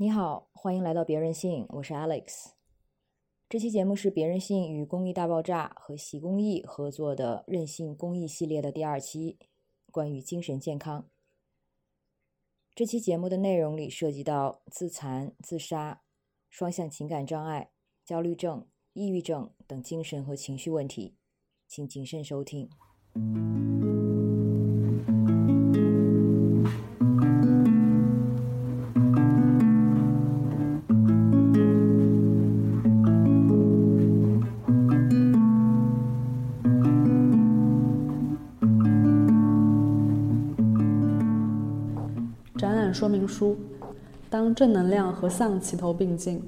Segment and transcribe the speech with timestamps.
[0.00, 2.50] 你好，欢迎来到别人性，我是 Alex。
[3.48, 9.40] 这期节目是别人性与公益大爆炸和喜公益合作的任性公益系列的第二期，
[9.90, 11.08] 关于精神健康。
[12.76, 16.02] 这期节目的内容里涉及到自残、自杀、
[16.48, 17.72] 双向情感障碍、
[18.04, 21.16] 焦虑症、抑郁症等精神和情绪问题，
[21.66, 22.70] 请谨慎收听。
[43.28, 43.56] 书：
[44.30, 46.42] 当正能量和丧齐头并进，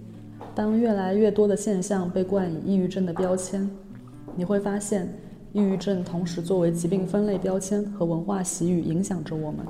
[0.54, 3.68] 当越来越多的现象被冠以抑郁症的标签，
[4.34, 5.06] 你会发现，
[5.52, 9.64] 抑郁症同时作为疾病分类标签和文化习语影响着我们。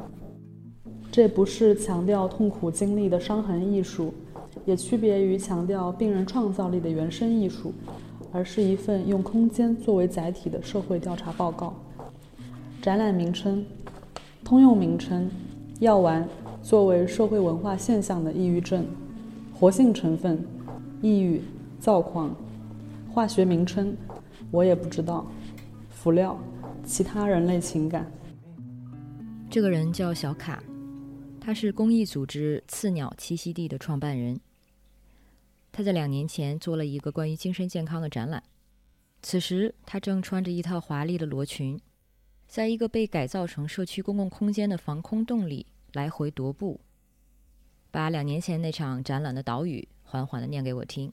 [1.11, 4.15] 这不是强调痛苦经历的伤痕艺术，
[4.65, 7.73] 也区别于强调病人创造力的原生艺术，
[8.31, 11.75] 而是一份用空间作为载体的社会调查报告。
[12.81, 13.67] 展览名称：
[14.45, 15.29] 通用名称。
[15.81, 16.29] 药丸
[16.63, 18.87] 作为社会文化现象的抑郁症，
[19.53, 20.45] 活性成分，
[21.03, 21.43] 抑郁、
[21.81, 22.35] 躁狂，
[23.11, 23.97] 化学名称
[24.51, 25.27] 我也不知道，
[25.89, 26.39] 辅料，
[26.85, 28.11] 其他人类情感。
[29.49, 30.63] 这个人叫小卡，
[31.41, 34.39] 他是公益组织刺鸟栖息地的创办人。
[35.73, 38.43] 他在两年前做了一个关于精神健康的展览，
[39.23, 41.81] 此时他正穿着一套华丽的罗裙。
[42.47, 46.81] 在一个被改造成社区公共空间的防空洞里来回踱步，
[47.91, 51.13] 把两年前那场展览的导语缓缓的念给我听。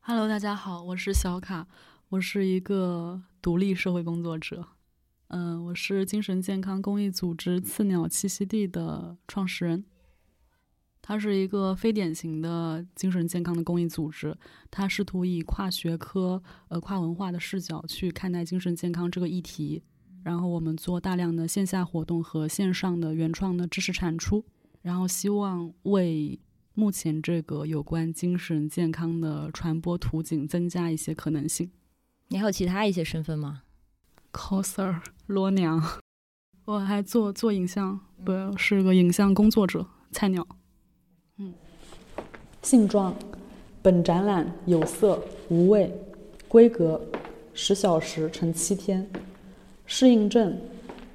[0.00, 1.66] Hello，大家好，我是小卡，
[2.10, 4.66] 我是一个独立社会工作者。
[5.28, 9.84] 嗯，我是精神健康公益组织刺鸟栖息地的创始人。
[11.00, 14.36] 它是一个非典型的精神健康的公益组织，
[14.70, 19.82] 它试图以跨学科、呃跨文化的视角去看待精神健康这个议题。
[20.22, 24.44] 然后我们做大量的线下活动和线上的原创的知识产出，
[24.80, 26.38] 然后希望为
[26.74, 31.70] 目前这个有关精神健康的传播途径增加一些可能性。
[32.28, 33.62] 你还有其他一些身份吗
[34.32, 36.00] ？coser 罗娘，
[36.64, 40.46] 我还做做影像，不是个影像工作者，菜鸟。
[41.36, 41.52] 嗯，
[42.62, 43.14] 性状，
[43.82, 45.92] 本展览有色无味，
[46.48, 47.04] 规格
[47.52, 49.10] 十小时乘七天。
[49.94, 50.58] 适应症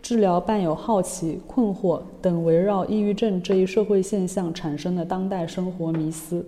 [0.04, 6.48] 治疗伴有好奇、困惑等围绕抑郁症这一社会现象产生的当代生活迷思。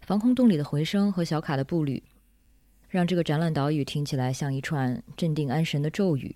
[0.00, 2.02] 防空洞里的回声和小卡的步履，
[2.88, 6.34] 让这个展览岛屿听起来像一串镇定安神的咒语，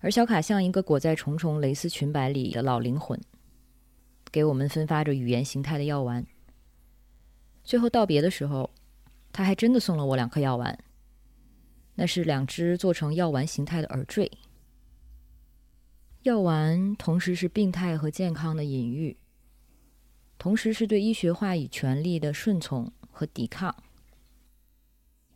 [0.00, 3.18] 而小卡像一个裹在重重蕾丝裙摆里的老灵魂，
[4.30, 6.26] 给我们分发着语言形态的药丸。
[7.64, 8.68] 最后道别的时候，
[9.32, 10.78] 他还真的送了我两颗药丸。
[11.96, 14.30] 那是两只做成药丸形态的耳坠。
[16.22, 19.16] 药丸同时是病态和健康的隐喻，
[20.38, 23.74] 同时是对医学话语权力的顺从和抵抗。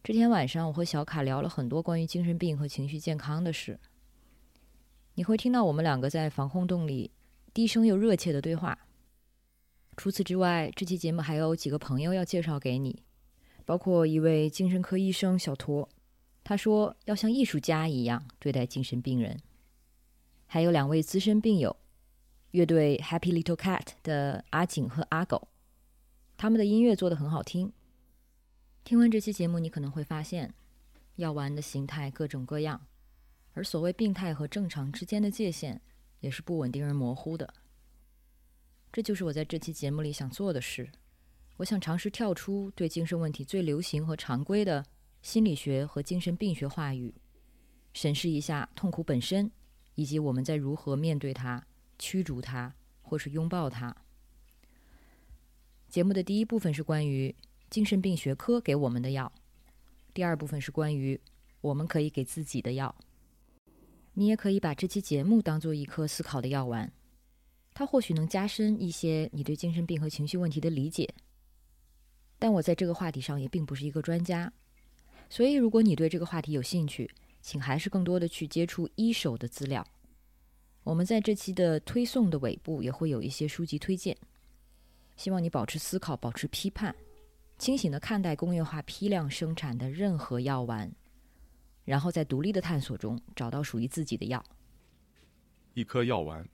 [0.02, 3.78] 这天晚上，我和小卡聊了很多关于精神病和情绪健康的事。
[5.14, 7.10] 你会听到我们两个在防空洞里
[7.52, 8.78] 低声又热切的对话。
[9.96, 13.02] 除此之外，这期节目还有几个朋友要介绍给你，
[13.64, 15.88] 包括一位精神科医生小托。
[16.50, 19.40] 他说：“要像艺术家一样对待精神病人。”
[20.48, 21.76] 还有两位资深病友，
[22.50, 25.46] 乐队 Happy Little Cat 的阿景和阿狗，
[26.36, 27.72] 他们的音乐做得很好听。
[28.82, 30.52] 听完这期节目，你可能会发现，
[31.14, 32.84] 药丸的形态各种各样，
[33.52, 35.80] 而所谓病态和正常之间的界限
[36.18, 37.54] 也是不稳定而模糊的。
[38.92, 40.90] 这就是我在这期节目里想做的事。
[41.58, 44.84] 我想尝试跳出对精神问题最流行和常规的。
[45.22, 47.14] 心理学和精神病学话语，
[47.92, 49.50] 审视一下痛苦本身，
[49.94, 51.66] 以及我们在如何面对它、
[51.98, 53.94] 驱逐它，或是拥抱它。
[55.88, 57.34] 节目的第一部分是关于
[57.68, 59.30] 精神病学科给我们的药，
[60.14, 61.20] 第二部分是关于
[61.60, 62.94] 我们可以给自己的药。
[64.14, 66.90] 你也可以把这期节目当做一颗思考的药丸，
[67.74, 71.12] 它或许能加深一些你对精神病和情绪问题的理解。
[72.38, 74.52] 但我在这个话题上也并不是一个专家。
[75.30, 77.08] 所以，如果你对这个话题有兴趣，
[77.40, 79.86] 请还是更多的去接触一手的资料。
[80.82, 84.16] 我们在这期的推送的尾部也会有一些书籍推荐。
[85.16, 86.92] 希望你保持思考，保持批判，
[87.58, 90.90] 清醒的看待工业化批量生产的任何药丸，
[91.84, 94.44] 然后在独立的探索中找到属于自己的药。
[95.74, 96.44] 一颗药丸，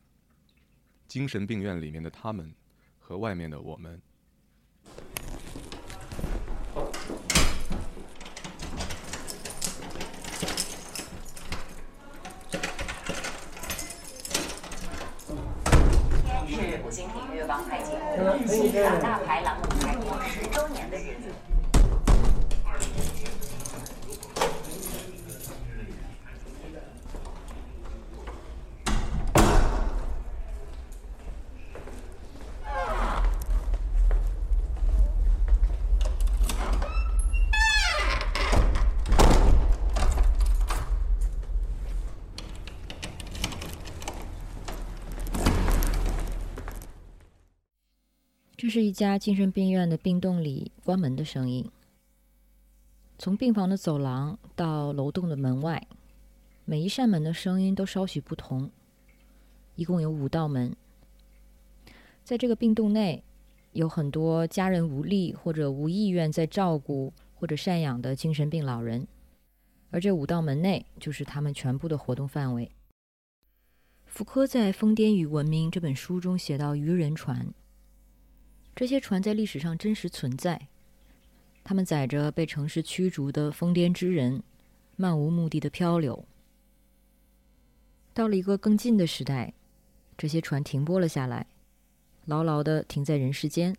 [1.08, 2.52] 精神病院里面的他们
[2.98, 3.98] 和外面的我们。
[17.46, 21.55] 王牌节目，欣赏大牌栏目开播十周年的日子。
[48.76, 51.66] 是一家精神病院的病栋里关门的声音。
[53.16, 55.86] 从病房的走廊到楼栋的门外，
[56.66, 58.70] 每一扇门的声音都稍许不同。
[59.76, 60.76] 一共有五道门。
[62.22, 63.24] 在这个病栋内，
[63.72, 69.08] 有很多家人无力或者无意愿在照顾或者赡养的精神病老人，
[69.90, 72.70] 而这五道门内就是他们全部的活动范围。
[74.04, 77.54] 福柯在《疯癫与文明》这本书中写到渔人船。
[78.76, 80.68] 这些船在历史上真实存在，
[81.64, 84.42] 他们载着被城市驱逐的疯癫之人，
[84.96, 86.26] 漫无目的的漂流。
[88.12, 89.54] 到了一个更近的时代，
[90.18, 91.46] 这些船停泊了下来，
[92.26, 93.74] 牢牢的停在人世间。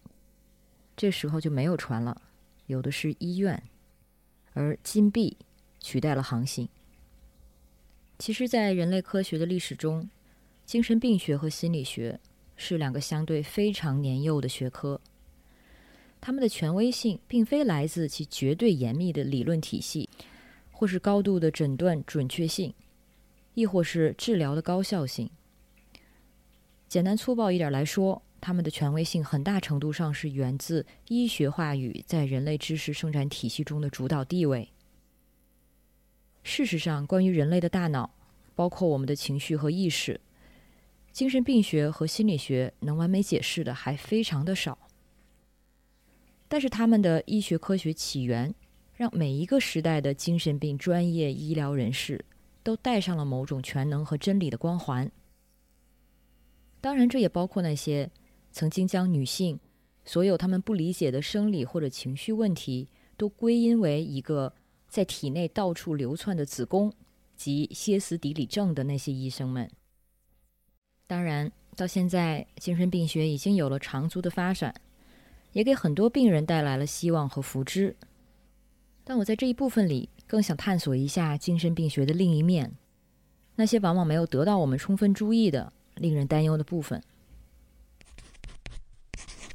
[0.96, 2.20] 这时候就没有船了，
[2.66, 3.62] 有的是医院，
[4.54, 5.38] 而金币
[5.80, 6.68] 取代了航行。
[8.18, 10.10] 其实，在人类科学的历史中，
[10.66, 12.20] 精神病学和心理学。
[12.58, 15.00] 是两个相对非常年幼的学科，
[16.20, 20.10] 他们的权威性并非来自其绝对严密的理论体系，
[20.72, 22.74] 或是高度的诊断准确性，
[23.54, 25.30] 亦或是治疗的高效性。
[26.90, 34.70] 简单粗暴一点来说，他们的权威性很大程度上是源自医学话语在人类知识生产体系中的主导地位。
[36.44, 38.10] 事实上，关于人类的大脑，
[38.56, 40.20] 包括我们的情绪和意识。
[41.18, 44.78] 精神病学和心理学能完美解释的还非常的少，
[46.48, 48.54] 但是他们的医学科学起源，
[48.94, 52.24] 让每一个时代的精神病专业医疗人士
[52.62, 55.12] 都带上了某种全能和真理的光环。
[56.80, 58.12] 当然，这也包括那些
[58.52, 59.60] 曾经将女性
[60.06, 62.88] 所有他们不理解的生理或者情绪问题
[63.18, 64.54] 都归因为一个
[64.88, 66.94] 在体内到处流窜的子宫
[67.36, 69.68] 及歇斯底里症的那些医生们。
[71.08, 74.76] 当然，到现在，精神病学已经有了长足的发展，
[75.54, 77.96] 也给很多病人带来了希望和福祉。
[79.06, 82.74] 但我在这一部分里，更想探索一下精神病学的另一面，
[83.56, 87.02] 那些往往没有得到我们充分注意的、令人担忧的部分。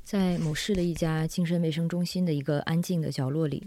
[0.03, 3.67] 在某市的一家精神卫生中心的一个安静的角落里，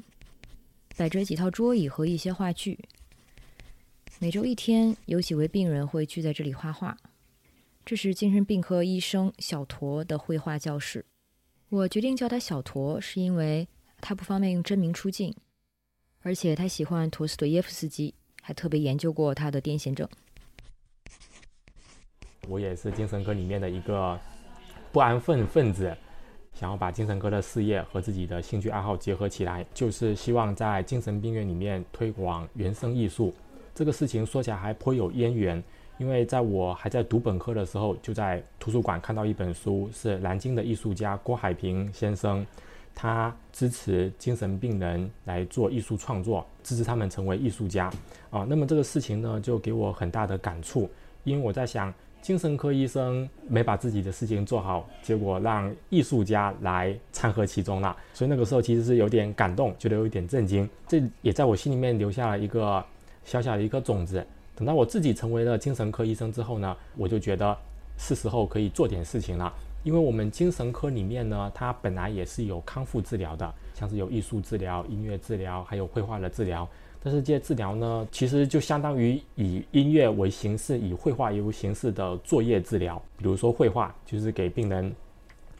[0.97, 2.79] 摆着几套桌椅和一些话剧。
[4.17, 6.97] 每周一天，有几位病人会聚在这里画画。
[7.85, 11.05] 这是精神病科医生小驼的绘画教室。
[11.69, 13.67] 我决定叫他小驼，是因为
[14.01, 15.31] 他不方便用真名出镜，
[16.23, 18.11] 而且他喜欢陀思妥耶夫斯基，
[18.41, 20.09] 还特别研究过他的癫痫症。
[22.47, 24.19] 我也是精神科里面的一个
[24.91, 25.95] 不安分分子，
[26.55, 33.31] 想要把精神科的事业和自己的兴趣爱好结合起来，就是希望在精神病院里面推广原生艺术。
[33.75, 35.63] 这个事情说起来还颇有渊源。
[35.97, 42.45] 因为在我还在读本科的时候，就在图书馆看到一本书，是南京的艺术家郭海平先生，
[42.93, 47.89] 他支持精神病人来做艺术创作，支持他们成为艺术家
[48.29, 48.45] 啊。
[48.47, 50.89] 那么这个事情呢，就给我很大的感触，
[51.23, 62.83] 因为我在想，精神科医生没把自己的事情做好，结果让艺术家来掺和其中了，所以那个时候其实是有点感动，觉得有一点震惊，这也在我心里面留下了一个
[63.23, 64.25] 小小的一颗种子。
[64.55, 67.55] 等到我自己成为了精神科医生之后呢，我就觉得
[67.97, 69.53] 是时候可以做点事情了。
[69.83, 76.67] 因为我们精神科里面呢，它本来也是有康复治疗的，像是有艺术治疗、音乐治疗，还有绘画的治疗。
[77.03, 82.99] 但是这些治疗呢，其实就相当于以音乐为形式，以绘画为形式的作业治疗。
[83.17, 84.91] 比如说绘画，就是给病人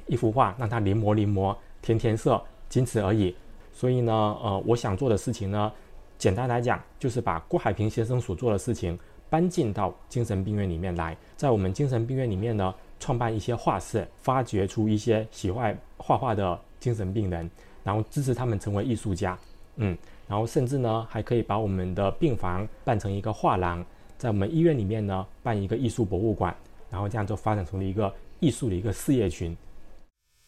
[0.07, 3.35] 一幅画，让他临摹临摹，填填色，仅此而已。
[3.71, 5.71] 所以呢，呃，我想做的事情呢。
[6.17, 8.97] 简单来讲，就是把郭海平先生所做的事情
[9.29, 17.49] 搬进到精神病院里面来，在我们精神病院里面呢，创办一些画室，发掘出一些喜欢画画的精神病人，
[17.83, 19.37] 然后支持他们成为艺术家，
[19.75, 23.85] 嗯，然后甚至呢，还可以把我们的病房办成一个画廊，
[24.17, 26.55] 在我们医院里面呢，办一个艺术博物馆，
[26.89, 29.55] 然后这样就发展成了一个艺术的一个事业群。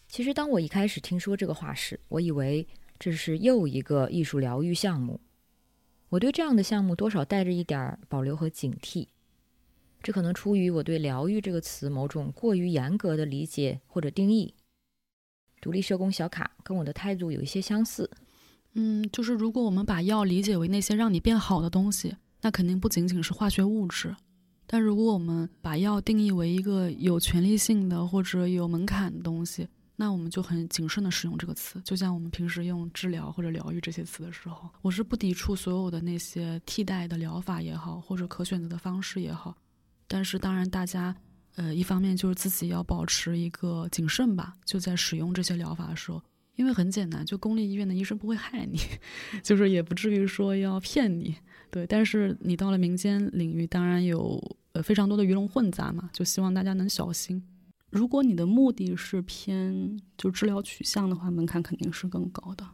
[0.06, 2.66] 其实，当我一开始听说这个画室，我以为
[2.98, 5.20] 这是又一个艺术疗愈项目。
[6.10, 9.08] 我对这样的项目多少带着一点保留和警惕，
[10.02, 14.54] 这可能出于我对“疗愈”这个词某种过于严格的理解或者定义。
[15.60, 18.10] 独立社工小卡跟我的态度有一些相似。
[18.74, 24.14] 嗯，就是如果我们把药理解为那些让你变好的东西，那肯定不仅仅是化学物质。
[24.66, 29.66] 但如果我们把药定义为一个有权利性的或者有门槛的东西，
[30.00, 31.82] 那我们就很谨慎的使用这个词。
[31.84, 39.56] 就像我们平时用治疗或者疗愈这些词的时候，我是不抵触所有的那些替代的疗法也好，或者可选择的方式也好。
[40.06, 41.12] 但是当然，大家，
[41.56, 46.22] 呃，一方面就是自己要保持一个谨慎吧，就在使用这些疗法的时候。
[46.54, 48.78] 因为很简单，就公立医院的医生不会害你，
[49.42, 51.34] 就是也不至于说要骗你，
[51.70, 51.86] 对。
[51.86, 54.40] 但是你到了民间领域，当然有
[54.72, 57.40] 呃非常多的鱼龙混杂嘛，就希望大家能小心。
[57.90, 62.66] 如果你的目的是偏就治疗取向的话，门槛肯定是更高的。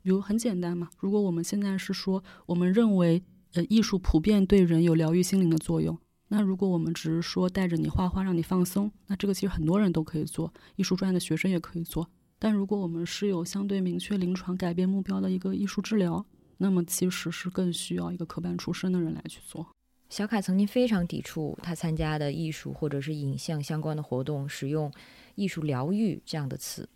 [0.00, 3.22] 比如很简单嘛，如果我们现在是说，我们认为
[3.54, 12.08] 呃艺术普遍对人有疗愈心灵的作用，那如果我们只是说带着你画画让你放松，那这个其实很多人都可以做，艺术专业的学生也可以做。
[12.38, 16.24] 但如果我们是有相对明确临床改变目标的一个艺术治疗，
[16.58, 19.66] 那么其实是更需要一个科班出身的人来去做。
[20.08, 24.92] 小卡曾经非常抵触他参加的艺术或者是影像相关的活动使用
[25.34, 26.88] “艺术疗愈”这样的词，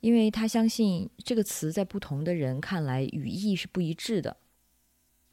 [0.00, 4.36] 因为他相信这个词在不同的人看来语义是不一致的。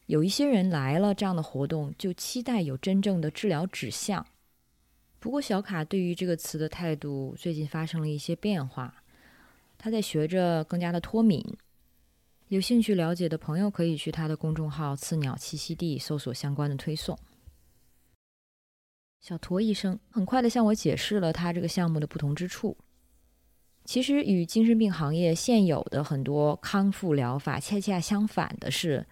[0.05, 4.23] 有一些人来了这样的活动，就期待有真正的治疗指向。
[5.19, 9.01] 不过，小卡对于这个词的态度最近发生了一些变化，
[9.77, 11.41] 他在学着更加的脱敏。
[12.53, 17.17] 有兴趣了解的朋友可以去他的公众号“刺鸟栖息地”搜索相关的推送。
[19.21, 22.77] 小驼医生很快的向我解释了他这个项目的不同之处。
[23.85, 29.03] 其实与精神病行业现有的很多康复疗法恰恰相反的是，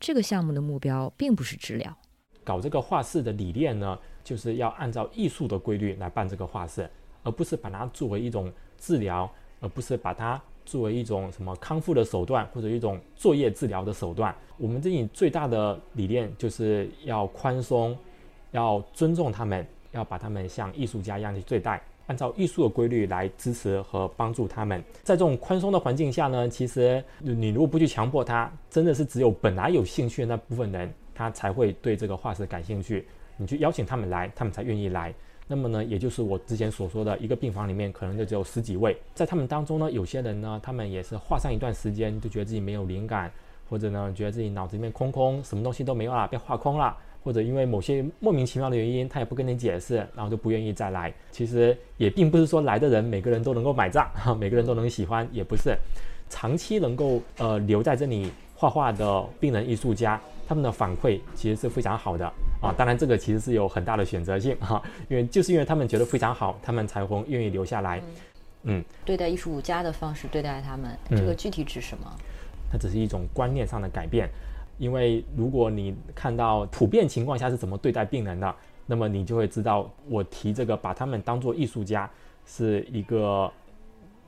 [0.00, 1.94] 这个项目的目标并不是治疗。
[2.42, 3.98] 搞这个画室的理念呢？
[4.24, 6.90] 就是要按照艺术的规律来办这个画室，
[7.22, 14.34] 而不是把它作为一种治疗，而不是把它作为一种什么康复的手段或者一种作业治疗的手段。
[14.58, 17.96] 我们这里最大的理念就是要宽松，
[18.50, 24.82] 要尊重他们，要把他们像艺术家一样去对待，按照艺术的规律来支持和帮助他们。
[25.02, 33.06] 在这种宽松的环境下呢，其实你如果不去强迫他，真的是只有本来有兴趣的那部分人，他才会对这个画室感兴趣。
[33.36, 35.14] 你去邀请他们来，他们才愿意来。
[35.48, 43.30] 那么呢，也就是我之前所说的一个病房里面可能就只有十几位，在他们当中呢，有些人呢，他们也是画上一段时间就觉得自己没有灵感，
[43.70, 51.14] 或者呢，觉得自己脑子里面空空，什么东西都没有了，被画空了，或者因为某些莫名其妙的原因，他也不跟你解释，然后就不愿意再来。
[51.30, 55.76] 其实也并不是说来的人每个人都能够买账，哈，每个人都能喜欢，也不是。
[56.28, 62.26] 长期能够呃留在这里画画的病人艺术家，他们的反馈其实是非常好的。
[62.60, 68.02] 啊，当然这个其实是有很大的选择性哈，因为就是因为他们觉得非常好，他们才会愿意留下来。
[68.62, 72.10] 嗯，对待艺术家的方式对待他们，这个具体指什么？
[72.72, 74.28] 它只是一种观念上的改变，
[74.78, 78.52] 因为如果你看到普遍情况下是怎么对待病人的，
[78.86, 82.10] 那么你就会知道我提这个把他们当做艺术家
[82.44, 83.48] 是一个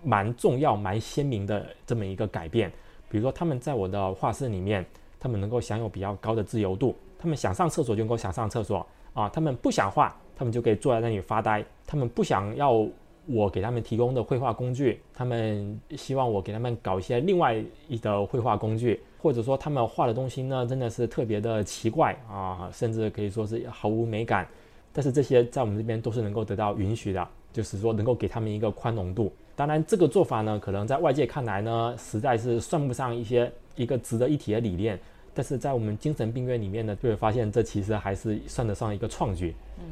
[0.05, 2.71] 蛮重要、蛮鲜明的这么一个改变。
[3.09, 4.85] 比如说他们在我的画室里面，
[5.19, 6.95] 他们能够享有比较高的自由度。
[7.19, 11.65] 他们想上厕所就能够想上厕所啊，他们不想画，他们就可以坐在那里发呆。
[11.87, 12.87] 他们不想要
[13.27, 24.47] 我给他们提供的绘画工具，他们希望我给他们搞一些另外一的绘画工具，或者说他们画的东西呢，真的是特别的奇怪啊，甚至可以说是毫无美感。
[24.93, 29.33] 但是这些在我们这边都是能够得到允许的，就是说能够给他们一个宽容度。
[29.59, 34.97] 当然，这个做法呢，可能在外界看来呢，实在是算不上一些一个值得一提的理念。
[35.35, 39.53] 但是在我们精神病院里面呢，就会发现这其实还是算得上一个创举。
[39.81, 39.85] 嗯，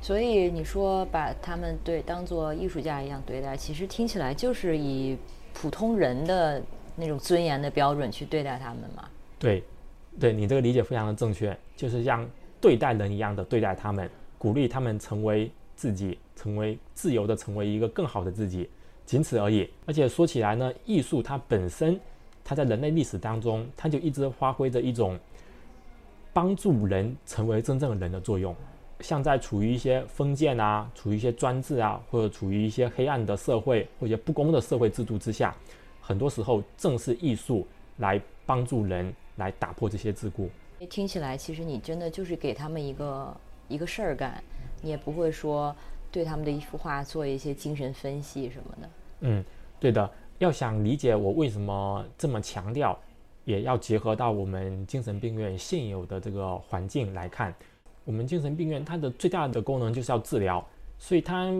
[0.00, 5.18] 所以你说把他们对当做艺术家一样对待，其实听起来就是以
[5.52, 6.62] 普通人的
[6.94, 9.08] 那种尊严的标准去对待他们嘛？
[9.36, 9.64] 对，
[10.20, 12.24] 对你这个理解非常的正确，就是像
[12.60, 14.08] 对待人一样的对待他们，
[14.38, 18.68] 鼓励他们成为自己，成为自由的，成为一个更好的自己，
[19.08, 19.66] 仅此而已。
[19.86, 21.98] 而且说起来呢，艺术它本身。
[22.44, 25.18] 它在人类历史当中，它就一直发挥着一种
[26.32, 28.56] 帮助人成为真正的人的作用。
[29.00, 35.54] 像在处于一些封建啊、处于一些专制啊，或者处于一些黑暗的社会或者不公的社会制度之下，
[36.00, 37.66] 很多时候正是艺术
[37.98, 40.48] 来帮助人来打破这些桎梏。
[40.88, 43.36] 听起来，其实你真的就是给他们一个
[43.68, 44.42] 一个事儿干，
[44.80, 45.76] 你也不会说
[46.10, 48.88] 对他们的一幅画做一些精神分析什么的。
[49.20, 49.44] 嗯，
[49.80, 50.10] 对的。
[50.38, 52.96] 要想理解我为什么这么强调，
[53.44, 57.52] 也要结合到我们精神病院现有的这个环境来看。
[58.04, 60.64] 我们精神病院它的最大的功能就是要治疗，
[60.96, 61.52] 所以它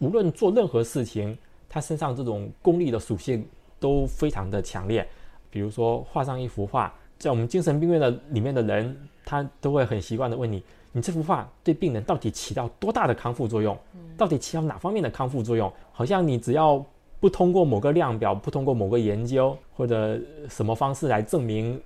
[0.00, 3.46] 无论做任何事情，它身上这种功利的属性
[3.78, 5.06] 都非常的强烈。
[5.48, 13.78] 比如说画上一幅画，在我们精神病院的里面的人，他都会很习惯的问你：你这幅画对病人到底起到多大的康复作用？
[14.16, 15.72] 到底起到哪方面的康复作用？
[15.92, 16.84] 好像你只要
[17.24, 21.80] 不通过某个量表，不通过某个研究或者什么方式来证明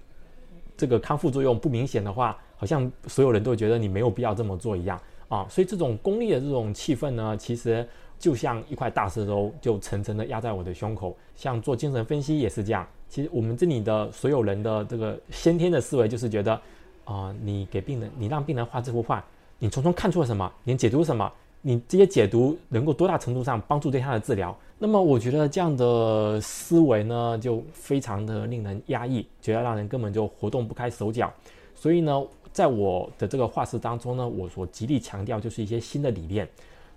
[0.76, 2.36] 这个康复作用不明显的话。
[2.56, 11.16] 好像所有人都觉得你没有必要这么做一样啊，所以这种功利的这种气氛呢，其实就像一块大石头，就层层的压在我的胸口。
[11.36, 16.60] 像做精神分析也是这样，其实我们这里的所有人的这个先天的思维就是觉得，
[17.04, 19.24] 啊，你给病人，你让病人画这幅画，
[19.60, 20.52] 你从中看出了什么？
[20.64, 21.32] 你解读什么？
[21.60, 24.56] 你这些解读能够多大程度上帮助对他的治疗？
[24.78, 31.32] 那么我觉得这样的思维呢，就非常的令人压抑，觉得让人根本就活动不开手脚。
[31.74, 32.26] 所以呢。
[32.50, 36.48] 在我的这个画室当中呢，我所极力强调就是一些新的理念，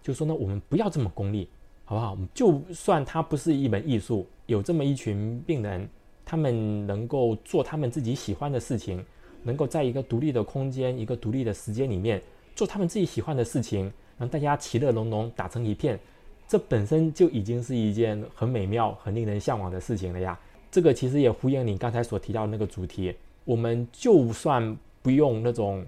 [0.01, 1.48] 就说呢，我们不要这么功利，
[1.86, 2.18] 好不好？
[2.34, 5.88] 就算它不是一门艺术，有这么一群病人，
[6.25, 9.06] 他们能够做他们自己喜欢的事情，
[9.44, 12.20] 能够在一个独立的空间、一个独立的时间里面
[12.56, 13.91] 做他们自己喜欢的事情，
[14.22, 16.00] 让大家其乐融融，打成一片，
[16.48, 20.40] 这本身就已经是一件很美妙、很令人向往的事情了呀。
[20.72, 23.13] 这个其实也呼应你刚才所提到的那个主题，
[23.44, 24.78] 我们就算。
[25.04, 25.84] 不用那种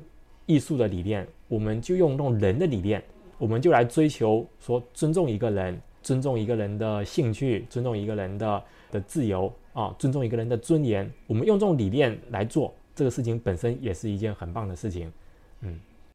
[0.48, 3.00] 艺术的理念，我们就用那种人的理念，
[3.38, 11.08] 我们就来追求说尊重一个人，尊重一个人的兴趣，尊重一个人的的自由啊，尊重一个人的尊严。
[11.28, 15.14] 我们用这种理念来做这个事情，本身也是一件很棒的事情。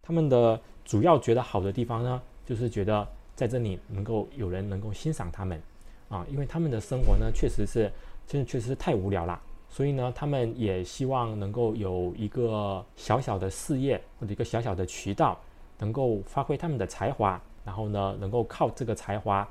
[0.09, 5.61] 他们的主要觉得好的地方呢，就是觉得在这里能够有人能够欣赏他们
[6.09, 7.93] 啊，因为他们的生活呢，确实是
[8.27, 9.39] 真的确实是太无聊了。
[9.69, 15.39] 所以呢，他们也希望能够有一个小小的事业或者一个小小的渠道，
[15.79, 19.47] 能够发挥他们的才华，然后呢，能够靠这个才华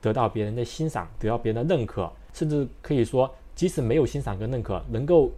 [0.00, 5.28] 得到别人的欣赏，得到别人的认可，甚至可以说，即使没有欣赏跟认可，能够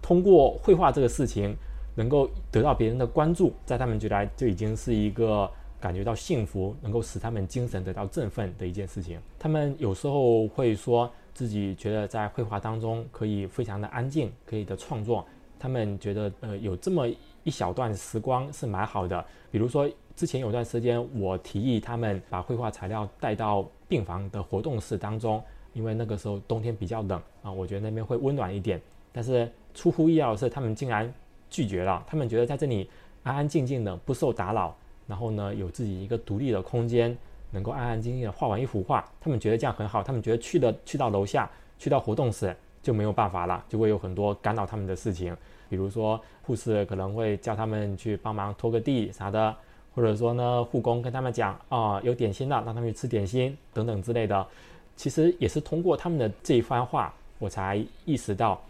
[0.00, 1.56] 通过绘画这个事情，
[1.98, 9.20] 能够得到别人的关注，在他们觉得就已经是一个感觉到幸福，能够使他们精神得到振奋的一件事情。
[9.38, 11.10] 他们有时候会说。
[11.34, 15.24] 自己觉得在绘画当中可以非常的安静，可以的创作。
[15.56, 17.06] 他们觉得呃有这么
[17.44, 19.24] 一小段时光是蛮好的。
[19.48, 25.40] 比如说之前有段时间，我提议他们把绘画材料带到病房的活动室当中，
[25.74, 28.82] 因为那个时候冬天比较冷啊，我觉得那边会温暖一点。
[29.12, 31.14] 但是出乎意料的是，他们竟然
[31.50, 32.04] 拒绝了。
[32.06, 32.88] 他们觉得在这里
[33.22, 34.74] 安安静静的，不受打扰，
[35.06, 37.16] 然后呢有自己一个独立的空间。
[37.50, 40.02] 能够安安静静的画完一幅画，他们觉得这样很好。
[40.02, 45.34] 他们觉得去的去到楼下，去到活动室就没有办法了，就会有很多干扰他们的事情，
[45.70, 49.56] 比如说护士可能会叫他们去帮忙拖个地啥的，
[49.94, 54.46] 或者说呢护工跟他们讲啊有点心了，让他们去吃点心等等之类的。
[54.94, 58.60] 其实也是通过他们的这一番话，我才意识到，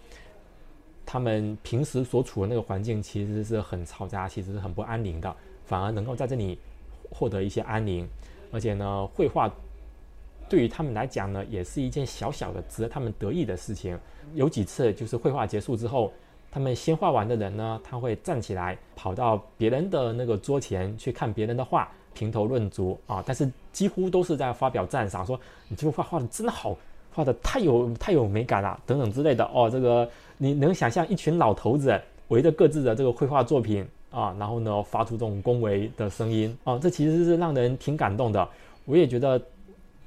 [1.10, 6.58] 他们平时所处的那个环境其实是很嘈杂，其实是很不安宁的，反而能够在这里
[7.10, 8.06] 获得一些安宁。
[8.52, 9.50] 而且呢，绘画
[10.50, 13.98] 对于他们来讲呢，也是一件小小的值得他们得意的事情。
[14.34, 16.12] 有几次就是绘画结束之后，
[16.50, 23.24] 他们先画完的人呢，他会站起来跑到别人的那个桌前去看别人的画，评头论足啊。
[23.26, 26.76] 但是几乎都是在发表赞赏，说你这幅画画的真好，
[27.14, 29.42] 画的太有太有美感了，等等之类的。
[29.54, 30.06] 哦，这个
[30.38, 33.86] 你能想象一群老头子围着各自的这个绘画作品？
[34.10, 38.48] 啊，然后呢，发出这种恭维的声音啊，这其实是让人挺感动的。
[38.86, 39.38] 我也觉得，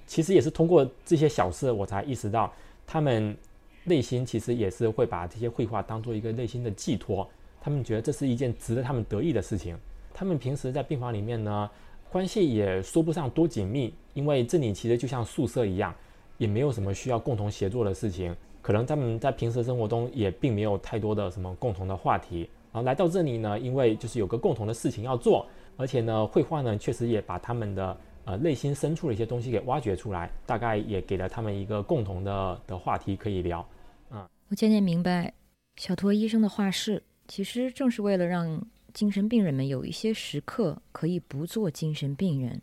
[0.07, 2.51] 其实也是通过这些小事，我才意识到
[2.87, 3.37] 他们
[3.83, 7.29] 内心其实也是会把这些绘画当做一个内心的寄托。
[7.61, 9.77] 他们觉得这是一件值得他们得意的事情。
[10.13, 11.69] 他们平时在病房里面呢，
[12.09, 15.93] 关系也说不上多紧密，因为这里其实就像宿舍一样，
[16.39, 18.35] 也没有什么需要共同协作的事情。
[18.61, 22.49] 可能他们在平时生活中也并没有太多的什么共同的话题。
[22.71, 25.45] 然后来到这里呢，因为就是有个共同的事情要做，
[25.75, 33.67] 而且呢，绘画呢确实也把他们的呃内心深处的一些东西给挖掘出来，大概也给了他们一个共同的的话题可以聊。
[34.09, 35.33] 嗯，我渐渐明白，
[35.75, 42.61] 小托医生的画室其实正是为了让精神病人们有一些时刻可以不做精神病人。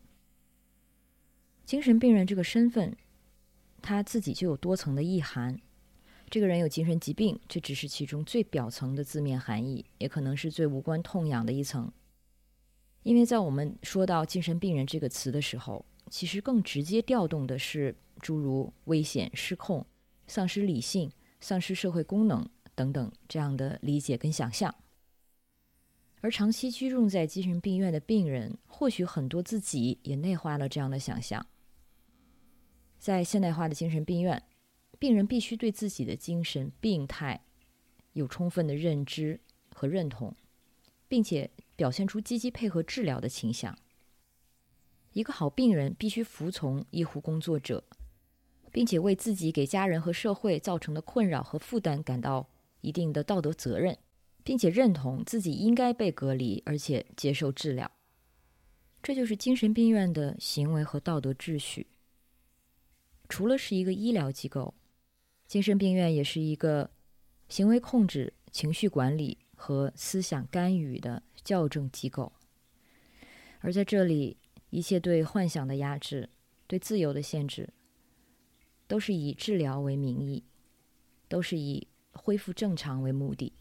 [1.67, 2.97] 精神病人这个身份，
[3.83, 5.61] 他自己就有多层的意涵。
[6.31, 11.91] 这个人有精神疾病，这只是其中最表层的字面含义，也可能是最无关痛痒的一层。
[13.03, 19.87] 因为在我们说到精神病人这个词的时候，其实更直接调动的是诸如危险、失控、
[20.27, 21.11] 丧失理性、
[21.41, 24.75] 丧失社会功能等等这样的理解跟想象。
[26.21, 31.47] 而长期居住在精神病院的病人，或许很多自己也内化了这样的想象。
[32.99, 34.43] 在现代化的精神病院，
[34.99, 37.41] 病人必须对自己的精神病态
[38.13, 39.41] 有充分的认知
[39.75, 40.35] 和认同，
[41.07, 43.79] 并且表现出积极配合治疗的倾向。
[45.13, 47.85] 一个好病人必须服从医护工作者，
[48.71, 52.49] 并且为自己给家人和社会造成的困扰和负担感到
[52.81, 53.97] 一定的道德责任。
[54.45, 57.91] 并且认同自己应该被隔离，而且接受治疗。
[59.03, 61.87] 这就是精神病院的行为和道德秩序。
[63.29, 64.73] 除了是一个医疗机构，
[65.49, 66.91] 精神病院也是一个
[67.49, 72.31] 行为控制、情绪管理和思想干预的校正机构。
[73.61, 74.37] 而在这里，
[74.69, 76.29] 一切对幻想的压制、
[76.67, 77.71] 对自由的限制，
[78.87, 80.45] 都是以治疗为名义，
[81.29, 83.55] 都是以恢复正常为目的。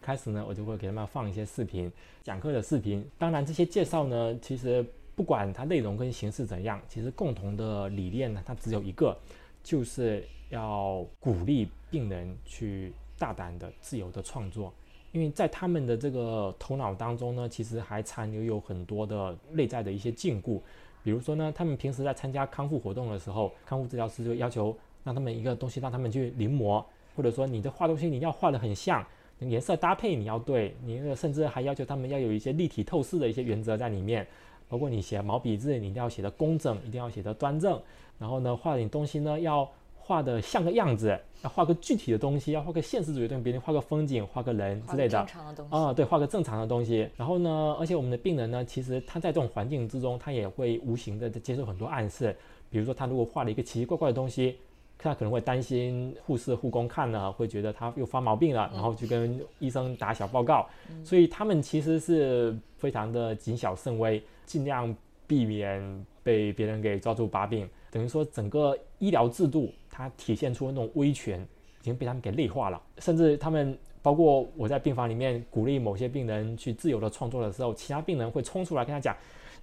[0.00, 3.06] 开始呢，我就会给他们放一些视频，讲课的视频。
[3.18, 4.82] 当然，这些介绍呢，其实
[5.14, 9.14] 不管它内容跟形式怎样，其实共同的理念呢，它只有一个，
[9.62, 14.72] 就是要鼓励病人去大胆的、自由的创作。
[15.12, 20.60] 因为在他们的这个头脑当中呢，其实还残留有很多的内在的一些禁锢。
[21.02, 26.84] 比如说呢，他们平时在参加康复活动的时候，康复治疗师就要求让他们一个东西让他们去临摹，
[27.16, 29.04] 或者说你的画东西你要画的很像。
[29.40, 34.26] 颜色搭配你要对，你甚至还要求他们要有一些立体透视的一些原则在里面，
[34.70, 37.78] 包括你写毛笔字，你一定要写的工整，一定要写的端正。
[38.18, 45.18] 然后呢，画点东西呢，要画的像个样子，要画个具体的东西，要画个现实主义的东西，比如画个风景，画个人之类的。
[45.18, 47.06] 正常的东西啊，对，画个正常的东西。
[47.16, 52.34] 然后呢，而且我们的病人呢，其实他在这种环境之中，他也会无形的接受很多暗示，
[52.70, 54.56] 比如说他如果画了一个奇奇怪怪的东西。
[55.02, 60.68] 他可能会担心护士、护工看了会觉得他又发毛病了，然后就跟医生打小报告。
[61.02, 64.92] 所以他们其实是非常的谨小慎微，尽量
[65.28, 67.68] 避免被别人给抓住把柄。
[67.88, 71.40] 等于说，整个医疗制度它体现出那种威权
[71.80, 72.82] 已经被他们给内化了。
[72.98, 79.16] 甚至他们，包括我在病房里面鼓励某些病人去自由的创作的时候，其他病人会冲出来跟他讲：“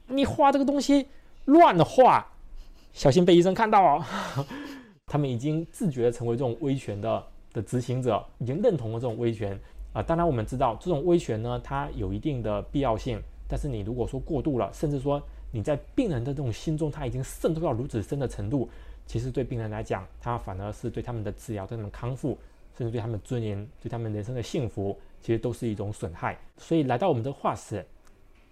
[0.07, 1.05] 你画这个东西
[1.43, 2.25] 乱画，
[2.93, 4.05] 小心被医生看到哦。
[5.05, 7.21] ”他们已经自觉成为这种威权的
[7.51, 9.59] 的执行者，已经认同了这种威权
[9.91, 10.01] 啊。
[10.01, 13.21] 当然，我们知道这种威权呢，它有一定的必要性。
[13.47, 18.69] 但是你如果说过度了，甚至说你在病人的这种心中，他已经渗透到如此深的程度，
[19.05, 22.37] 其实对病人来讲，他反而是对他们的治疗、对他们康复，
[22.77, 26.37] 甚至对他们尊严、对他们人生的幸福，其实都是一种损害。
[26.57, 27.85] 所以来到我们的画室，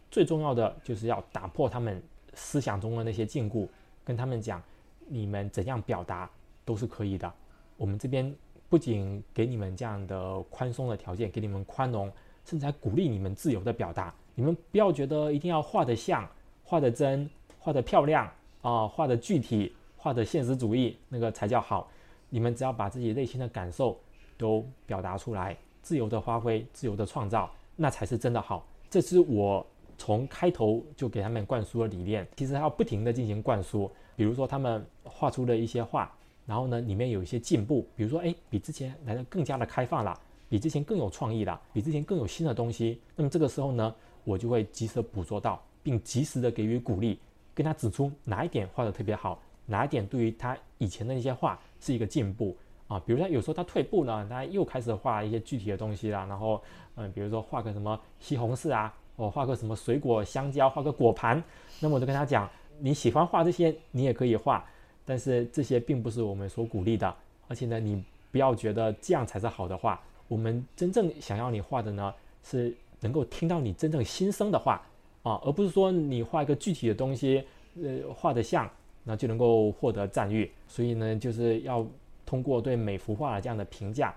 [0.10, 2.01] 最重要的就是要打破他们
[2.34, 3.67] 思想中的那些禁锢，
[4.03, 4.62] 跟他们讲
[5.08, 6.29] 你们怎样表达。
[6.67, 7.31] 都是可以的。
[7.77, 8.36] 我们这边
[8.69, 12.12] 不仅给你们这样的宽松的条件，给你们宽容，
[12.43, 14.12] 甚至还鼓励你们自由的表达。
[14.36, 16.28] 你们不要觉得一定要画得像、
[16.63, 18.30] 画得真、画得漂亮
[18.62, 21.89] 啊，画得具体、画得现实主义，那个才叫好。
[22.30, 23.98] 你们只要把自己内心的感受
[24.38, 28.67] 都表达出来，自由的发挥、自由的创造，那才是真的好。
[28.89, 29.65] 这是我
[29.98, 32.28] 从开头就给他们灌输的理念。
[32.36, 36.12] 其实还要不停的进行灌输，比如说他们画出的一些画。
[36.48, 40.15] 然后呢，里面有一些进步，比如说，哎，比之前来的更加的开放了，
[40.48, 43.02] 比之前更有创意了，比之前更有新的东西。
[43.15, 47.17] 那么这个时候呢，我就会及时捕捉到，并及时的给予鼓励，
[47.53, 52.57] 跟他指出哪一点画的特别好，哪一点对于他以前的那些画是一个进步
[52.89, 53.01] 啊。
[53.05, 56.61] 比如说有时候他退步呢，他又开始画一些具体的东西了，然后，
[56.95, 61.41] 嗯，比如说画个什么西红柿啊，哦画个什么水果香蕉，画个果盘，
[61.79, 64.65] 那么我就跟他讲，你喜欢画这些，你也可以画。
[65.07, 67.15] 但是这些并不是我们所鼓励的，
[67.47, 70.01] 而且呢，你不要觉得这样才是好的画。
[70.27, 72.11] 我们真正想要你画的呢，
[72.41, 74.81] 是能够听到你真正心声的话
[75.23, 77.43] 啊，而不是说你画一个具体的东西，
[77.81, 78.69] 呃，画得像，
[79.03, 80.51] 那就能够获得赞誉。
[80.67, 81.85] 所以呢，就是要
[82.25, 84.13] 通过对每幅画的这样的评价，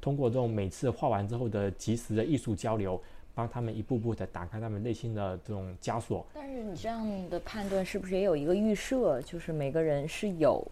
[0.00, 3.00] 通过这种每次画完之后的及时的艺术交流。
[3.32, 6.26] 帮他们一步步的打开他们内心的这种枷锁。
[6.34, 9.22] 但是你这样的判断是不是也有一个预设？
[9.22, 10.66] 就是每个人是有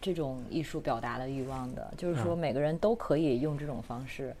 [0.00, 4.34] 这种艺术表达的欲望的，就是说每个人都可以用这种方式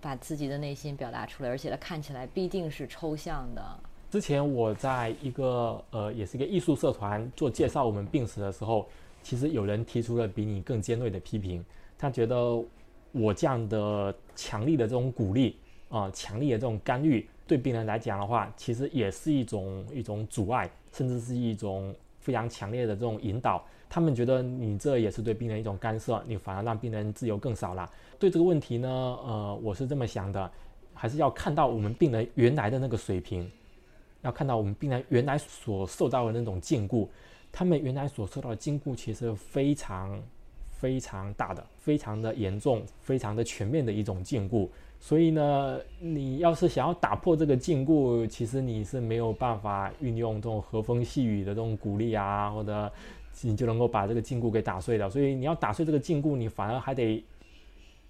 [0.00, 3.62] 把自己的内心表达出来，而且它看起来必定是抽象的。
[4.10, 8.88] 之前我在一个呃，也是一个艺术社团做介绍我们病史的时候，
[9.22, 11.64] 其实有人提出了比你更尖锐的批评，
[11.96, 12.36] 他觉得
[13.12, 15.56] 我这样的强力的这种鼓励。
[15.90, 23.60] 啊，强烈的这种干预对病人来讲的话，其实也是一种一种阻碍，甚至是一种非常强烈的这种引导。
[23.88, 27.90] 他们觉得你这也是对病人一种干涉，你反而让病人自由更少了。
[28.20, 30.48] 对这个问题呢，呃，我是这么想的，
[30.94, 33.50] 还是要看到我们病人原来的那个水平，
[34.20, 37.08] 要看到我们病人原来所受到的那种禁锢，
[37.50, 40.22] 他们原来所受到的禁锢其实非常。
[40.80, 44.66] 非常大的、非常的严重、非常的全面的一种禁锢，
[44.98, 52.90] 所以呢，你要是想要打破这个禁锢，其实你是没有办法运用这种和风细雨的这种鼓励啊，或者
[53.42, 55.10] 你就能够把这个禁锢给打碎的。
[55.10, 57.22] 所以你要打碎这个禁锢，你反而还得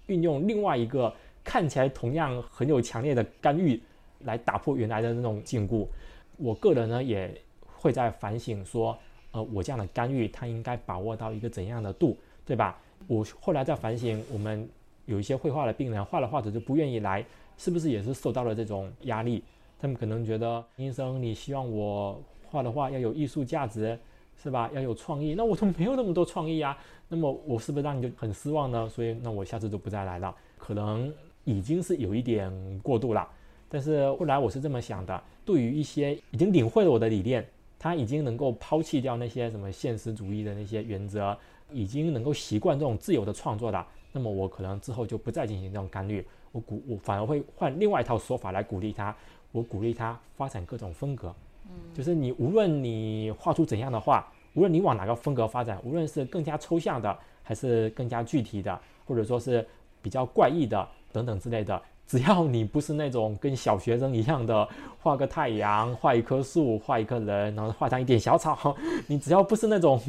[0.07, 3.81] 运用另外一个看起来同样很有强烈的干预
[4.19, 5.85] 来打破原来的那种禁锢。
[6.37, 7.33] 我个人呢也
[7.65, 8.97] 会在反省说，
[9.31, 12.17] 呃，我这样的干预，它应该把握到一个怎样的度？
[12.45, 12.79] 对吧？
[13.07, 14.67] 我后来在反省，我们
[15.05, 17.25] 有一些绘画的病人，画了画者就不愿意来，
[17.57, 19.43] 是不是也是受到了这种压力？
[19.79, 23.97] 他们可能觉得医生，你希望我画的画要有艺术价值，
[24.41, 24.69] 是吧？
[24.73, 26.77] 要有创意，那我都没有那么多创意啊，
[27.09, 28.89] 那么我是不是让你就很失望呢？
[28.89, 30.35] 所以那我下次就不再来了。
[30.57, 33.27] 可能已经是有一点过度了，
[33.69, 37.45] 但是后来我是这么想的：对于一些已经领会了我的理念，
[37.77, 41.37] 他已经能够抛弃掉那些什么现实主义的那些原则。
[41.73, 49.15] 已经能够习惯这种自由的创作的，那么我可能之后就不再进行这种干预，我鼓我反而会换另外一套说法来鼓励他，
[49.53, 51.33] 我鼓励他发展各种风格，
[51.93, 59.65] 就是你无论你画出怎样的画，无论你往哪个风格发展，无论是更加抽象的，还是更加具体的，或者说是
[60.01, 64.67] 比较怪异的等等之类的，只要你不是那种跟小学生一样的
[64.99, 68.75] 画个太阳，画一棵树，画一个人，然后画上一点小草，
[69.07, 69.99] 你只要不是那种。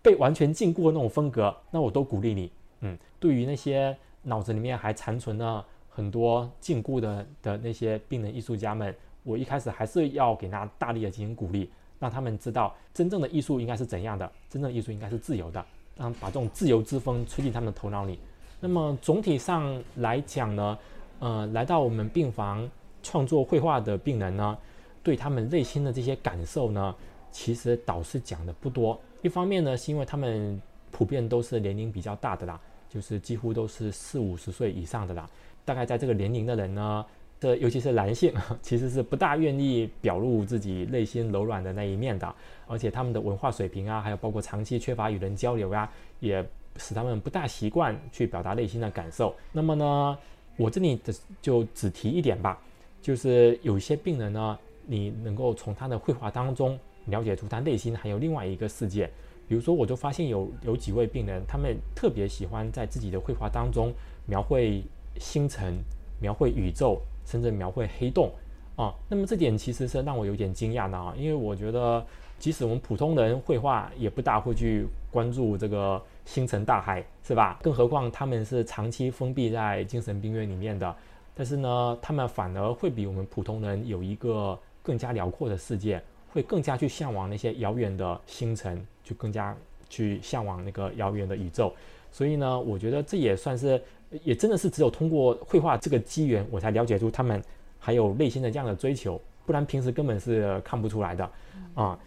[0.00, 2.50] 被完全禁锢的那种风格，那我都鼓励你。
[2.80, 8.94] 嗯，对于那些脑子里面还残存了很多禁锢的的那些病人艺术家们，
[9.28, 15.62] 我一开始还是要给他大力的进行鼓励，让他们知道真正的艺术应该是怎样的，真正的艺术应该是自由的，
[15.98, 18.18] 让把这种自由之风吹进他们的头脑里。
[18.58, 20.78] 那么总体上来讲呢，
[21.18, 22.66] 呃，来到我们病房
[23.02, 24.56] 创作绘画的病人呢，
[25.02, 26.94] 对他们内心的这些感受呢，
[27.30, 28.98] 其实导师讲的不多。
[29.20, 30.58] 一方面呢，是因为他们
[30.90, 35.28] 普遍都是年龄比较大的啦，就是几乎都是四五十岁以上的啦。
[35.66, 37.04] 大概在这个年龄的人呢，
[37.40, 42.34] 这尤其是男性，其实是不大愿意表露自己内心柔软的那一面的。
[42.66, 46.44] 而且他们的文化水平啊，还有包括长期缺乏与人交流呀，也
[46.76, 49.34] 使他们不大习惯去表达内心的感受。
[49.52, 50.18] 那么呢，
[50.56, 52.60] 我这里的就只提一点吧，
[53.00, 56.78] 就是有一些病人呢，你能够从他的绘画当中。
[57.06, 59.10] 了解出他内心还有另外一个世界，
[59.48, 63.90] 比如说，我就发现有有几位病人，他们特别喜欢在自己的绘画当中
[64.26, 64.84] 描绘
[65.18, 65.78] 星辰、
[66.20, 68.32] 描绘宇宙，甚至描绘黑洞
[68.76, 68.94] 啊。
[69.08, 72.02] 那么这点其实是让我有点惊讶的啊，因为我觉得，
[72.38, 77.58] 即使我们普通人绘画也不大会去关注这个星辰大海，是吧？
[77.62, 80.96] 更何况他们是长期封闭在精神病院里面的，
[81.34, 86.02] 但是呢，他们反而会比我们普通人有一个更加辽阔的世界。
[86.30, 89.56] 会更加去向往那些遥远的星辰，就更加
[89.88, 91.74] 去向往那个遥远的宇宙。
[92.12, 93.82] 所以呢，我觉得这也算是，
[94.22, 97.42] 也真的是只有通过绘画这个机缘，我才了解出他们
[97.78, 101.30] 还有内心的这样的追求，不然平时根本是看不出来的
[101.74, 101.98] 啊。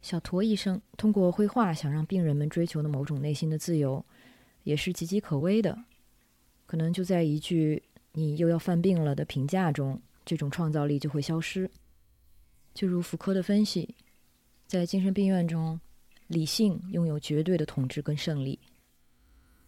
[0.00, 4.04] 小驼医生通过绘画想让病人们追求的某种内心的自由，
[4.62, 5.76] 也是岌岌可危的。
[6.66, 11.68] 可能就在一句“你又要犯病了”的评价中，这种创造力就会消失。
[12.74, 13.94] 就如福柯的分析，
[14.66, 15.80] 在精神病院中，
[16.28, 18.58] 理性拥有绝对的统治跟胜利。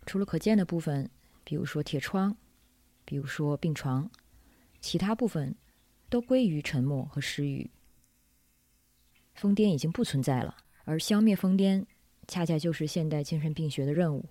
[0.07, 1.11] 除了可见的部分，
[1.51, 2.37] 比如说铁窗，
[3.05, 4.09] 比如说病床，
[4.81, 5.53] 其他部分
[6.09, 7.69] 都归于沉默和失语。
[9.35, 11.85] 疯癫已经不存在了，而消灭疯癫，
[12.29, 14.27] 恰恰就是现代精神病学的任务。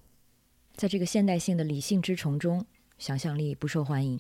[0.76, 2.66] 在这个现代性的理性之虫中，
[2.98, 4.18] 想象力不受欢迎。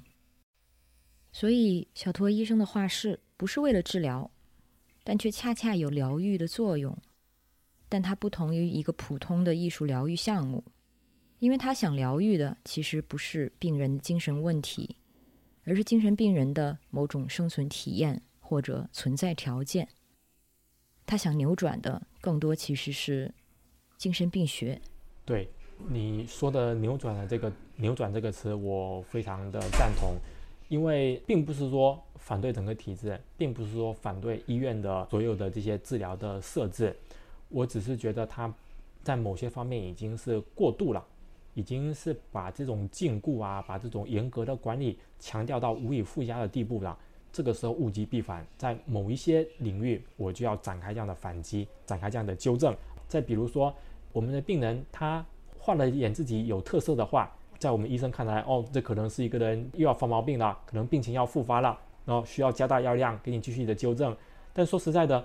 [1.31, 4.29] 所以，小托医生的画室不是为了治疗。
[5.05, 6.95] 但却恰恰有疗愈的作用，
[7.87, 10.65] 但它不同于一个普通的艺术疗愈项目，
[11.39, 14.95] 因为他想疗愈的其实不是病人精神问题，
[15.63, 19.87] 而是精神病人的某种生存体验或者存在条件。
[21.05, 23.33] 他想扭转的更多其实是
[23.97, 24.79] 精神病学。
[25.25, 25.49] 对
[25.87, 30.15] 你说的“扭转”的这个“扭转”这个词，我非常的赞同。
[30.67, 36.95] 因为并不是说反对整个体制，并不是说反对医院的所有的这些治疗的设置，
[37.47, 38.53] 我只是觉得它
[39.01, 41.03] 在某些方面已经是过度了，
[41.59, 46.97] 已经是把这种禁锢啊，把这种严格的管理强调到无以复加的地步了。
[47.33, 52.73] 这个时候物极必反，在某一些领域，我就要展开这样的反击，展开这样的纠正。
[53.09, 53.75] 再比如说，
[54.13, 55.23] 我们的病人他
[55.57, 64.15] 画了一眼自己有特色的话，在我们医生看来，哦，这可能是一个人又要发毛病了，可能病情要复发了，然后需要加大药量给你继续的纠正。
[64.53, 65.23] 但说实在的，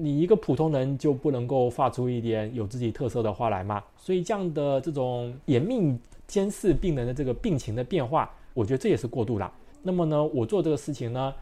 [0.00, 3.82] 你一个普通人就不能够画出一点有自己特色的画来吗？
[3.96, 9.52] 所以这样的这种严密监视病人的这个病情的变化，我觉得这也是过度了。
[9.82, 11.34] 那么呢，我做这个事情呢，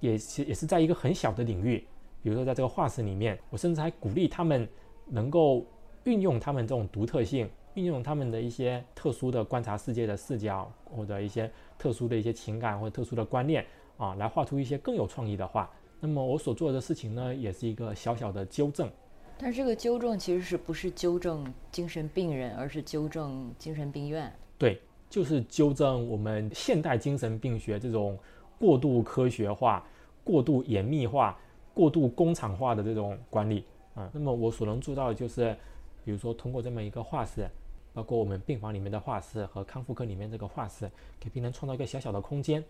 [0.00, 1.82] 也是也是在一个很小的领域，
[2.22, 4.68] 比如说在这个画室里面，我甚至还鼓励他们
[5.06, 5.64] 能够
[6.04, 13.64] 运用他们这种独特性，运用他们的一些特殊的观察世界的视角，或者一些特殊的一些情感或者特殊的观念
[13.96, 15.70] 啊，来画出一些更有创意的画。
[16.00, 18.90] 那么我所做的事情呢，也是一个小小的纠正。
[19.38, 24.32] 但是这个纠正其实是不是纠正精神病人，而是纠正精神病院？
[24.58, 24.80] 对。
[25.10, 28.18] 就是纠正我们现代精神病学这种
[28.58, 29.82] 过度科学化、
[30.22, 31.34] 过度严密化、
[31.72, 34.10] 过度工厂化的这种管理啊。
[34.12, 35.56] 那么我所能做到的就是，
[36.04, 37.48] 比如说通过这么一个画室，
[37.94, 42.62] 包括我们病房里面的画室和康复科里面这个画室，给病人创造一个小小的空间。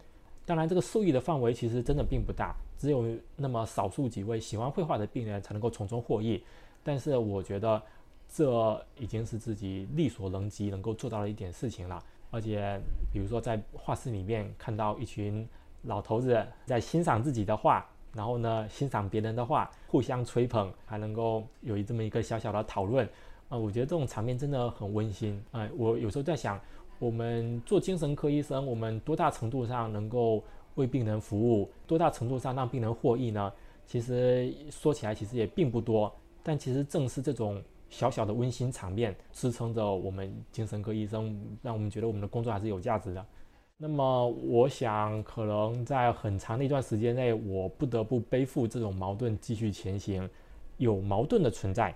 [0.49, 3.05] 当然，这个受益的范围其实真的并不大，只有
[3.37, 6.43] 那么少数几位喜欢绘画的病人才能够从中获益。
[6.83, 7.83] 但是我觉得
[8.35, 12.03] 这已经是自己力所能及能够做到的一点事情了。
[12.31, 12.81] 而且，
[13.13, 15.47] 比如说在画室里面看到一群
[15.83, 23.07] 老头子在欣赏自己的画，然后呢欣赏别人的画，互相吹捧，还能够有这么一个小小的讨论，
[23.51, 25.39] 啊，我觉得这种场面真的很温馨。
[25.53, 26.59] 哎，我有时候在想，
[26.99, 30.43] 我们做精神科医生，我们多大程度上能够
[30.75, 33.53] 为病人服务，多大程度上让病人获益呢？
[33.87, 36.13] 其实说起来，其实也并不多。
[36.43, 37.63] 但其实正是这种。
[37.91, 43.27] 小小的温馨场面支撑着我们精神科医生，让我们觉得我们的工作还是有价值的。
[43.79, 50.29] 那么，我想可能在很长的一段时间内，我不得不背负这种矛盾继续前行。
[50.77, 51.95] 有矛盾的存在，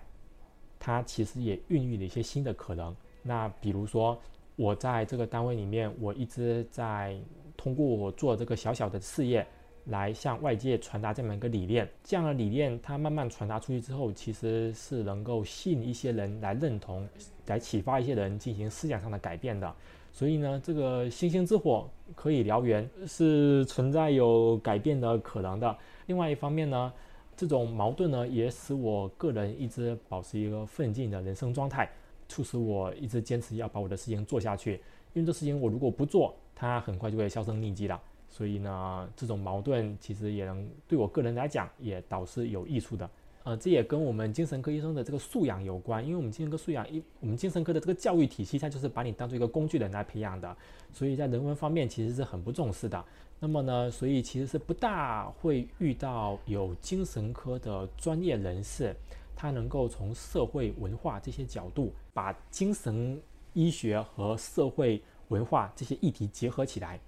[0.78, 2.96] 它其实也孕育了一些新的可能。
[3.22, 4.18] 那比如说，
[4.56, 7.16] 我在这个单位里面，我一直在
[7.56, 9.46] 通过我做这个小小的事业。
[9.86, 17.04] 来向外界传达这么一个理念，这样的理念它慢慢传达出去之后，其实是能够吸引一些人来认同，
[17.46, 19.74] 来启发一些人进行思想上的改变的。
[20.12, 25.76] 所以呢，这个星星之火可以燎原，是存在有改变的可能的。
[26.06, 26.92] 另外一方面呢，
[27.36, 31.90] 这种矛盾呢，也使我个人一直保持一个奋进的人生状态，
[32.28, 34.80] 促使我一直坚持要把我的事情做下去。
[35.14, 38.00] 因为这事情我如果不做，它很快就会销声匿迹了。
[38.28, 43.08] 所以呢，这种矛盾其实也能对我个人来讲也倒是有益处的。
[43.44, 50.56] 呃，这也跟我们精神科医生的这个素养有关，因为我们精神科素养一，我们精神科的这个教育体系，它就是把你当做一个工具人来培养的，
[50.92, 53.04] 所以在人文方面其实是很不重视的。
[53.40, 58.94] 那么呢，所以其实是不大会遇到有精神科的专业人士，
[59.42, 63.20] 他能够从社会文化这些角度，把精神
[63.55, 67.00] 医学和社会文化这些议题结合起来。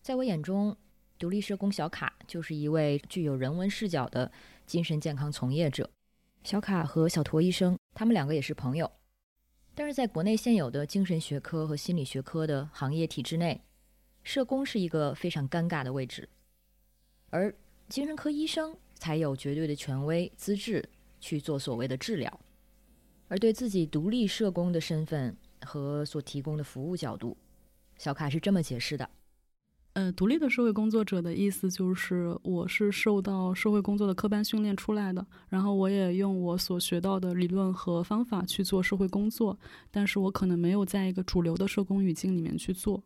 [0.00, 0.74] 在我眼中，
[1.18, 4.32] 独立社工小卡就是一位具有人文视角的
[4.64, 5.90] 精神健康从业者。
[6.42, 8.90] 小卡和小驼医生，他们两个也是朋友。
[9.74, 13.60] 但是在国内现有的精神学科和心理学科的行业体制内，
[14.22, 16.26] 社工是一个非常尴尬的位置，
[17.28, 17.54] 而
[17.90, 20.88] 精神科医生才有绝对的权威资质
[21.20, 22.40] 去做所谓的治疗。
[23.28, 27.36] 而对自己独立社工的身份和所提供的服务角度，
[27.96, 29.10] 小卡是这么解释的。
[29.94, 39.58] 呃，独立的社会工作者的意思就是，我是受到社会工作的科班训练出来的，然后我也用我所学到的理论和方法去做社会工作，
[39.90, 43.02] 但是我可能没有在一个主流的社工语境里面去做，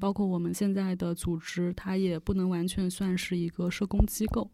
[0.00, 4.50] 包括我们现在的组织，它也不能完全算是一个社工机构。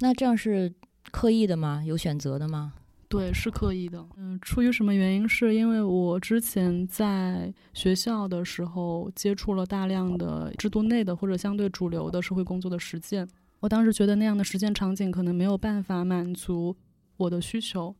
[0.00, 0.74] 那这样是
[1.10, 1.82] 刻意的吗？
[1.84, 2.74] 有选择的吗？
[3.08, 4.02] 对，是刻意的。
[4.16, 5.28] 嗯，出于什么原因？
[5.28, 13.28] 是因为我之前在学校的时候接触了大量的制度内的或者相对主流的社会工作的实践，
[13.60, 16.74] 我当时觉得那样的实践场景可能没有办法满足
[17.18, 17.94] 我的需求。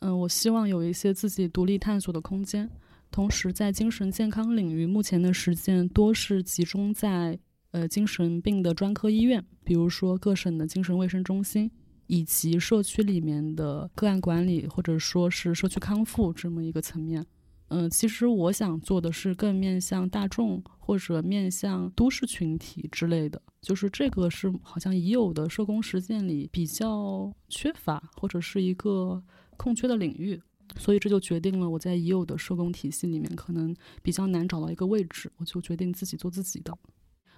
[0.00, 2.68] 嗯，我希望有一些自己独立探索的空间。
[3.12, 7.38] 同时，在精神健康领域，目前的实践多是集中在
[7.70, 11.70] 呃精神病的专科医院，比如说各省的精神卫生中心。
[12.06, 17.26] 以及社区里面的个案管理，或者说是社区康复这么一个层面，
[17.68, 29.22] 嗯，其实我想做的是更面向大众或者面向都市群体之类的，就是这个是好像已有的社工实践里比较缺乏或者是一个
[29.56, 30.40] 空缺的领域，
[30.78, 36.76] 所以这就决定了我在已有的社工体系里面可能比较难找到一个位置，我就决定自己做自己的。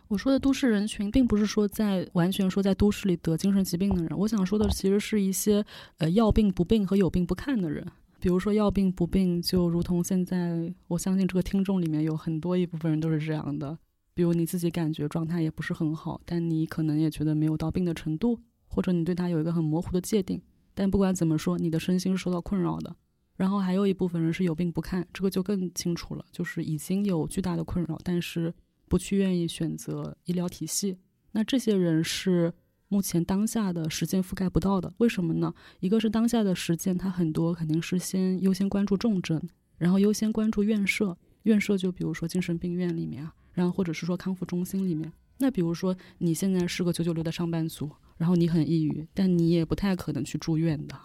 [0.08, 4.18] 我说的都市人群，并不是说在完全说在都市里得精神疾病的人。
[4.18, 5.62] 我想说的其实是一些
[5.98, 7.86] 呃要病不病和有病不看的人。
[8.18, 13.78] 比如说要病不病，就如同现在，我相信这个听众里面有很多一部分人都是这样的。
[14.14, 20.40] 比如你自己感觉状态也不是很好，但你可能也觉得没有到病的程度，或者你对他有一个很模糊的界定。
[20.74, 22.96] 但不管怎么说，你的身心是受到困扰的。
[23.36, 28.54] 然后还有一部分人是有病不看，这个就更清楚了，就是已经有巨大的困扰，但是。
[28.88, 30.96] 不去愿意选择医疗体系，
[31.32, 32.52] 那这些人是
[32.88, 34.92] 目前当下的实践覆盖不到的。
[34.96, 35.54] 为什么呢？
[35.80, 39.40] 一个是当下的实践，它很多肯定是先优先关注重症，
[39.76, 41.16] 然后优先关注院舍。
[41.42, 45.12] 院舍就比如说精神病院里面啊，然后或者是说康复中心里面。
[45.38, 50.98] 那比如说你现在是个九九六的上班族，然后你很抑郁，但你也不太可能去住院的。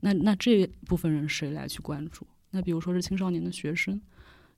[0.00, 2.26] 那那这部分人谁来去关注？
[2.50, 4.00] 那比如说是青少年的学生，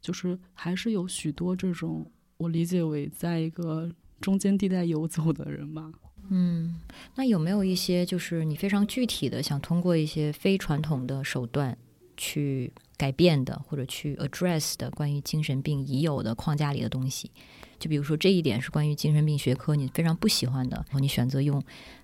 [0.01, 2.11] 就是还是有许多这种。
[2.39, 5.93] 我理解为在一个中间地带游走的人吧。
[6.30, 6.80] 嗯，
[7.14, 11.76] 那有没有一些就是你非常具体的想通过一些非传统的手段
[12.16, 17.30] 去改变的，或者去 address 的关于精神病已有的框架里的东西？
[17.78, 21.62] 就比如说这一点是关于精神病学科你非常不喜欢的，然后你选择用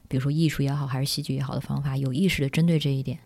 [0.09, 3.21] 比如说艺术也好，还是戏剧也好的方法，有意识的针对这一点。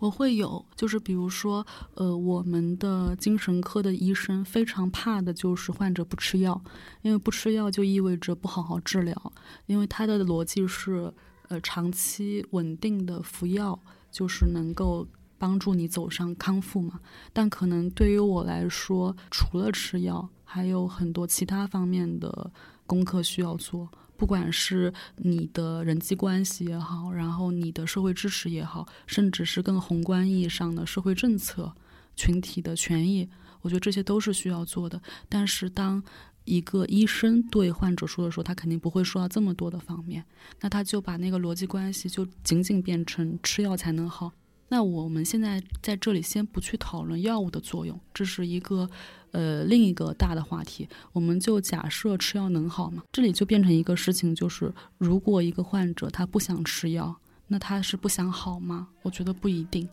[0.00, 6.60] 我会有，就是比如说，呃，我们的精神科的医生非常怕的就是患者不吃药，
[7.02, 9.32] 因为不吃药就意味着不好好治疗，
[9.66, 11.12] 因为他的逻辑是，
[11.48, 13.78] 呃，长期稳定的服药
[14.10, 16.98] 就是能够帮助你走上康复嘛。
[17.32, 22.50] 但可能对于我来说，除了吃药，还有很多其他方面的
[22.86, 23.88] 功课需要做。
[24.20, 31.74] 不管是你的人际关系也好，然后你的社会支持也好，甚至是更宏观意义上的社会政策、
[32.14, 33.26] 群体的权益，
[33.62, 35.00] 我觉得这些都是需要做的。
[35.26, 36.02] 但是，当
[36.44, 40.22] 一个医生对患者说的时候，他肯定不会说到这么多的方面，
[40.60, 44.30] 那他就把那个逻辑关系就仅仅变成吃药才能好。
[44.68, 48.90] 那我们现在在这里先不去讨论药物的作用，这是一个。
[49.32, 53.02] 呃，另一个大的话题，我们就假设吃药能好吗？
[53.12, 57.16] 这里就变成一个事情，就是如果一个患者他不想吃药，
[57.48, 58.88] 那他是不想好吗？
[59.02, 59.88] 我觉得不一定。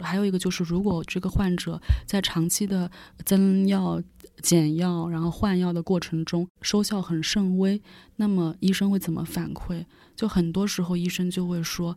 [0.00, 2.90] 还有一个就是，如果这个患者在长期的
[3.26, 4.02] 增药、
[4.40, 7.78] 减药，然后换药的过程中收效很甚微，
[8.16, 9.84] 那么医生会怎么反馈？
[10.16, 11.94] 就很多时候医生就会说，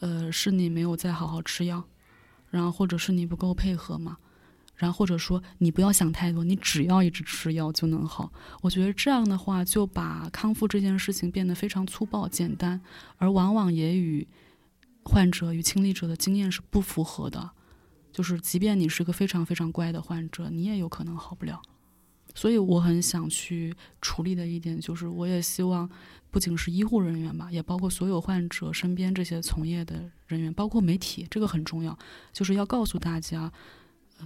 [0.00, 1.82] 呃，是你没有再好好吃药，
[2.50, 4.18] 然后或者是你不够配合嘛。
[4.80, 8.32] 然后或者说你不要想太多，你只要一直吃药就能好。
[8.62, 12.80] 我觉得这样的话就把康复这件事情变得非常粗暴简单，
[13.18, 14.26] 而往往也与
[15.04, 17.50] 患者与亲历者的经验是不符合的。
[18.10, 21.60] 就是即便你是个非常非常乖的患者，你也有可能好不了。
[22.34, 25.86] 所以我很想去处理的一点就是，我也希望
[26.30, 31.98] 不仅是医护人员吧，也包括所有患者身边这些从业的人员，包括媒体，这个很重要，
[32.32, 33.52] 就是要告诉大家。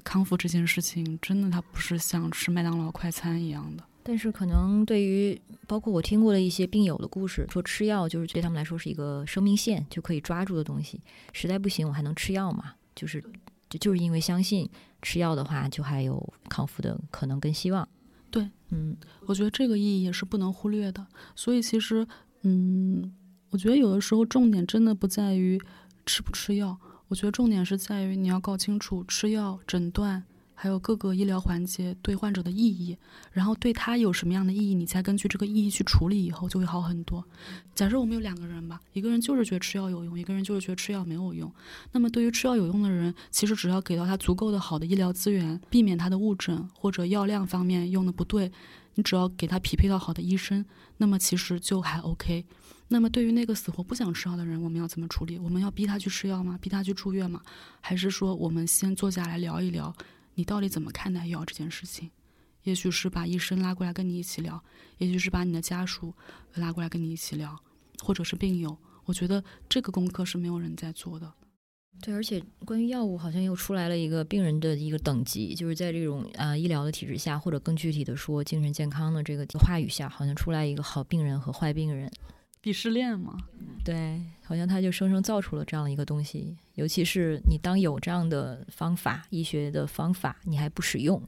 [0.02, 3.84] 康复这件事情，真的它不是像吃麦当劳快餐一样的。
[4.02, 11.00] 但是可能对于包括我听过的一些病友的故事，说吃药就是对他们来说是一个生命线，就可以抓住的东西。
[11.32, 12.74] 实在不行，我还能吃药嘛？
[12.94, 13.18] 就是
[13.70, 14.68] 就就是因为相信
[15.00, 17.88] 吃药的话，就还有康复的可能跟希望。
[18.30, 18.94] 对，嗯，
[19.26, 21.06] 我觉得这个意义也是不能忽略的。
[21.34, 22.06] 所以其实，
[22.42, 23.10] 嗯，
[23.48, 25.58] 我觉得有的时候重点真的不在于
[26.04, 26.78] 吃不吃药。
[27.08, 30.24] 我觉得重点是在于你要搞清楚吃药、诊断，
[30.54, 32.96] 还有各个医疗环节对患者的意义，
[33.32, 37.22] 然后对他有什么样的意义，你才根据这个意义去处理，以后就会好很多。
[37.74, 41.52] 假设我们有两个人吧，一个人就是觉得吃药有用，一个人就是觉得吃药没有用。
[41.92, 48.50] 那么对于吃药有用的人，其实只要给到他足够的好的医疗资源，避免他的误诊或者药量方面用的不对，
[48.94, 50.64] 你只要给他匹配到好的医生，
[50.96, 52.46] 那么其实就还 OK。
[52.88, 55.38] 那么，对于那个死活不想吃药的人，我们要怎么处理？
[55.38, 56.58] 我们要逼他去吃药吗？
[56.60, 57.40] 逼他去住院吗？
[57.80, 59.92] 还是说，我们先坐下来聊一聊，
[60.34, 62.10] 你到底怎么看待药这件事情？
[62.62, 64.62] 也许是把医生拉过来跟你一起聊，
[64.98, 66.14] 也许是把你的家属
[66.54, 67.58] 拉过来跟你一起聊，
[68.02, 68.76] 或者是病友。
[69.04, 71.30] 我觉得这个功课是没有人在做的。
[72.00, 82.10] 对，而且关于药物，好像又出来了一个病人的一个等级，就是在这种啊医疗的体制下，或者更具体的说，精神健康的这个话语下，好像出来一个好病人和坏病人。
[82.64, 83.36] 鄙视链嘛，
[83.84, 86.56] 对，好像他就生生造出了这样的一个东西。
[86.76, 91.22] 尤其是你当有这样的方法，医学的方法，你还不使用，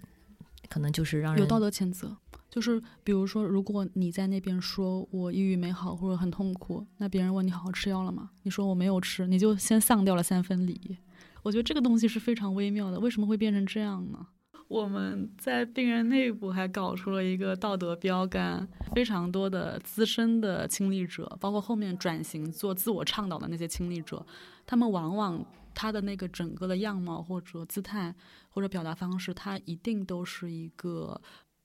[0.70, 2.16] 可能就是让人有道德谴责。
[2.48, 8.30] 就是比如说，如果你在那边说我抑郁没好或者很痛苦，那别人问你好好吃药了吗？
[8.44, 10.96] 你说我没有吃，你就先丧掉了三分礼。
[11.42, 12.98] 我觉得这个东西是非常微妙的。
[12.98, 14.26] 为什么会变成这样呢？
[14.68, 24.24] 我们在病人内部还搞出了一个道德标杆，非常多的资深的亲历者，包括后面转型做自我倡导的那些亲历者，
[24.66, 25.44] 他们往往
[25.74, 28.14] 他的那个整个的样貌或者姿态
[28.48, 31.20] 或者表达方式，他一定都是一个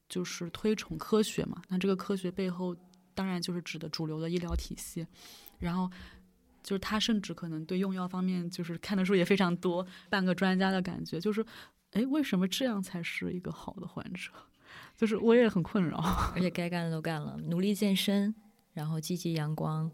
[0.08, 1.62] 就是推崇科学嘛。
[1.70, 2.76] 那这个科学背后，
[3.16, 5.06] 当然就是指的主流的医疗体系，
[5.60, 5.90] 然后。
[6.64, 11.20] 就是他甚至可能对用药方面就是看的书也非常多，半个专家的感觉。
[11.20, 11.44] 就是，
[11.92, 14.32] 哎，为什么这样才是一个好的患者？
[14.96, 15.98] 就是我也很困扰。
[16.36, 18.34] 而且该干的都干了，努力健身，
[18.74, 19.90] 然后积极阳光，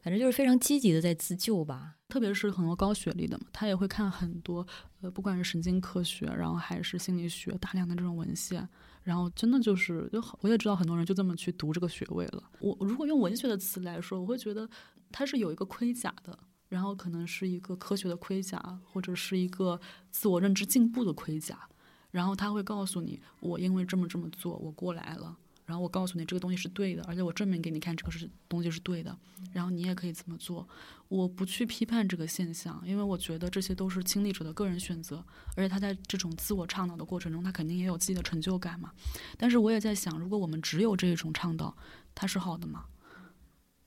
[0.00, 1.96] 反正就是非常积极的在自救吧。
[2.08, 4.66] 特别是很多高学历的嘛，他也会看很多，
[5.00, 8.68] 呃，不管是神经科学，然后还是心理学，大量的这种文献。
[9.02, 12.42] 然后真的就是，就好我也知道很多人就这么去读这个学位了。
[12.60, 14.68] 我如果用文学的词来说，我会觉得
[15.10, 16.38] 它是有一个盔甲的，
[16.70, 18.58] 然后可能是一个科学的盔甲，
[18.90, 19.78] 或者是一个
[20.10, 21.68] 自我认知进步的盔甲。
[22.10, 25.36] 然后他会告诉你，我因为这么这么做，我过来了。
[25.66, 29.16] 然后我告诉你这个东西是对的，而且我证明给你看这个是东西是对的，
[29.52, 30.68] 然后你也可以这么做。
[31.06, 38.90] 我不去批判这个现象，因为我觉得这些都是亲历者的个人选择，而且他在这种自我倡导的过程中，他肯定也有自己的成就感嘛。
[39.38, 41.76] 但是我也在想，如果我们只有这一种倡导，
[42.16, 42.86] 它是好的吗？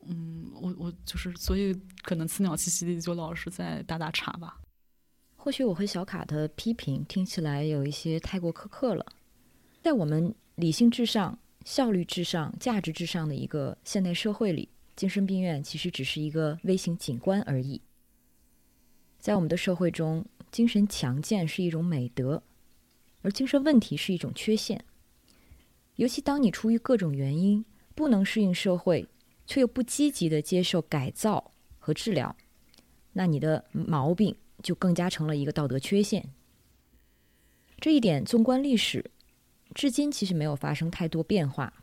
[0.07, 4.59] 嗯，我我就是所以可能刺鸟栖息地就老是在打打岔吧。
[5.35, 9.05] 或许我和小卡的批评听起来有一些太过苛刻了，
[9.81, 11.39] 在我们理性至上。
[11.65, 17.81] 效率至上、价值至上的一个现代社会里，精神病院其实只是一个微型景观而已。
[19.17, 22.43] 在我们的社会中，精神强健是一种美德，
[23.21, 24.83] 而精神问题是一种缺陷。
[25.95, 27.63] 尤其当你出于各种原因
[27.95, 29.07] 不能适应社会，
[29.45, 32.35] 却又不积极的接受改造和治疗，
[33.13, 36.29] 那你的毛病就更加成了一个道德缺陷。
[37.79, 39.11] 这一点，纵观历史。
[39.75, 41.73] 至今其实没有发生太多变化。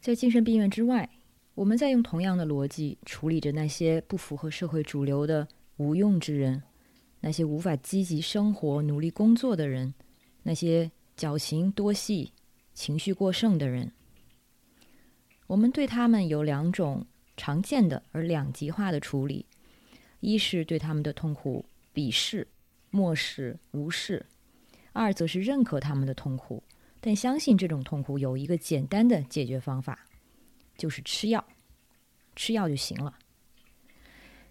[0.00, 1.10] 在精神病院之外，
[1.54, 6.62] 我们在用同样的逻辑处理着那些不符合社会主流的无用之人，
[7.20, 9.92] 那些无法积极生活、努力工作的人，
[10.44, 12.32] 那些矫情多戏、
[12.72, 13.92] 情绪过剩的人。
[15.52, 17.04] 我们对他们有两种
[17.36, 19.44] 常见的而两极化的处理：
[20.20, 22.48] 一是对他们的痛苦鄙视、
[22.88, 24.24] 漠视、无视。
[24.94, 26.62] 二则是认可他们的痛苦，
[27.02, 30.06] 但相信这种痛苦有一个简单的解决方法，
[30.78, 31.44] 就是吃药，
[32.34, 33.14] 吃药就行了。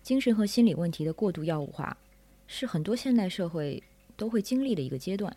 [0.04, 1.98] 精神和心理问题的过度药物化，
[2.46, 3.82] 是很多现代社会
[4.16, 5.36] 都会经历的一个阶段。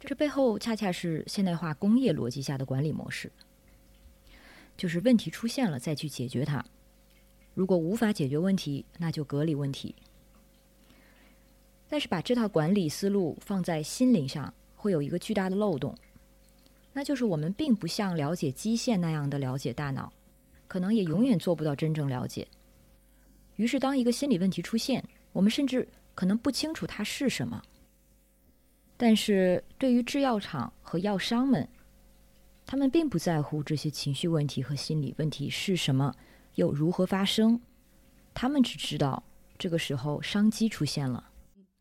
[0.00, 3.30] 这背后恰恰是现代化工业逻辑下的管理模式，
[4.78, 6.64] 就是问题出现了再去解决它，
[7.52, 9.94] 如果无法解决问题，那就隔离问题。
[11.88, 15.94] 但是把这套管理思路放在心灵上，会有一个巨大的漏洞，
[16.92, 20.12] 那就是我们并不像了解基线那样的了解大脑，
[20.68, 22.46] 可能也永远做不到真正了解。
[23.56, 25.02] 于是，当一个心理问题出现，
[25.32, 27.60] 我们甚至可能不清楚它是什么。
[28.96, 31.68] 但是对于制药厂和药商们，
[32.70, 36.14] 他们并不在乎这些情绪问题和心理问题是什么，
[36.56, 37.58] 又如何发生，
[38.34, 39.22] 他们只知道
[39.56, 41.30] 这个时候商机出现了。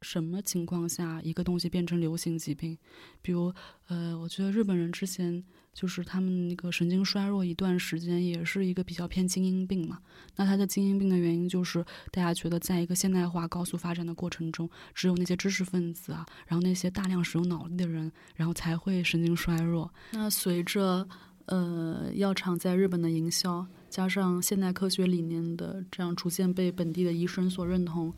[0.02, 2.78] 什么情况下一个东西变成流行疾病？
[3.22, 3.54] 比如，
[3.88, 5.44] 呃，我觉得日本人之前
[5.78, 10.00] 就是他们那个神经衰弱一段时间，也是一个比较偏精英病嘛。
[10.36, 19.94] 那他的精英病的原因就是大家觉得，在一个现代化高速发展的过程中，只有那些知识分子啊，然后那些大量使用脑力的人，然后才会神经衰弱。
[20.14, 21.08] 那随着
[21.46, 28.12] 呃药厂在日本的营销，加上现代科学理念的这样逐渐被本地的医生所认同。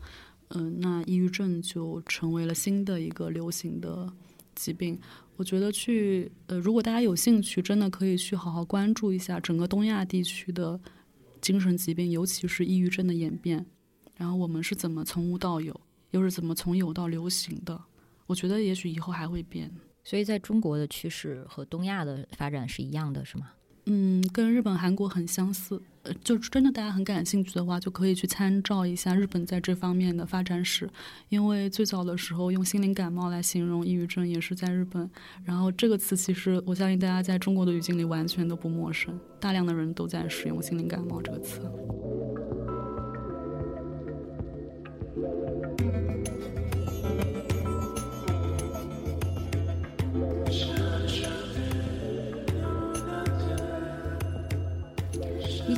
[0.48, 4.10] 嗯，那抑郁症就成为了新的一个流行的
[4.54, 4.98] 疾病。
[5.40, 10.78] 我觉得去呃，如果大家有兴趣，真的可以去好好关注一下整个东亚地区的
[11.40, 13.64] 精神疾病，尤其是抑郁症的演变。
[14.16, 15.74] 然后我们是怎么从无到有，
[16.10, 17.82] 又是怎么从有到流行的？
[18.26, 19.72] 我觉得也许以后还会变。
[20.04, 23.50] 所以在中国的趋势和东亚的发展是一样的，是吗？
[23.86, 25.80] 嗯，跟日本、韩国很相似。
[26.02, 30.88] 呃，就真的大家很感兴趣的话，就可以去参照一下日本在这方面的发展史。
[31.28, 35.10] 因为最早的时候用心灵感冒来形容抑郁症也是在日本。
[35.44, 41.60] 然后这个词其实我相信大家在中国的语境里完全都不陌生，大量的人都在使用心灵感冒这个词。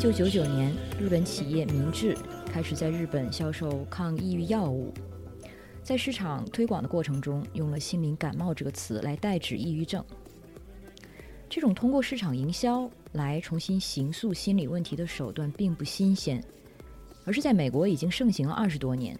[0.02, 4.92] 九九九年，日本企业明治开始在日本销售抗抑郁药物。
[5.84, 10.04] 在市场推广的过程中，用了“心灵感冒”这个词来代指抑郁症。
[11.48, 16.42] 这种通过市场营销来重新形塑心理问题的手段并不新鲜，
[17.24, 19.16] 而是在美国已经盛行了二十多年，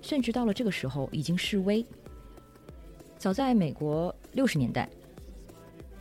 [0.00, 1.84] 甚至到了这个时候已经式微。
[3.18, 4.88] 早在美国六十年代，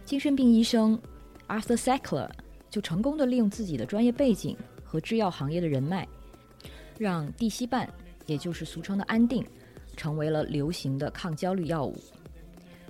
[0.06, 1.02] 精神病医生
[1.48, 2.30] Arthur Sackler
[2.70, 6.08] 就成功的利用自己的专业背景和制药行业的人脉，
[6.98, 7.88] 让地西泮，
[8.26, 9.46] 也就是俗称的安定。
[9.98, 11.94] 成为了流行的抗焦虑药物。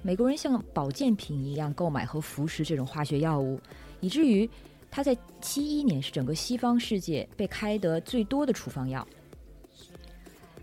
[0.04, 3.60] 美国人像保健品一样购买和服食这种化学药物，
[4.00, 4.48] 以至于
[4.92, 9.08] 它在七一年是整个西方世界被开得最多的处方药。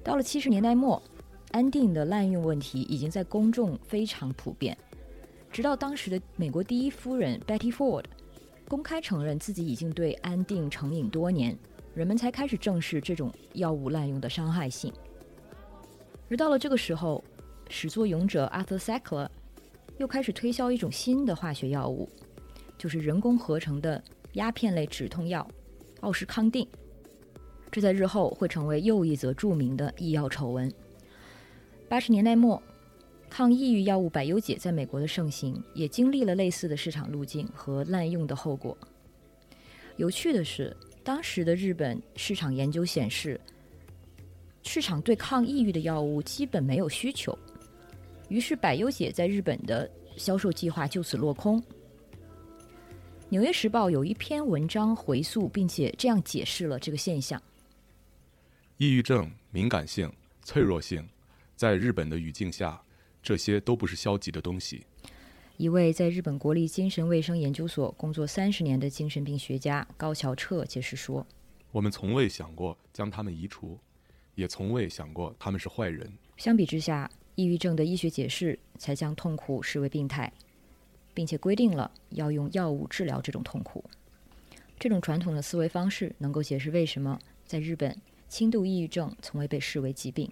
[0.04, 1.02] 到了七十年代末，
[1.50, 4.78] 安定的滥用问题已经在公众非常普遍。
[5.50, 8.04] 直到当时的美国第一夫人 Betty Ford
[8.68, 11.56] 公开承认自己已经对安定成瘾多年，
[11.94, 14.92] 人们才开始正视这种药物滥用的伤害性。
[16.28, 17.22] 而到了这个时候，
[17.68, 19.28] 始作俑者 Arthur Sackler
[19.98, 22.08] 又开始推销一种新的化学药物，
[22.76, 24.02] 就是人工合成的
[24.32, 25.46] 鸦片类止痛药
[26.00, 26.66] 奥施康定。
[27.70, 30.72] 这在日后会成为又一则著名的医药丑闻。
[31.88, 32.60] 八十年代末，
[33.28, 38.76] 抗抑郁药物百忧解在美国的盛行，也经历了类似的市场路径和滥用的后果。
[39.96, 43.40] 有趣的是，当时的日本市场研究显示。
[44.68, 47.38] 市场对抗抑郁的药物基本没有需求，
[48.28, 51.62] 于是百忧解在日本的销售计划就此落空。
[53.28, 57.40] 《纽约时报》有一篇文章回溯，并且这样解释了这个现象：
[58.78, 60.12] 抑郁症、敏感性、
[60.42, 61.08] 脆弱性，
[61.54, 62.82] 在日本的语境下，
[63.26, 64.86] 这些都不是消极的东西。
[65.56, 71.26] 一位在日本国立精神卫生研究所工作三十年的精神病学家高桥彻解释说
[71.72, 73.76] ：“我们从未想过将他们移除。”
[74.36, 76.08] 也从未想过他们是坏人。
[76.36, 80.32] 相比之下，抑郁症的医学解释才将痛苦视为病态，
[81.12, 83.82] 并且规定了要用药物治疗这种痛苦。
[84.78, 87.96] 这种传统的思维方式能够解释为什么在日本
[88.28, 90.30] 轻度抑郁症从未被视为疾病。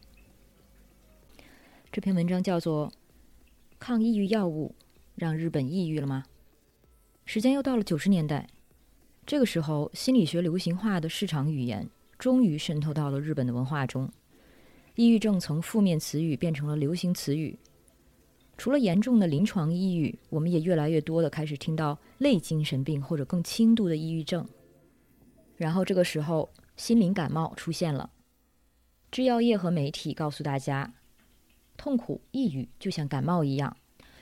[1.95, 2.89] 这篇文章叫做
[3.79, 4.75] 《抗抑郁药物
[5.15, 6.25] 让日本抑郁了吗》。
[7.25, 8.49] 时间又到了九十年代，
[9.25, 11.89] 这个时候心理学流行化的市场语言。
[12.19, 14.11] 终于渗透到了日本的文化中，
[14.97, 17.57] 抑郁症从负面词语变成了流行词语。
[18.59, 24.45] 除了严重的临床抑郁，我们也越来越多的开始听到类精神病或者更轻度的抑郁症。
[25.57, 28.11] 然后这个时候，心灵感冒出现了。
[29.13, 30.93] 制药业和媒体告诉大家，
[31.77, 33.77] 痛苦、抑郁就像感冒一样，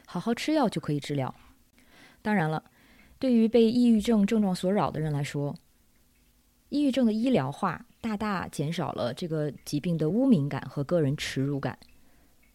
[0.07, 1.35] 好好吃药就可以治疗。
[2.21, 2.63] 当然了，
[3.19, 5.57] 对于被抑郁症症状所扰的人来说，
[6.69, 7.87] 抑郁症的医疗化。
[8.03, 11.79] 大大减少了这个疾病的污名感和个人耻辱感，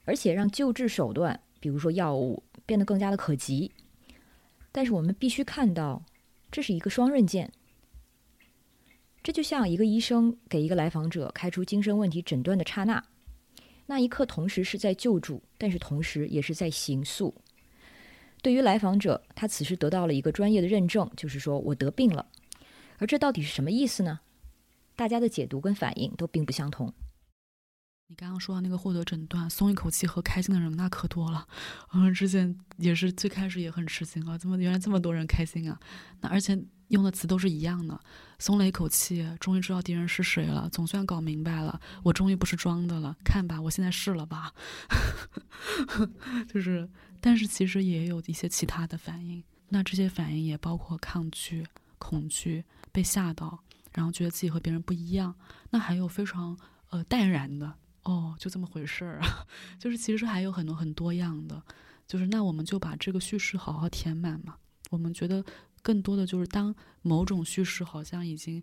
[0.03, 3.71] 而且让救治手段，比如说药物，变得更加的可及。
[4.73, 6.03] 但是我们必须看到，
[6.51, 7.49] 这是一个双刃剑。
[9.23, 13.01] 这就像一个医生给一个来访者开出精神问题诊断的刹那，
[13.87, 17.33] 那一刻同时是在救助，但是同时也是在刑诉。
[18.43, 22.27] 对于来访者，他此时得到了一个专业的认证，就是说我得病了。
[22.99, 24.19] 而这到底是什么意思呢？
[24.95, 26.93] 大家的解读跟反应都并不相同。
[28.09, 31.47] 你刚刚说到那个获得诊断松一口气和开心的人，那可多了。
[31.91, 35.79] 我们之前也是最开始也很吃惊啊，怎么原来这么多人开心啊？
[36.21, 36.57] 那而且
[36.87, 37.99] 用的词都是一样的，
[38.39, 43.15] 松了一口气，终于知道敌人是谁了，总算搞明白了，我终于不是装的了。
[43.23, 44.53] 看吧，我现在是了吧？
[46.47, 49.43] 就是，但是其实也有一些其他的反应。
[49.69, 51.65] 那这些反应也包括抗拒、
[51.97, 53.59] 恐惧、被吓到。
[53.93, 55.33] 然后觉得自己和别人不一样，
[55.71, 56.55] 那还有非常
[56.91, 57.73] 呃淡然的
[58.03, 59.47] 哦，就这么回事儿啊，
[59.79, 61.59] 就是其实还有很多很多样的，
[62.05, 64.55] 就是那我们就把这个叙事好好填满嘛。
[64.91, 65.43] 我们觉得
[65.87, 68.61] 更多的就是当某种叙事好像已经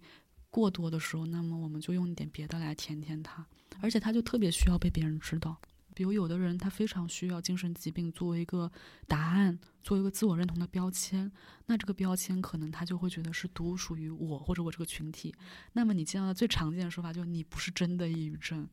[0.50, 3.46] 过多的时候，那么我们就用一点别的来填填它，
[3.80, 5.58] 而且它就特别需要被别人知道。
[5.94, 8.70] 比如有的人他非常需要精神疾病作为一个
[9.06, 11.32] 答案，作为一个自我认同的标签，
[11.64, 15.34] 那这个标签可能他就会觉得是独属于我或者我这个群体。
[15.72, 18.68] 那么你见到的最常见的说法就是你不是真的抑郁症，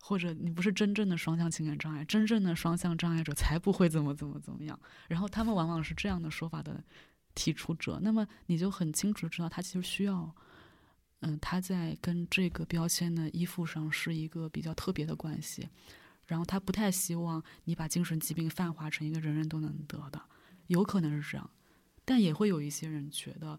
[0.00, 4.78] 或者你不是真正的双向情感障碍，真正的双向障碍者才不会怎么怎么怎么样。
[5.08, 6.82] 然后他们往往是这样的说法的
[7.34, 10.34] 提出者，那么你就很清楚知道他其实需要，
[11.20, 15.68] 嗯，他在跟这个标签的依附上是一个比较特别的关系。
[16.26, 20.22] 然后他不太希望你把精神疾病泛化成一个人人都能得的，
[20.68, 21.50] 有可能是这样，
[22.04, 23.58] 但也会有一些人觉得，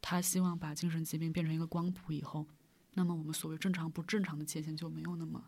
[0.00, 2.46] 他希望把精神疾病变成一个光谱以后，
[2.94, 5.44] 那么我们所谓正常不正常的界限就没有那么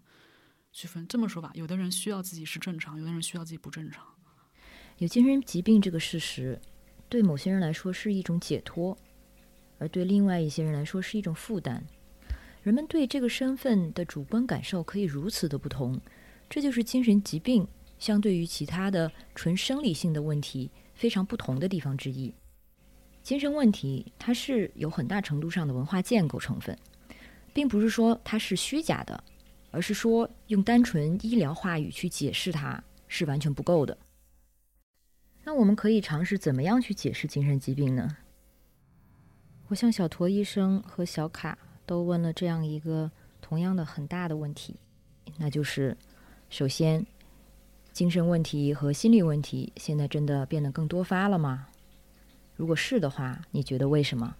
[0.70, 1.08] 区分。
[1.08, 4.04] 这么说吧，有的人需要自己是正常，有的人需要自己不正常。
[4.98, 6.60] 有精神疾病这个事实，
[7.08, 8.96] 对某些人来说是一种解脱，
[9.78, 11.82] 而对另外一些人来说是一种负担。
[12.62, 15.98] 人们对这个身份的主观感受可以如此的不同，
[16.50, 17.66] 这就是精神疾病
[17.98, 22.32] 相对于其他的纯生理性的问题非常不同的地方之一。
[23.22, 26.76] 精神问题它是有很大程度上的文化建构成分，
[27.52, 29.22] 并不是说它是虚假的，
[29.70, 33.96] 而是说用单纯医疗话语去解释它是完全不够的。
[35.48, 38.18] 那我们可以尝试怎么样去解释精神疾病呢？
[39.68, 44.76] 我向小驼医生和小卡都问了这样一个同样的很大的问题，
[45.38, 45.96] 那就是：
[46.50, 47.06] 首先，
[47.92, 51.68] 精神问题和心理问题现在真的变得更多发了吗？
[52.54, 54.36] 如果是的话，你觉得为什么？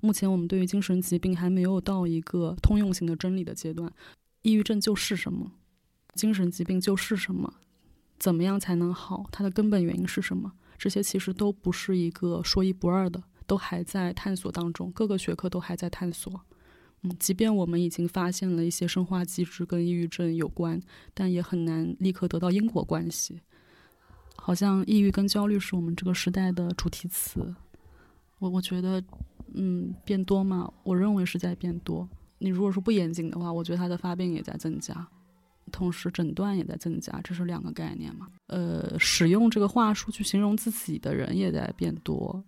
[0.00, 3.92] 目前我们对于精神疾病还没有到一个通用性的真理的阶段。
[4.40, 5.52] 抑郁症就是什么？
[6.14, 7.52] 精神疾病就是什么？
[8.20, 9.26] 怎么样才能好？
[9.32, 10.52] 它的根本原因是什么？
[10.78, 14.92] 这些其实都不是一个说一不二的，都还在探索当中。
[14.92, 16.40] 各个学科都还在探索。
[17.02, 20.78] 嗯，即便我们已经发现了一些生化机制跟抑郁症有关，
[21.14, 23.40] 但也很难立刻得到因果关系。
[24.36, 27.54] 好像抑郁跟焦虑是我们这个时代的主题词，
[28.38, 29.02] 我我觉得，
[29.54, 32.08] 嗯，变多嘛，我认为是在变多。
[32.38, 35.08] 你如果说不严谨的话，我觉得它的发病也在增加，
[35.70, 38.28] 同时诊断也在增加，这是两个概念嘛。
[38.46, 42.42] 呃，使用这个话术去形容自己的人也在变多，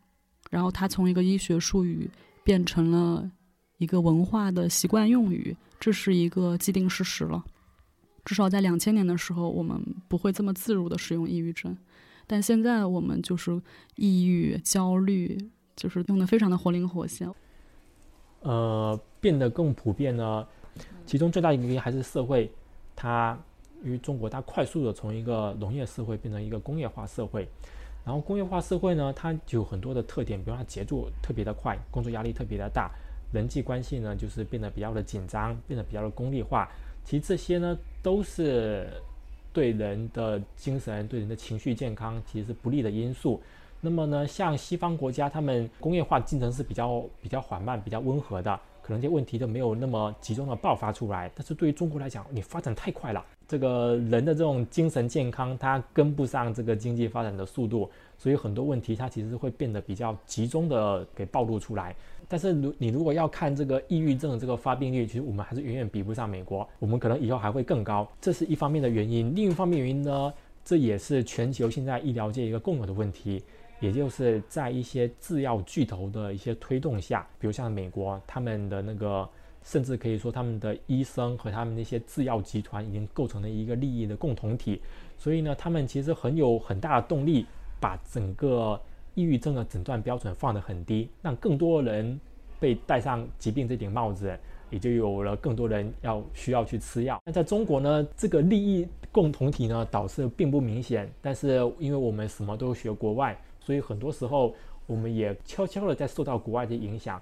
[0.50, 2.10] 然后它从一个医学术语
[2.44, 3.30] 变成了
[3.78, 7.42] 一个文化的习惯用语，这是一个既定事实了。
[8.24, 11.76] 至少在两千年的时候，我们不会这么自如的使用抑郁症，
[12.26, 13.60] 但现在我们就是
[13.96, 15.36] 抑郁、焦虑，
[15.74, 17.28] 就是用的非常的活灵活现。
[18.42, 20.46] 呃，变得更普遍呢，
[21.04, 22.52] 其中最大一个原因还是社会，
[22.94, 23.38] 它
[23.84, 27.48] 因为中国它快速的从一个农业社会变成一个工业化社会，
[28.04, 32.90] 然后工业化社会呢，它就有很多的特点，比如它节奏特别的快，工作压力特别的大，
[33.32, 36.68] 人际关系呢就是变得比较的紧张，变得比较的功利化。
[37.04, 38.88] 其实这些呢，都是
[39.52, 43.42] 对人的精神、对人的情绪健康其实是不利的因素。
[43.80, 48.60] 那么呢，像西方国家，他们工业化进程是比较比较缓慢、比较温和的，
[48.92, 51.30] 可能这些问题都没有那么集中的爆发出来。
[51.34, 61.96] 但是对于中国来讲，你发展太快了，这个人的这种精神健康，它跟不上这个经济发展的速度，所以很多问题它其实会变得比较集中的给暴露出来。
[62.28, 69.34] 但是如你如果要看这个抑郁症这个发病率，其实我们还是远远比不上美国，我们可能以后还会更高，这是一方面的原因。
[69.34, 70.30] 另一方面原因呢，
[70.62, 73.42] 这也是全球现在医疗界一个共有的问题，
[73.82, 79.28] 也就是在一些制药巨头的一些推动下，比如像美国，他们的那个
[79.62, 84.80] 甚至可以说他们的医生和他们那些制药集团已经构成了一个利益的共同体，
[85.18, 87.44] 所以呢，他们其实很有很大的动力
[87.78, 88.80] 把整个。
[89.14, 92.18] 抑郁症的诊断标准放得很低，让更多人
[92.58, 94.34] 被戴上疾病这顶帽子，
[94.70, 97.20] 也就有了更多人要需要去吃药。
[97.26, 104.54] 那在中国呢，这个利益共同体呢导致并不明显，但是因为我们什么都学国外，所以很多时候
[104.86, 107.20] 我们也悄悄的在受到国外的影响。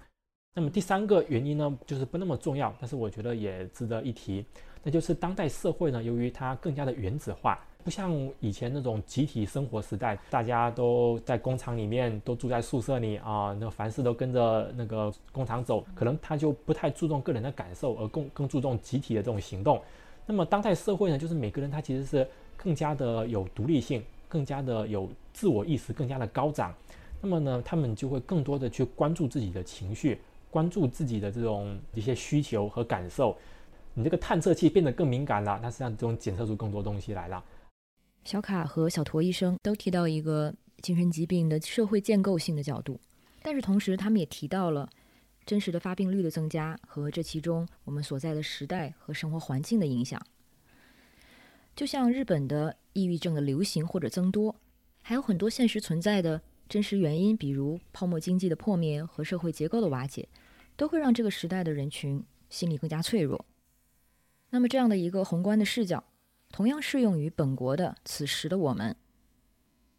[0.55, 4.45] 那么第三个原因呢，就是不那么重要，但是我觉得也值得一提，
[4.83, 7.59] 那就是当代社会呢，由于它更加的原子化。
[7.83, 19.81] 不像以前那种集体生活时代，大家都在工厂里面，都住在宿舍里啊，那凡事都跟着那个工厂走，可能他就不太注重个人的感受，而更更注重集体的这种行动。
[20.27, 26.75] 那么当代社会呢，就是每个人他其实是更加的有独立性，更加的有自我意识，更加的高涨。
[27.21, 30.19] 那么呢，他们就会更多的去关注自己的情绪，
[30.51, 33.37] 关注自己的这种一些需求和感受。
[33.93, 37.45] 你这个探测器变得更敏感了，它实际上这种检测出更多东西来了。
[38.25, 42.99] 小卡和小驼医生都提到一个精神疾病的社会建构性的角度，
[43.43, 44.89] 但是同时他们也提到了
[45.45, 50.21] 真实的发病率的增加和这其中我们所在的时代和生活环境的影响。
[51.75, 54.55] 就像日本的抑郁症的流行或者增多，
[55.03, 60.29] 还有很多现实存在的真实原因，比如泡沫经济的破灭和社会结构的瓦解，
[60.77, 63.45] 都会让这个时代的人群心理更加脆弱。
[64.51, 66.05] 那么这样的一个宏观的视角。
[66.53, 68.97] 同样适用于本国的此时的我们。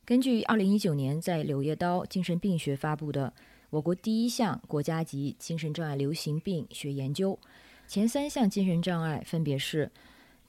[0.04, 3.34] 根据二零一九年在《柳叶刀精神病学》发布的
[3.70, 7.39] 我国第一项国家级精神障碍流行病学研究，
[7.88, 9.89] 前三项精神障碍分别是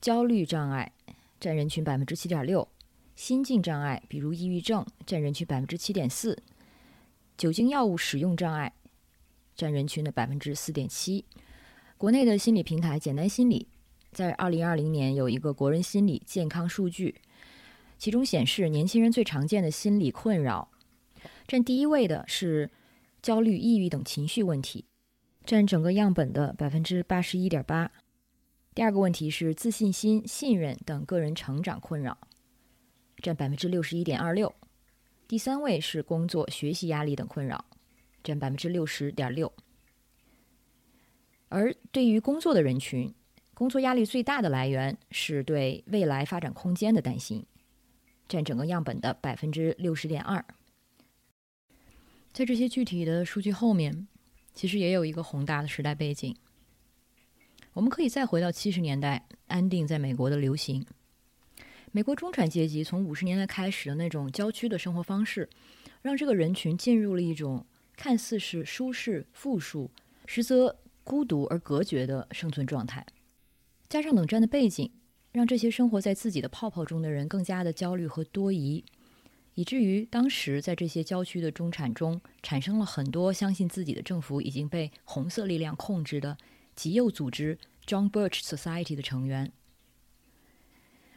[0.01, 0.93] 焦虑障碍，
[1.43, 2.69] 占人群百分之七点六；
[3.17, 6.37] 心境障碍，比如抑郁症，占人群百分之七点四；
[7.37, 8.73] 酒精药物使用障碍，
[9.57, 11.25] 占人群的百分之四点七。
[11.99, 13.67] 国内的心理平台简单心理。
[14.13, 17.21] 在二零二零年有一个国人心理健康数据，
[17.99, 20.71] 其中显示年轻人最常见的心理困扰，
[21.49, 22.71] 占第一位的是
[23.21, 24.85] 焦虑、抑郁等情绪问题，
[25.45, 27.91] 占整个样本的百分之八十一点八。
[28.75, 32.17] 第二个问题是自信心、信任等个人成长困扰，
[33.19, 34.55] 占百分之六十一点二六。
[35.29, 37.63] 第三位是工作、学习压力等困扰，
[38.25, 39.53] 占百分之六十点六。
[41.51, 43.13] 而对于工作的人群，
[43.53, 47.45] 工作压力最大的来源是对未来发展空间的担心，
[48.27, 50.43] 占整个样本的百分之六十点二。
[52.33, 54.09] 在这些具体的数据后面，
[54.55, 56.35] 其实也有一个宏大的时代背景。
[57.75, 60.85] 我们可以再回到七十年代，安定在美国的流行。
[61.91, 65.49] 美国中产阶级从五十年代开始的那种郊区的生活方式，
[66.03, 67.65] 让这个人群进入了一种
[67.97, 69.91] 看似是舒适、富庶，
[70.27, 73.05] 实则孤独而隔绝的生存状态。
[73.89, 74.91] 加上冷战的背景，
[75.33, 78.85] 让这些生活在自己的泡泡中的人更加的焦虑和多疑，
[79.55, 86.37] 以至于当时在这些郊区的中产中，产生了很多相信自己的政府已经被红色力量控制的
[86.75, 89.53] 极右组织 John Birch Society 的成员。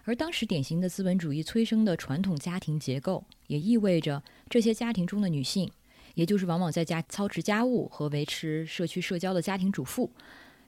[0.03, 5.71] 而当时典型的资本主义催生的传统家庭结构，也意味着这些家庭中的女性，
[6.13, 10.11] 也就是往往在家操持家务和维持社区社交的家庭主妇，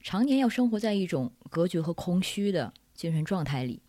[0.01, 3.79] 常年要生活在一种隔绝和空虚的精神状态里。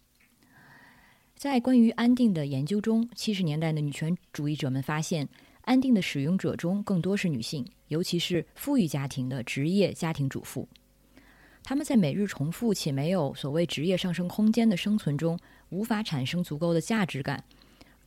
[1.34, 5.26] 在关于安定的研究中，七十年代的女权主义者们发现，
[5.62, 10.68] 安定的使用者中更多是女性，尤其是富裕家庭的职业家庭主妇。
[11.68, 15.38] 他们在每日重复且没有所谓职业上升空间的生存中，
[15.68, 17.44] 无法产生足够的价值感，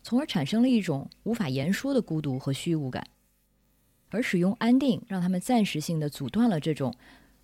[0.01, 3.05] 从而产生了一种无法言说的孤独和虚无感。
[4.09, 6.91] 而使用安定，让他们暂时性的阻断了这种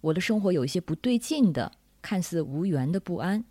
[0.02, 3.46] 我的生活有一些不对劲的、看似无缘的不安。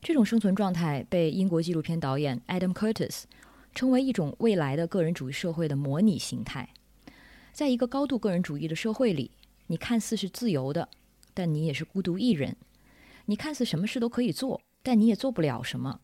[0.00, 3.24] 这种生存状态被英国纪录片导演 Adam Curtis
[3.74, 6.68] 称为一种未来的个人主义社会的模拟形态。
[7.52, 9.32] 在一个高度个人主义的社会里，
[9.66, 10.88] 你看似是自由的。
[11.38, 12.56] 但你也是孤独一人，
[13.26, 16.00] 你看似什么事都可以做，但你也做不了什么。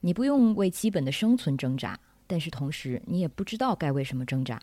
[0.00, 4.60] 你不用为基本的生存挣扎，但是同时你也不知道该为什么挣扎。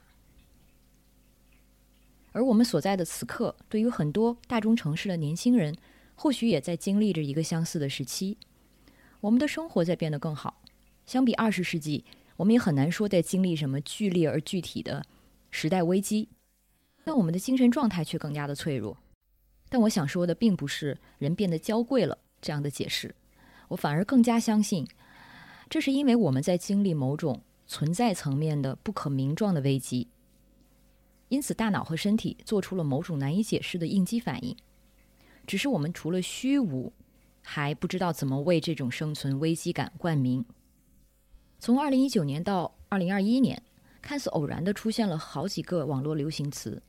[2.33, 5.73] 而我们所在的此刻，对于很多大中城市的年轻人，
[6.15, 8.37] 或许也在经历着一个相似的时期。
[9.21, 10.61] 我们的生活在变得更好，
[11.05, 12.03] 相比二十世纪，
[12.35, 15.01] 我们也很难说在经历什么剧烈而具体的
[15.49, 16.27] 时代危机，
[17.05, 18.97] 但我们的精神状态却更加的脆弱。
[19.71, 23.15] 但我想说的并不是人变得娇贵了这样的解释，
[23.69, 24.85] 我反而更加相信，
[25.69, 30.09] 这是因为我们在经历某种存在层面的不可名状的危机，
[31.29, 34.53] 因此大脑和身体做出了某种难以解释的应激反应。
[35.47, 36.91] 只是我们除了虚无，
[37.41, 40.43] 还不知道怎么为这种生存危机感冠名。
[41.59, 43.63] 从二零一九年到二零二一年，
[44.01, 46.83] 看似偶然的出现了好几个网络流行词。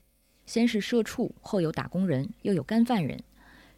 [0.46, 3.22] 先是社畜，后有打工人，又有干饭人，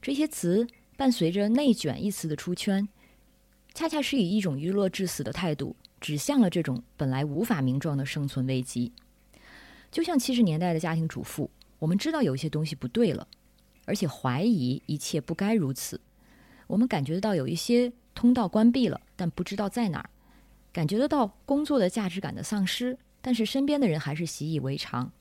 [0.01, 2.89] 这些词伴随着“内卷”一词的出圈，
[3.75, 8.93] 恰恰是以一种娱乐至死的态度，指向了这种本来无法名状的生存危机。
[9.91, 13.29] 就像七十年代的家庭主妇，我们知道有一些东西不对了，
[13.85, 16.01] 而且怀疑一切不该如此。
[16.67, 20.09] 我们感觉得到有一些通道关闭了，但不知道在哪儿；
[20.73, 25.12] 感觉得到工作的价值感的丧失，但是身边的人还是习以为常。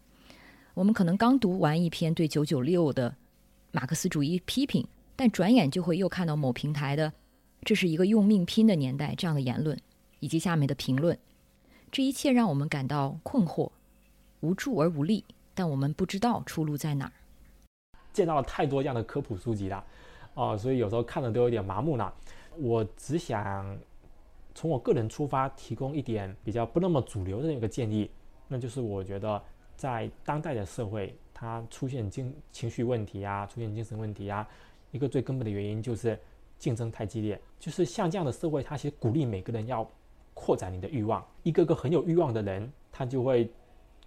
[0.73, 3.15] 我们可能刚读完一篇对九九六的
[3.71, 7.13] 马克思主义批评，但转眼就会又看到某平台的
[7.61, 9.79] “这是一个用命拼的年代”这样的言论，
[10.19, 11.15] 以及下面的评论。
[11.91, 13.69] 这一切让我们感到困惑、
[14.39, 17.11] 无助而无力，但我们不知道出路在哪儿。
[18.11, 19.85] 见到了太多这样的科普书籍了，
[20.33, 22.11] 哦，所以有时候看的都有点麻木了。
[22.57, 23.77] 我只想
[24.55, 28.09] 从我个人出发，提供一点比较不那么主流的一个建议，
[28.47, 29.39] 那就是我觉得。
[29.75, 34.47] 在当代的社会，它出现精情绪问题啊，出现精神问题啊，
[34.91, 36.17] 一个最根本的原因就是
[36.57, 37.39] 竞争太激烈。
[37.59, 39.89] 就是像这样的社会，它其实鼓励每个人要
[40.33, 43.49] 扩展你的欲望，一个个很有欲望的人，他就会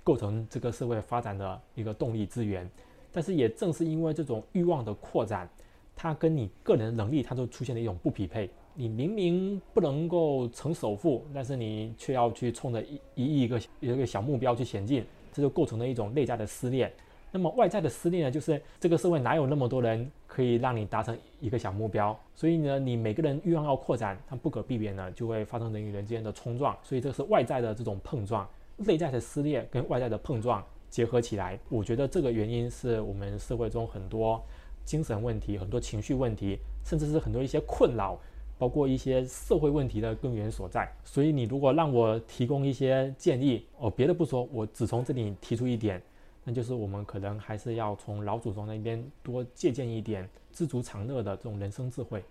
[0.02, 2.68] 构成这个社会发展的一个动力资源。
[3.12, 5.48] 但是也正是因为这种欲望的扩展，
[5.94, 8.50] 它跟你个人能力，它就出现了一种不匹配。
[8.74, 15.02] 你明明不能够成首富，但是你却要去冲着一一亿个一个小目标去前进。
[15.37, 16.91] 这就构成了一种内在的撕裂。
[17.30, 18.30] 那么外在的撕裂呢？
[18.30, 22.18] 就是这个社会哪有那么多人可以让你达成一个小目标？
[22.34, 26.74] 所以呢，你每个人欲望要扩展，它不可避免的就会发生人与人之间的冲撞。
[26.82, 31.59] 所以这是外在的这种碰撞，内在的撕裂跟外在的碰撞结合起来。
[31.68, 34.43] 我觉得这个原因是我们社会中很多
[34.87, 38.18] 精神问题、很多情绪问题，甚至是很多一些困扰，
[38.59, 40.90] 包括一些社会问题的根源所在。
[41.04, 46.02] 所以你如果让我提供一些建议，哦，别的不说，我只从这里提出一点，
[46.44, 52.22] 那就是我们可能还是要从老祖宗那边多借鉴一点知足常乐的这种人生智慧。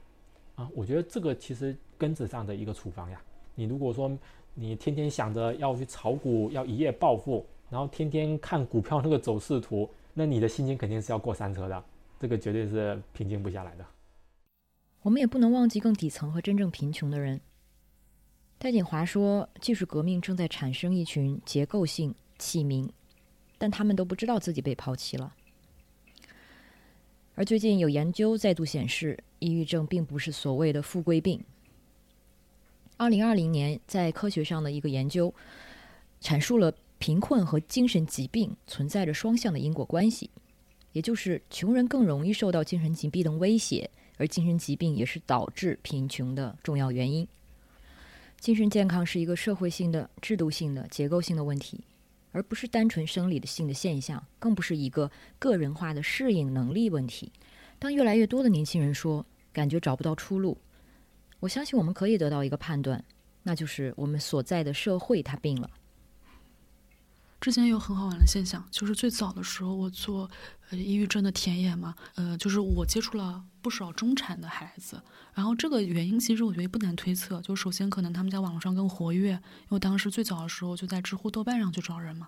[0.55, 3.21] 啊，我觉得这个其实根子上的一个处方呀。
[3.55, 4.11] 你如果说
[4.53, 11.83] 你天天想着要去炒股，要一夜暴富，然后天天看股票那个走势图，那你的心情肯定是要过山车的，
[12.19, 13.85] 这个绝对是平静不下来的。
[15.05, 17.39] 我们也不能忘记更底层和真正贫穷的人。
[18.57, 22.89] 戴锦华说，技术革命正在产生一群结构性弃民，
[23.59, 25.35] 但他们都不知道自己被抛弃了。
[27.35, 31.39] 而最近有研究再度显示，抑郁症并不是所谓的富贵病。
[32.97, 35.31] 二零二零年，在科学上的一个研究
[36.19, 40.31] 阐述了贫困和精神疾病存在着双向的因果关系，
[40.93, 43.87] 也就是穷人更容易受到精神疾病的威胁，
[44.17, 47.27] 而精神疾病也是导致贫穷的重要原因。
[48.39, 51.83] 精神健康是一个社会性的、制度性的、结构性的问题，
[52.31, 55.09] 而不是单纯生理的性的现象，更不是一个
[55.39, 57.31] 个人化的适应能力问题。
[57.79, 60.57] 当越来越多的年轻人说感觉找不到出路。
[61.39, 63.03] 我相信我们可以得到一个判断，
[63.43, 65.69] 那就是我们所在的社会它病了。
[67.45, 70.27] 之前有很好玩的现象，就是最早的时候我做
[70.71, 74.99] 呃抑郁症的田野嘛，呃，就是我接触了不少中产的孩子，
[75.31, 82.27] 然后这个原因其实我觉得不难推测，就首先可能他们在网络上更活跃，因为当时最早的时候就在知乎、豆瓣上去找人嘛，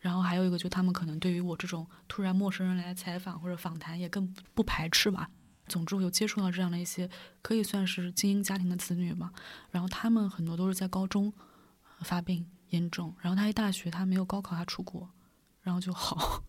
[0.00, 5.30] 然后还有一个就他们可能对于我这种突然陌生人来采访或者访谈也更不排斥吧。
[5.68, 7.08] 总之，我有接触到这样的一些
[7.40, 9.32] 可以算是精英家庭的子女嘛，
[9.70, 11.32] 然后他们很多都是在高中
[12.02, 15.08] 发病严重，然后他一大学他没有高考，他出国，
[15.62, 16.42] 然后就好。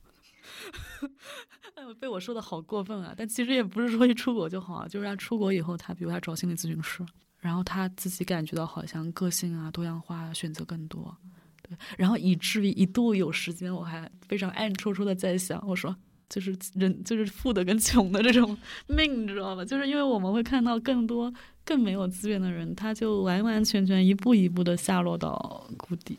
[1.75, 3.13] 哎呦，被我说的好过分啊！
[3.15, 7.05] 但其实也不是说一出国就好啊，就是他出国以后，他比如他找心理咨询师，
[7.39, 11.15] 然后他自己感觉到好像个性啊多样化，选择更多，
[11.63, 15.95] 对，然后以至于一度有时间，我还非常暗戳戳的在想，我说。
[16.31, 18.57] 就是人，就是富的跟穷的这种
[18.87, 19.65] 命，你知道吧？
[19.65, 21.31] 就是因为我们会看到更多
[21.65, 26.17] 更没有资源的人，他就完完全全一步一步的下落到谷底。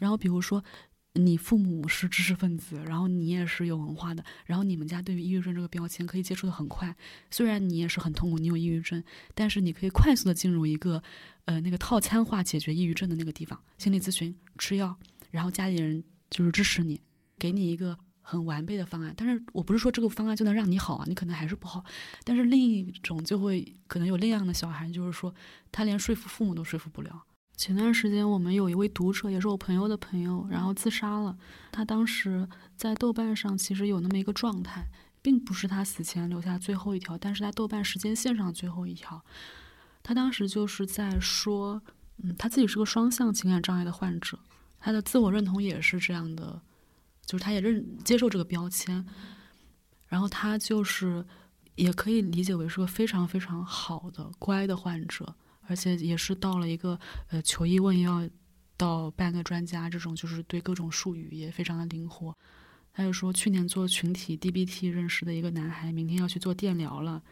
[0.00, 0.60] 然后比如说，
[1.12, 6.92] 你父母是知识分子，然后你也是有文化的，然后你们家对于抑郁症这个标签可以接触的很快。
[7.30, 9.00] 虽然你也是很痛苦，你有抑郁症，
[9.36, 11.00] 但是你可以快速的进入一个
[11.44, 14.96] 呃那个套餐化解决抑郁症的那个地方，心理咨询、吃药，
[15.30, 17.00] 然后家里人就是支持你，
[17.38, 17.96] 给你一个。
[18.26, 21.84] 很完备的方案，但是我不是说这个方案就能让你好啊，你可能还是不好。
[22.24, 25.32] 但是另一种就会可能有另样的小孩，就是说
[25.70, 27.22] 他连说服父母都说服不了。
[27.54, 31.36] 前段时间我们有一位读者，也是我朋友的朋友，然后自杀了。
[31.70, 34.88] 他当时在豆瓣上其实有那么一个状态，
[35.20, 39.22] 并不是他死前留下最后一条，但是他豆瓣时间线上最后一条。
[40.02, 41.82] 他当时就是在说，
[42.22, 44.38] 嗯，他自己是个双向情感障碍的患者，
[44.80, 46.60] 他的自我认同也是这样的。
[47.26, 49.04] 就是他也认接受这个标签，
[50.08, 51.24] 然后他就是
[51.74, 55.34] 也可以理解为是个非常非常好的乖的患者，
[55.66, 56.98] 而且也是到了一个
[57.28, 58.28] 呃求医问药
[58.76, 62.36] 到半个专家这种，就是对各种术语也非常的灵活。
[62.92, 67.22] 他就说去年做群体 DBT 认识的一个男孩，明天要去做电疗了，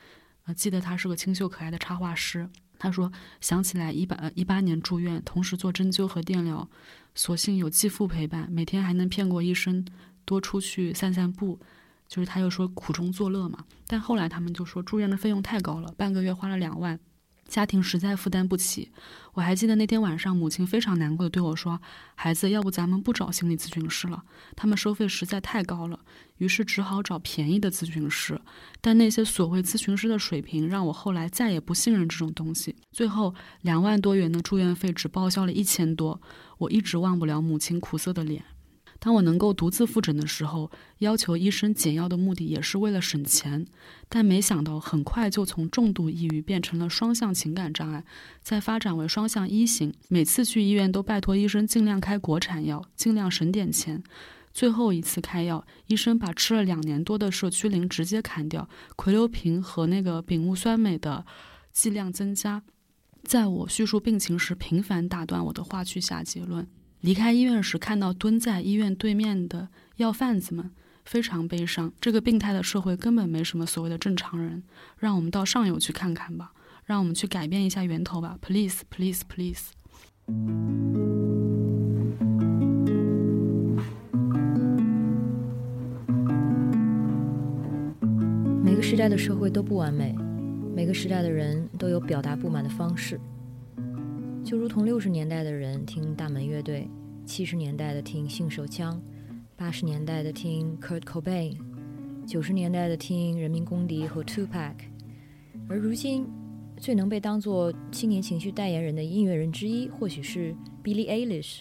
[0.45, 2.49] 呃，记得他是个清秀可爱的插画师。
[2.83, 6.69] 他说想起来一八一八年住院，同时做针灸和电疗。
[7.15, 9.87] 所幸有继父陪伴，每天还能骗过医生，
[10.25, 11.61] 多出去散散步。
[12.09, 13.65] 就是他又说苦中作乐嘛。
[13.87, 16.99] 但后来他们就说住院的费用太高了，半个月花了两万。
[17.53, 18.91] 家庭实在负担不起，
[19.35, 21.79] 我还记得那天晚上，母亲非常难过的对我说
[22.17, 24.23] ：“孩子，要不咱们不找心理咨询师了，
[24.57, 26.01] 他们收费实在太高了。”
[26.39, 28.41] 于是只好找便宜的咨询师，
[28.81, 32.75] 但那些所谓咨询师的水平让我后来再也不信任这种东西。
[32.91, 36.19] 最后两万多元的住院费只报销了一千多，
[36.57, 38.43] 我一直忘不了母亲苦涩的脸。
[39.05, 43.67] 当我能够独自复诊的时候，要求医生减药的目的也是为了省钱，
[44.09, 48.05] 但没想到很快就从重度抑郁变成了双向情感障碍，
[48.43, 49.93] 再发展为双向一型。
[50.07, 54.05] 每次去医院都拜托医生尽量开国产药，尽量省点钱。
[54.53, 61.27] 最后一次开药，医生把吃了两年多的舍曲林直接砍掉，葵硫平和那个丙戊酸镁的
[61.73, 62.63] 剂量增加。
[63.25, 66.69] 在我叙述病情时，频繁打断我的话去下结论。
[67.03, 70.71] 离开医院时，看到蹲在医院对面的药贩子们，
[71.05, 71.93] 非常悲伤。
[72.01, 74.63] 这个病态的社会根本没什么所谓的正常人。
[74.99, 76.53] 让我们到上游去看看吧，
[76.85, 78.39] 让我们去改变一下源头吧。
[78.41, 79.73] Please, please, please。
[88.63, 90.15] 每个时代的社会都不完美，
[90.73, 93.19] 每个时代的人都有表达不满的方式。
[94.45, 96.89] 就如同六十年代的人听大门乐队，
[97.25, 99.01] 七十年代的听性手枪，
[99.57, 101.57] 八十年代的听 Kurt Cobain，
[102.27, 104.75] 九十年代的听人民公敌和 Tupac，
[105.69, 106.27] 而如今
[106.77, 111.61] 最能被当作青年情绪代言人的音乐人之一，或许是 Billie Eilish。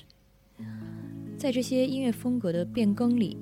[1.38, 3.38] 在这些音乐风格的变更里，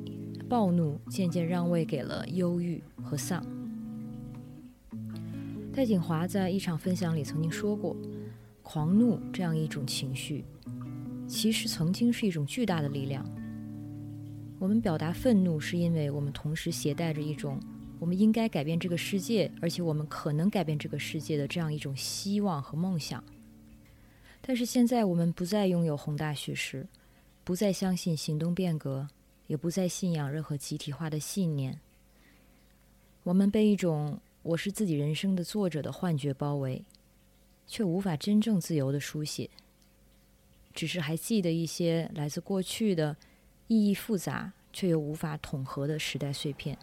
[0.50, 3.44] 暴怒渐渐让位给了忧郁和丧。
[5.74, 7.96] 戴锦华在一场分享里曾经说过。
[8.72, 10.46] 狂怒这样一种情绪，
[11.28, 13.28] 其实曾经是一种巨大的力量。
[14.60, 17.60] 我们表达愤怒，是因为我们同时携带着一种
[17.98, 23.24] 我们应该改变这个世界，而且我们可能改变这个世界的这样一种希望和梦想。
[24.40, 26.88] 但是现在，我们不再拥有宏大叙事，
[27.44, 29.08] 不再相信行动变革，
[29.48, 31.80] 也不再信仰任何集体化的信念。
[33.24, 36.86] 我们被一种“我是自己人生的作者”的幻觉包围。
[37.70, 39.48] 却无法真正自由的书写，
[40.74, 43.16] 只是还记得一些来自过去的、
[43.68, 46.76] 意义复杂却又无法统合的时代碎片。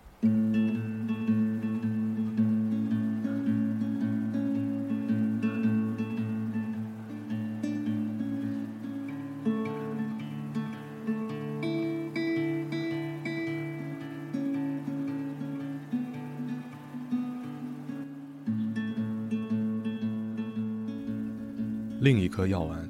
[22.37, 22.87] 颗药丸，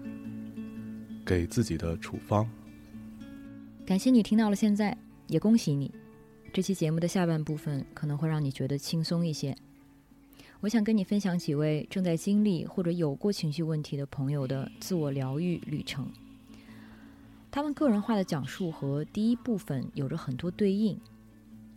[1.25, 2.45] 给自己的处方。
[3.87, 5.95] 感谢你听到了现在，也恭喜你。
[6.53, 9.57] 这期节目的下半部分可能会让你觉得轻松一些。
[10.59, 16.11] 我想跟你分享几位正在经历或者有过情绪问题的朋友的自我疗愈旅程。
[17.49, 21.01] 他们个人化的讲述和第一部分有着很多对应，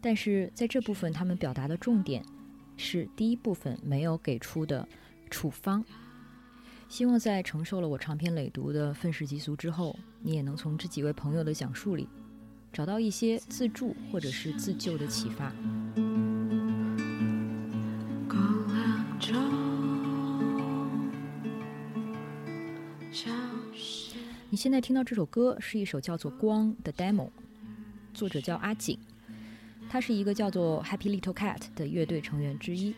[0.01, 2.26] 但是在这部分，他们表达的重点
[2.78, 4.88] 是第一部分没有给出的
[5.30, 5.86] 处方。
[6.89, 12.09] 希望在承受了我长篇累牍的愤世嫉俗之后，你也能从这几位朋友的讲述里，
[12.73, 15.53] 找到一些自助或者是自救的启发。
[24.49, 27.29] 你现在听到这首歌是一首叫做《光》的 demo，
[28.15, 28.97] 作者叫阿景，
[29.87, 32.95] 他是一个叫做 Happy Little Cat 的乐队成员之一。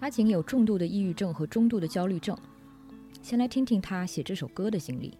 [0.00, 2.36] 阿景有重度的抑郁症和中度的焦虑症。
[3.20, 5.18] 先来听听他写这首歌的经历。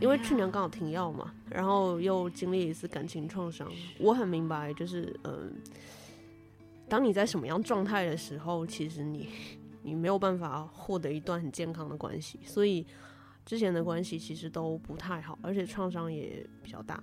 [0.00, 5.52] 因为去年刚好停药嘛，然后又经历一次感情创伤，我很明白，就是嗯，
[6.88, 9.28] 当你在什么样状态的时候，其实你
[9.82, 12.86] 你没有办法获得一段很健康的关系，所以。
[13.48, 17.02] 之前的关系其实都不太好，而且创伤也比较大。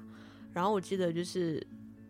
[0.53, 1.59] 然后我记得就是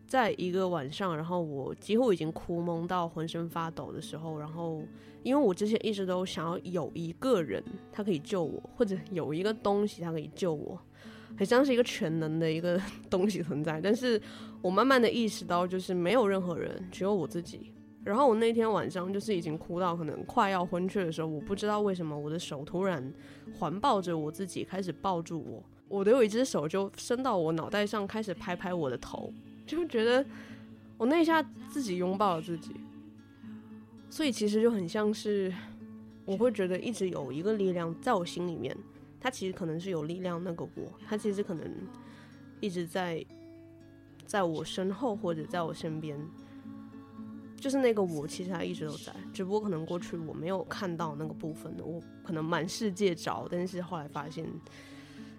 [0.05, 4.83] 在一个晚上，然后我几乎已经哭蒙到浑身发抖的时候，然后
[5.23, 7.63] 因为我之前一直都想要有一个人
[7.93, 10.77] 他可以救我，或者 有一个东西他可以救我，
[11.37, 12.77] 很像是一个全能的一个
[13.09, 13.79] 东西存在。
[13.79, 14.21] 但是
[14.61, 17.71] 我慢慢的意识到，就是没有任何人，只有我自己。
[18.05, 23.11] 然后我那天晚上就是已经哭到可能快要昏厥的时候，我不知道为什么我的手突然
[23.57, 25.63] 环抱着我自己，开始抱住我。
[25.87, 29.33] 我的有一只手就伸到我脑袋上，开始拍拍我的头，
[29.65, 30.23] 就觉得
[30.99, 32.75] 我那一下自己拥抱了自己。
[34.07, 35.51] 所以其实就很像是，
[36.25, 38.77] 我会觉得一直有一个力量在我心里面，
[39.19, 41.67] 它其实可能是有力量那个我，它其实可能
[42.59, 43.25] 一直在
[44.27, 46.19] 在我身后或者在我身边。
[47.57, 54.45] 就是那个我，其实他一直都在，只不过可能过去我没有看到那个部分，我可能满世界找，但是后来发现，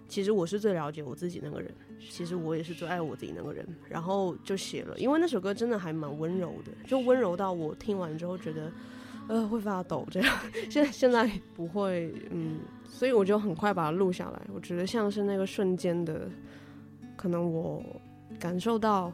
[0.09, 1.73] 其实我是最了解我自己那个人，
[2.09, 8.71] 其实我也是最爱我自己那个人，然后就写了，因为那首歌真的还蛮温柔的，就温柔到我听完之后觉得，
[9.29, 10.39] 呃，会发抖这样，
[10.69, 16.29] 现在现在不会，嗯，所以我就很快把它录下来，我觉得像是那个瞬间的，
[17.15, 17.81] 可能我
[18.39, 19.13] 感受到。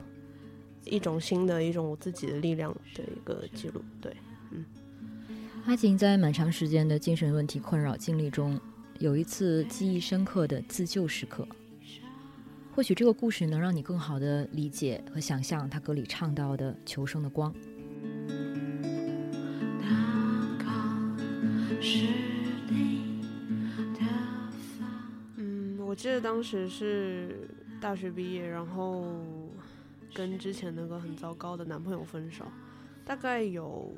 [0.85, 4.15] 一种新的一种我自己的力量的一个记录，对，
[4.51, 4.65] 嗯。
[5.65, 8.59] 阿锦在蛮长时间的精神问题困扰经历中，
[8.99, 11.47] 有一次记忆深刻的自救时刻。
[12.75, 17.53] 或许这个故事能让你更好的理解和想象他歌里唱到的求生的光。
[25.37, 27.47] 嗯，我记得当时是
[27.79, 29.05] 大学毕业，然后。
[30.13, 32.45] 跟之前那个很糟糕的男朋友分手，
[33.03, 33.91] 大概有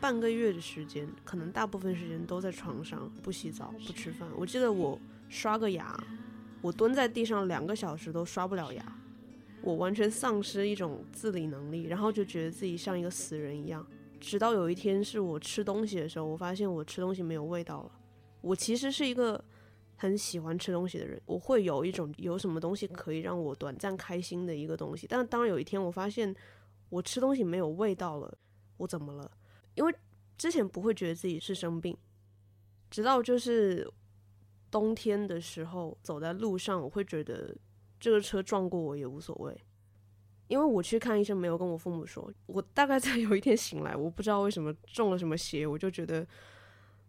[0.00, 4.28] 半个月的时间，可能大部分时间都在床上不洗澡不吃饭。
[4.36, 6.02] 我记得我刷个牙，
[6.60, 8.84] 我蹲在地上两个小时都刷不了牙，
[9.62, 13.86] 我完全丧失一种自理能力，然后就觉得自己像一个死人一样。
[14.18, 17.90] 直到有一天是我吃东西的时候，我发现我吃东西没有味道了。
[18.40, 19.42] 我其实是一个
[20.00, 25.06] 很喜欢吃东西的人，我会有一种有什么东西可以让我短暂开心的一个东西。
[25.06, 26.34] 但当有一天我发现
[26.88, 28.38] 我吃东西没有味道了，
[28.78, 29.30] 我怎么了？
[29.74, 29.94] 因为
[30.38, 31.94] 之前不会觉得自己是生病，
[32.90, 33.86] 直到就是
[34.70, 37.54] 冬天的时候走在路上，我会觉得
[38.00, 39.54] 这个车撞过我也无所谓。
[40.48, 42.32] 因为我去看医生，没有跟我父母说。
[42.46, 46.26] 我大概在 有一天醒来，我不知道为什么中了什么邪，我就觉得。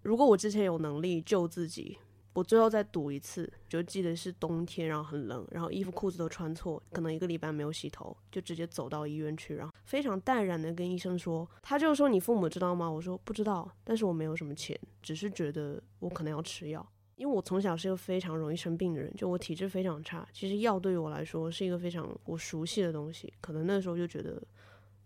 [0.03, 1.97] 如果我之前有能力救自己，
[2.33, 12.89] 我最后再赌一次，就记得是冬天，然后很冷，然后衣服裤子都穿错，可能一个礼拜没有洗头，就直接走到医院去，然后非常淡然的跟医生说，他就说你父母知道吗？
[12.89, 16.85] 我说不知道，但是我没有什么钱，只是觉得我可能要吃药，
[17.15, 24.41] 因为我从小是一个非常容易生病的人，就我体质非常差，其实药对于我来说是一个非常我熟悉的东西，可能那时候就觉得。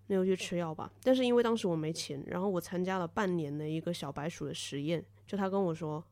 [0.08, 0.92] 那就去吃药吧。
[1.02, 5.04] 但是因为当时我没钱，然后我参加了半年的一个小白鼠的实验。
[5.26, 6.04] 就他跟我说，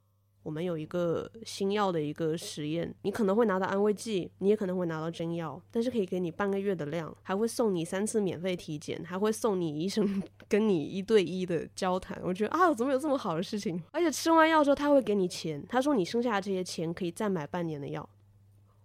[0.43, 12.19] 我们有一个新药的一个实验，你可能会拿到安慰剂，你也可能会拿到真药，但是可以给你半个月的量，还会送你三次免费体检，还会送你医生跟你一对一的交谈。
[12.23, 13.81] 我觉得啊，怎么有这么好的事情？
[13.91, 18.07] 而且吃完药之后他会给你钱，他说你剩下的这些钱可以再买半年的药。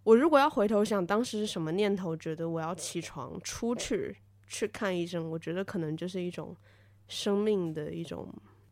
[0.04, 4.16] 我如果要回头想当时是什么念头，觉得我要起床出去。
[4.50, 6.56] 去看医生，我觉得可能就是一种
[7.06, 8.26] 生命的一种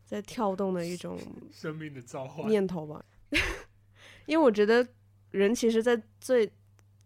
[0.07, 1.19] 在跳动的一种
[1.51, 3.05] 生命的召唤念头吧。
[4.25, 4.87] 因为我觉得
[5.31, 6.49] 人其实，在最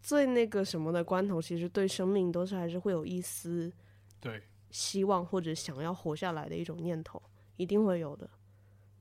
[0.02, 3.74] 最那个什么的关头，其实对生命都是还是会有一丝
[4.20, 7.22] 对希望或者想要活下来的一种念头，
[7.58, 8.30] 一定会有的。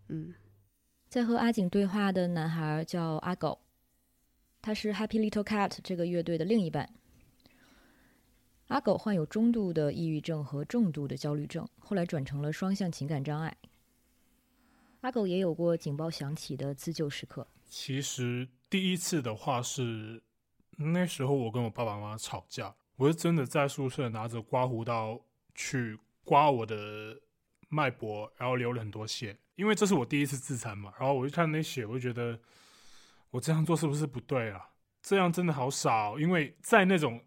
[0.09, 0.35] 嗯，
[1.09, 3.61] 在和阿景对话的男孩叫阿狗，
[4.63, 6.89] 他是 Happy Little Cat 这个乐队的另一半。
[8.69, 13.57] 阿狗患有中度的抑郁症和重度的焦虑症，后来转成了双向情感障碍。
[15.01, 17.47] 阿狗也有过警报响起的自救时刻。
[17.67, 20.23] 其实第一次的话是
[20.77, 25.21] 那时候我跟我爸爸妈妈吵架，我是真的在宿舍拿着刮胡刀
[25.55, 27.21] 去刮我的
[27.69, 30.93] 脉搏，然后流了很多血，因为这是我第一次自残嘛。
[30.99, 32.39] 然后我就看那血，我就觉得
[33.31, 34.71] 我这样做是不是不对啊？
[35.03, 37.23] 这样真的好傻，哦因为在那种。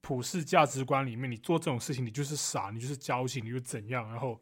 [0.00, 4.08] 普世价值观里面，你做这种事情，你就是傻，你就是矫情，你就怎样？
[4.08, 4.40] 然后，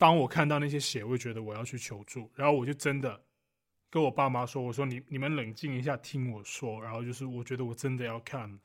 [0.00, 3.22] 当我看到那些血，我就觉得我要去求助，然后我就真的
[3.90, 8.58] 跟我爸妈说：“我说你你们冷静一下，听我说。”然后就是我觉得我真的要看，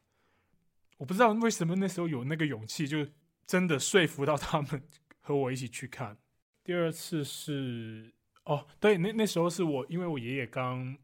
[0.97, 3.05] 我不知道为什么那时候有那个勇气，就
[3.45, 4.81] 真的说服到他们
[5.19, 6.17] 和我一起去看。
[6.63, 8.13] 第二次是
[8.45, 10.97] 哦，对，那那时候是我因为我爷爷刚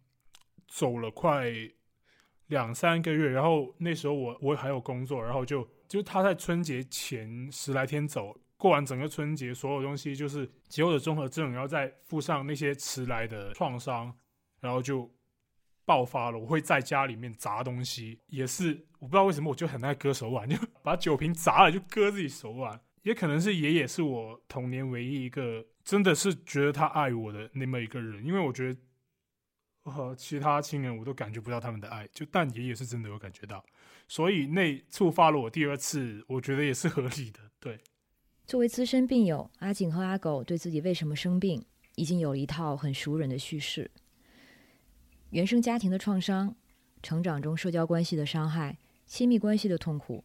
[0.66, 1.52] 走了快。
[2.48, 14.16] 两三个月，然后那时候我我还有工作，然后就就他在春节前十来天走，过完整个春节，所有东西就是节后的综合症，然后再附上那些迟来的创伤，
[14.60, 15.12] 然后就
[15.84, 16.38] 爆发了。
[16.38, 22.80] 我会在家里面砸东西，也是我不知道为什么，我就很爱割手腕，就把酒瓶砸了就割自己手腕。
[23.02, 28.80] 也可能是爷爷是我童年唯一一个真的是觉得他爱我的那么一个人，因为我觉得。
[29.84, 33.66] 和其他亲人，我都感觉不到他们的爱，就但爷爷是真的有感觉到，
[34.08, 37.40] 所以那触发了我第二次，我觉得也是合理的。
[37.60, 37.80] 对，
[38.52, 41.64] 作为资深病友，阿景和阿狗对自己为什么生病，
[41.96, 43.90] 已经有了一套很熟人的叙事。
[45.30, 46.54] 原生家庭的创伤，
[47.02, 50.22] 成长中社交关系的伤害，亲密关系的痛苦，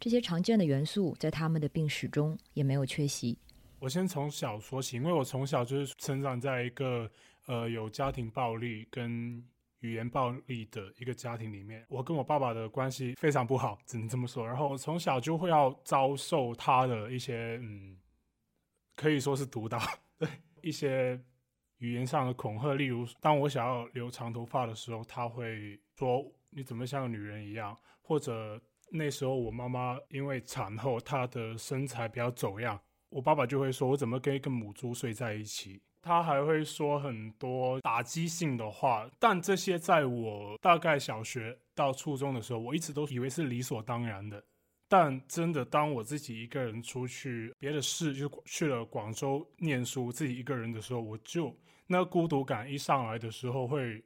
[0.00, 3.38] 这些常见的元素在他们的病史中也没有缺席。
[3.78, 7.08] 我先从小说起，因为我从小就是成长在一个。
[7.46, 9.44] 呃，有家庭暴力跟
[9.84, 14.46] 语言暴力的一个家庭里面，我跟我爸爸的关系非常不好，只能这么说。
[14.46, 17.94] 然后我从小就会要遭受他的一些，嗯，
[18.96, 20.26] 可以说是毒打，对
[20.62, 21.20] 一些
[21.76, 22.72] 语言上的恐吓。
[22.72, 27.76] 例如，当我想要留长头发的时候，他会说你怎么像个女人一样？
[28.00, 28.58] 或者
[28.90, 32.80] 那时候我妈妈因为产后，她的身材比较走样，
[33.10, 35.82] 我爸爸就会说我怎么跟一个母猪睡在一起？
[36.04, 44.44] 他还会说很多打击性的话，但这些在我大概小学到初中的时候，我一直都以为是理所当然的。
[44.86, 51.56] 但真的，当我自己一个人出去别的市，就去了广州念书，自己一个人的时候，我就
[51.86, 54.04] 那孤独感一上来的时候，会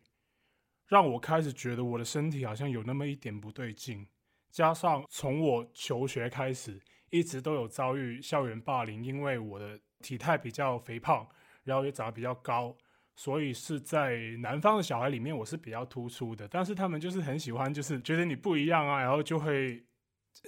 [0.86, 4.06] 让我开始觉得我的身体好像有那么一点不对劲。
[4.50, 6.80] 加上从我求学开始，
[7.10, 11.28] 一直都有遭遇校园霸凌，因为我的体态比较肥胖，
[11.68, 12.76] 然后也长得比较高，
[13.14, 16.48] 所以是在南方的小孩里面我是比较突出的。
[16.48, 19.84] 但是他们就是很喜欢，就是觉得你不一样啊，然后就会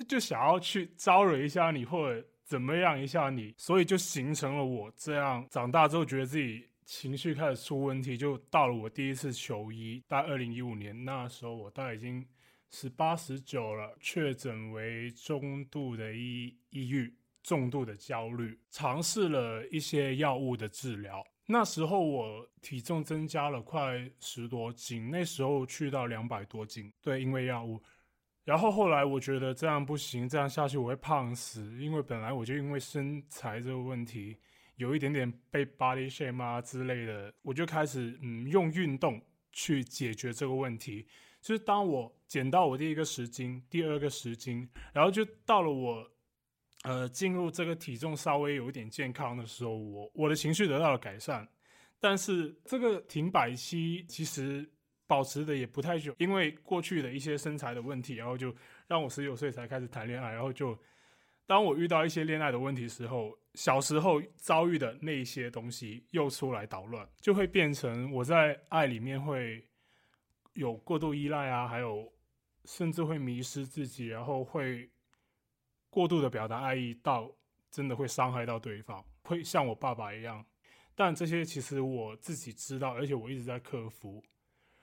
[0.09, 12.27] 就想要去招惹一下你，或者怎么样一下你，所以就形成了我这样长大之后觉得自己情绪开始出问题，就到了我第一次求医，在二零一五年那时候，我大概已经。
[12.73, 17.13] 十八十九了，确诊为中度的抑抑郁，
[17.43, 21.25] 重度的焦虑，尝试了一些药物的治疗。
[21.47, 26.93] 那时候我体重增加了快十多斤，那时候去到两百多斤。
[27.03, 27.83] 对，因为药物。
[28.45, 34.37] 然后后来我觉得这样不行，这样下去我会胖死，因为本来我就因为身材这个问题
[34.77, 39.21] 有一点点被 body shame 啊之类的，我就开始嗯用运动
[39.53, 41.07] 去解决这个问题。
[41.41, 46.11] 就是当我减到我第一个十斤，第二个十斤，然后就到了我，
[46.83, 51.47] 呃，进入这个体重稍微有一点健康的时候，我我的情绪得到了改善。
[51.99, 54.69] 但是这个停摆期其实
[55.07, 58.55] 保持的也不太久，因为过去的一些身材的问题，然后就
[58.87, 60.79] 让我十九岁才开始谈恋爱，然后就
[61.47, 69.67] 当我遇到一些恋爱的问题时候，小时候遭遇的那些东西又出来捣乱，就会变成我在爱里面会。
[70.55, 72.13] 有过度依赖啊，还有
[72.65, 74.91] 甚至会迷失自己，然后会
[75.91, 77.31] 过度的表达爱意，到
[77.71, 80.45] 真的会伤害到对方，会像我爸爸一样。
[80.95, 84.23] 但这些其实我自己知道，而且我一直在克服。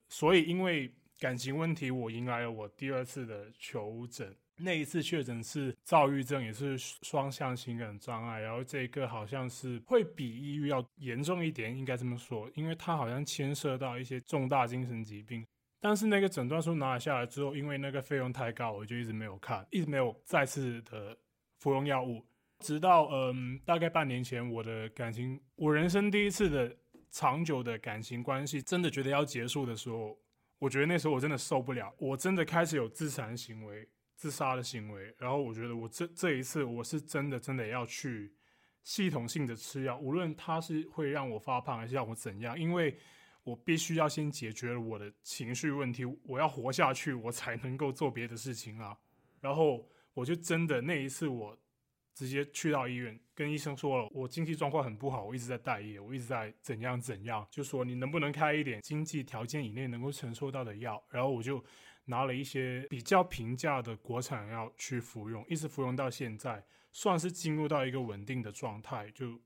[0.10, 4.36] 所以因为感情问题，我迎来了我第二次的求诊。
[4.60, 8.40] 那一次确诊是躁郁症，也是双向情感障碍。
[8.40, 15.46] 然后这个好像是会比抑郁要严重一点，应该这么说，因为它好像牵涉到一些重大精神疾病。
[15.80, 21.16] 但是那个诊断书拿了下来之后，因为那个费用太高，我就一直没有看，一直没有再次的
[21.60, 22.26] 服用药物。
[22.60, 26.76] 直到嗯，大概半年前，我的感情，我人生第一次的
[27.12, 30.18] 长久的感情关系，真的觉得要结束的时候，
[30.58, 35.14] 我觉得那时候我真的受不了，我真的开始有自残行为、自杀的行为。
[35.20, 38.34] 然后我觉得我这这一次，我是真的真的要去
[38.84, 42.98] 系统性的吃药，无论它是会让我发胖，还是让我怎样，因为。
[43.48, 48.98] 我必须要先解决了我的情绪问题，我要活下去，我才能够做别的事情啊。
[49.40, 51.58] 然后我就真的那一次，我
[52.14, 61.02] 直接去到医院，跟医生说了，我经济状况很不好，我一直在待业，我一直在怎样怎样，就说你能不能开一点经济条件以内能够承受到的药。
[61.10, 61.64] 然后我就
[62.04, 66.62] 拿了一些比较平价的国产药去服用，一直服用到现在，
[66.92, 69.40] 算是进入到一个稳定的状态，就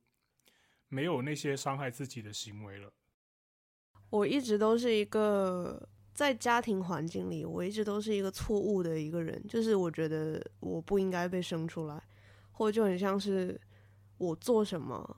[0.88, 2.92] 没有那些伤害自己的行为了。
[4.12, 5.82] 我一直都是一个
[6.14, 9.42] 在家庭环境里，我一直都是一个错误的一个人。
[9.48, 12.04] 就是我觉得我不应该被生出来，
[12.52, 13.60] 或者就很像是
[14.18, 15.18] 我做什么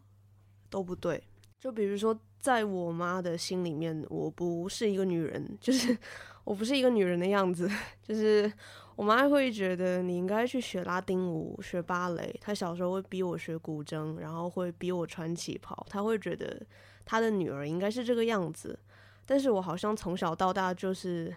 [0.70, 1.22] 都不对。
[1.60, 5.98] 就比如说，在我妈的心里面，我不是一个女人，就是
[6.44, 7.68] 我不是一个女人的样子。
[8.08, 8.52] 就是
[8.96, 12.40] 我妈会觉得你应该去学拉丁舞、学芭蕾。
[12.40, 15.84] 她小时候会逼我学古筝，然后会逼我穿旗袍。
[15.90, 16.64] 她会觉得。
[17.06, 18.78] 他的女儿应该是这个样子，
[19.26, 21.36] 但是我好像从小到大就是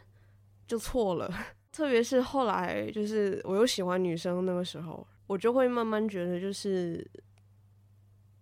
[0.67, 1.33] 就错了，
[1.73, 7.07] 特别是后来就是我又喜欢女生那个时候，我就会慢慢觉得就是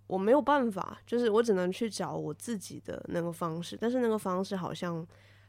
[0.07, 5.07] 我没有办法，就是我只能去找我自己的那个方式，但是那个方式好像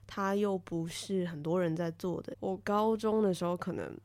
[0.07, 2.35] 他又不是很多人在做的。
[2.39, 3.95] 我高中的时候可能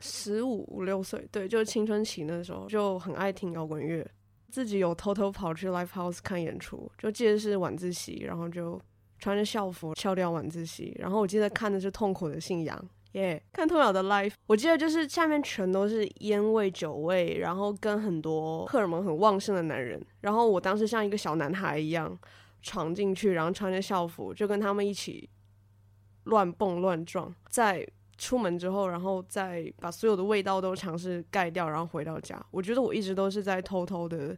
[0.00, 4.08] 十五五六岁，对，就是青春期那时候就很爱听摇滚乐。
[4.50, 8.80] 自己有偷偷跑去 live house 看演出，就记得是晚自习，然后就
[9.18, 22.18] 穿着校服翘掉晚自习，然后我记得看的是痛苦的信仰，耶，看痛仰的 life 我记得就是下面全都是烟味酒味，然后跟很多荷尔蒙很旺盛的男人，然后我当时像一个小男孩一样
[22.62, 25.28] 闯进去，然后穿着校服就跟他们一起
[26.24, 27.86] 乱蹦乱撞，在。
[28.18, 32.44] 出门之后，然后再把所有的味道都尝试盖掉，然后回到家。
[32.50, 34.36] 我觉得我一直都是在偷偷的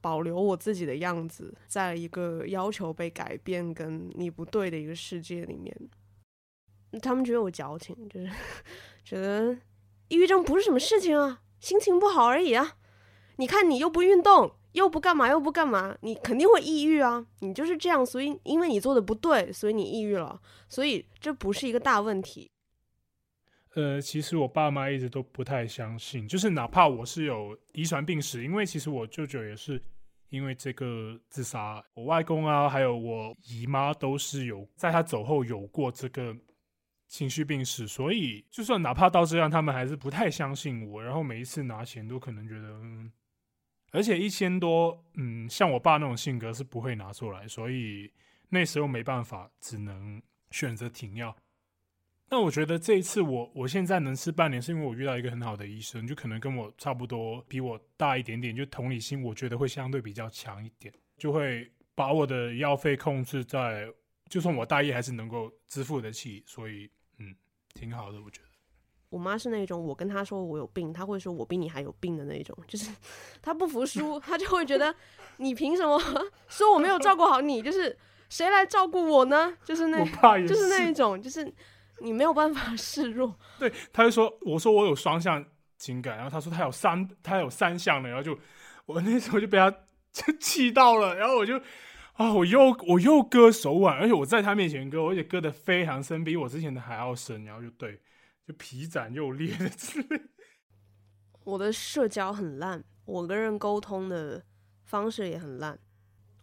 [0.00, 5.76] 保留我自己的样子，在一个要求被改变跟你不对的一个世界里面。
[7.02, 8.30] 他们觉得我矫情，就是
[9.04, 9.56] 觉得
[10.08, 12.76] 抑郁症不是什么事情啊，心情不好而已啊。
[13.36, 17.26] 你看你又不运动，又不干嘛，又不干嘛，你肯定会抑郁啊。
[17.40, 20.40] 你就是这样，所以因为你做的不对，所以你抑郁了。
[20.68, 22.50] 所以这不是一个大问题。
[23.74, 29.80] 呃，其实我爸妈一直都不太相信，就是哪怕我是有遗传病史，因为其实我舅舅也是
[30.28, 36.36] 因为这个自杀，我外公啊，还有我姨妈都是有在他走后有过这个
[37.06, 41.02] 情绪病史，所以就算哪怕到这样，他们还是不太相信我。
[41.02, 43.12] 然后每一次拿钱都可能觉得，嗯，
[43.92, 48.12] 而且一千多，嗯，像我爸那种性格是不会拿出来，所以
[48.48, 50.20] 那时候没办法，只能
[50.50, 51.36] 选择停药。
[52.30, 63.86] 那我觉得这一次我我现在能吃半年，是因为我遇到一个很好的医生，就可能跟我差不多，比我大一点点，就同理心我觉得会相对比较强一点，就会把我的药费控制在，
[64.28, 66.88] 就算我大一还是能够支付得起，所以
[67.18, 67.34] 嗯。
[67.72, 68.48] 挺好的，我觉得。
[69.10, 72.90] 我妈是那种，我跟她说我有病，她会说我比你还有病的那种，就是
[73.40, 74.92] 她不服输，她就会觉得
[75.36, 75.96] 你凭什么
[76.48, 77.62] 说我没有照顾好你？
[77.62, 77.96] 就是
[78.28, 79.56] 谁来照顾我呢？
[79.64, 80.04] 就是那，
[80.44, 81.44] 就是那一种，就是
[82.00, 83.38] 你没有办法 示弱。
[83.58, 85.44] 对，他就说我说我有双向
[85.78, 88.38] 情感，然后他说他有三，他有三项的，然后就
[88.86, 89.74] 我那时候就被他
[90.40, 91.60] 气到了，然后我就。
[92.14, 92.34] 啊！
[92.34, 97.46] 我又我又割手腕，而且我在他面前割，而且割的非常深，比我之前的还要深。
[97.46, 97.98] 然后就对，
[98.46, 100.20] 就皮展又裂的之类。
[101.44, 104.44] 我的社交很烂，我跟人沟通的
[104.84, 105.78] 方式也很烂。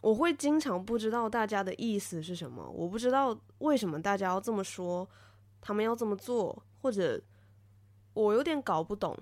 [0.00, 5.08] 我会经常不知道大家的意思是什么，我不知道为什么大家要这么说，
[5.60, 7.20] 他们要这么做，或者
[8.14, 9.16] 我有点搞不懂。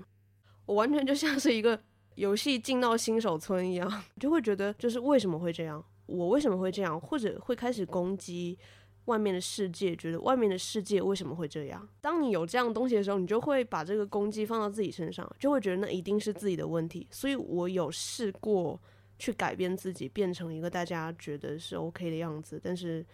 [0.66, 1.80] 我完全就像是一个
[2.16, 5.84] 游戏进到新手村一样， 就会觉得就是为什么会这样。
[6.06, 8.58] 我为什么会这样，或者会开始攻击
[9.06, 9.94] 外面的世界？
[9.96, 11.88] 觉得外面的世界为什么会这样？
[12.00, 17.06] 当你有这样东西的时候，你就会把这个攻击放到自己身上，就会觉得那一定是自己的问题。
[17.10, 18.80] 所以我有试过
[19.18, 23.04] 去改变自己，变成一个大家觉得是 OK 的样子，但是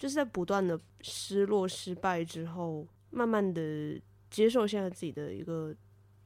[0.00, 4.00] 就是在不断的失落、失败之后，慢慢的
[4.30, 5.74] 接受现在自己的一个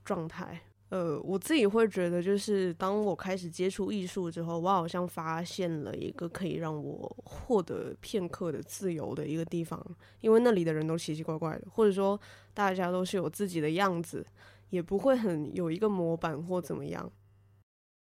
[0.04, 0.60] 状态。
[0.90, 9.84] 呃，我自己会觉得，就是当我开始接触艺术之后，我好像发现了一个可以让我获得片刻的自由的一个地方，
[10.20, 12.20] 因为那里的人都奇奇怪怪的，或者说
[12.52, 14.24] 大家都是有自己的样子，
[14.70, 17.10] 也不会很有一个模板或怎么样。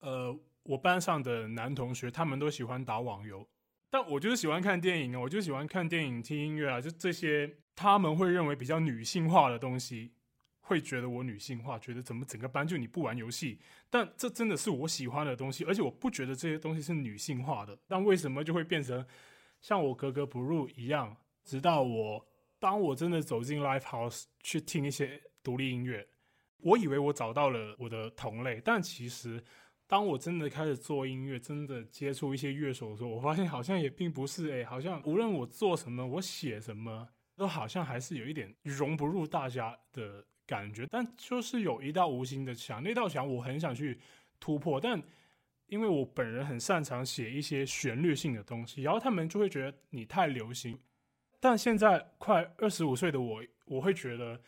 [0.03, 3.45] 呃，我班上的男同学他们都喜欢打网游，
[3.90, 10.12] 但我就是喜欢看电影啊，我就喜欢看电影、听音乐啊，就这些他们会认为比较女性化的东西。
[10.60, 13.59] 会觉得我女性化，觉得怎么整个班就你不玩游戏？
[13.89, 17.74] 但这真的是我喜欢的东西，而且我不觉得这些东西是女性化的。
[17.86, 19.02] 但为什么就会变成
[19.62, 21.16] 像我格格不入一样？
[21.43, 22.28] 直到我
[22.59, 26.06] 当我真的走进 live house 去听一些独立音乐，
[26.59, 29.43] 我以为我找到了我的同类，但其实
[29.89, 40.24] 当我真的开始做音乐，真的接触一些乐手的时候，我发现好像也并不是哎，好像无论我做什么，我写什么，都好像还是有一点融不入大家的。
[40.48, 43.98] 感觉，但就是有一道无形的墙，那道墙我很想去
[44.40, 44.98] 突破，但
[45.66, 50.78] 因为我本人很擅长写一些旋律性的东西，然后他们就会觉得你太流行。
[51.39, 54.40] 但现在快二十五岁的我，我会觉得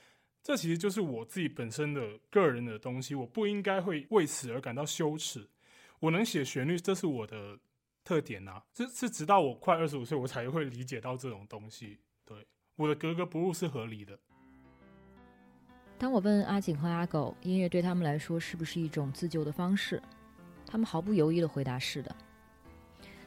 [0.43, 5.49] 这其实就是我自己本身的个人的东西，我不应该会为此而感到羞耻。
[6.01, 7.59] 我能写旋律，这是我的
[8.03, 8.63] 特点呐。
[8.73, 11.99] 这是直到我快二十五岁，我才会理解到这种东西。
[12.25, 12.47] 对，
[12.77, 14.19] 我的格格不入是合理的。
[15.99, 20.03] 当我问阿景和阿狗，音乐对他们来说是不是一种自救的方式？
[20.67, 22.17] 他们毫不犹豫的回答是的。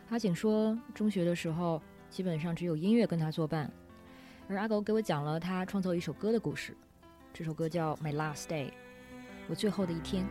[0.09, 1.79] 阿景说，中学的时候
[2.09, 3.71] 基本上只有音乐跟他作伴，
[4.47, 6.75] 而阿狗给我讲了他创作一首歌的故事。
[7.35, 8.67] 这首歌叫《My Last Day》，
[9.47, 10.23] 我最后的一天。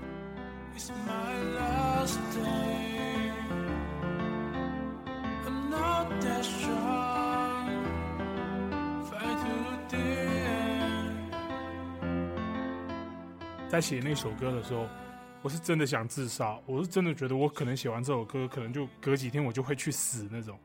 [13.69, 14.87] 在写那首歌的时候，
[15.43, 16.57] 我是真的想自杀。
[16.67, 20.57] 我是真的觉得我可能写完这首歌，可能就隔几天我就会去死那种。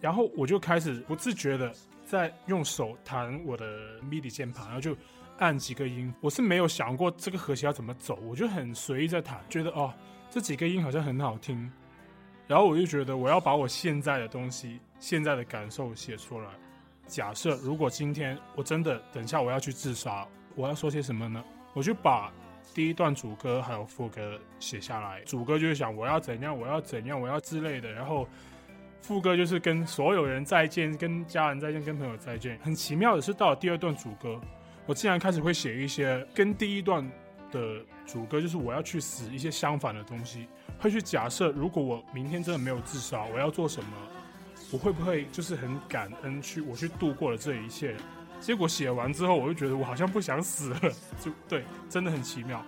[0.00, 1.70] 然后我就开始不自觉的
[2.06, 4.96] 在用手弹我的 MIDI 键盘，然后就
[5.40, 6.10] 按几个音。
[6.20, 9.92] 我是没有想过这个和弦要怎么走，我就很随意在弹，觉得哦
[10.30, 11.70] 这几个音好像很好听。
[12.46, 16.48] 然后我就觉得我要把我现在的东西、现在的感受写出来。
[17.06, 21.44] 假设如果今天我真的等下我要去自杀，我要说些什么呢？
[21.74, 22.32] 我就把
[22.74, 28.28] 第一段主歌还有副歌写下来，主歌就是想我要怎样，我要怎样，我要之类的，然后
[29.00, 32.58] 副歌就是跟所有人再见，跟家人再见，跟朋友再见。
[32.62, 34.40] 很奇妙的是，到了第二段主歌，
[34.86, 37.08] 我竟然开始会写一些跟第一段
[37.52, 40.48] 的主歌就是我要去死一些相反的东西，
[40.78, 43.90] 会去假设如果我明天真的没有自杀，我要做什么，
[44.72, 47.94] 我会不会就是很感恩去我去度过了这一切。
[48.40, 50.80] 结果写完之后，我就觉得我好像不想死了，
[51.20, 52.64] 就对，真的很奇妙。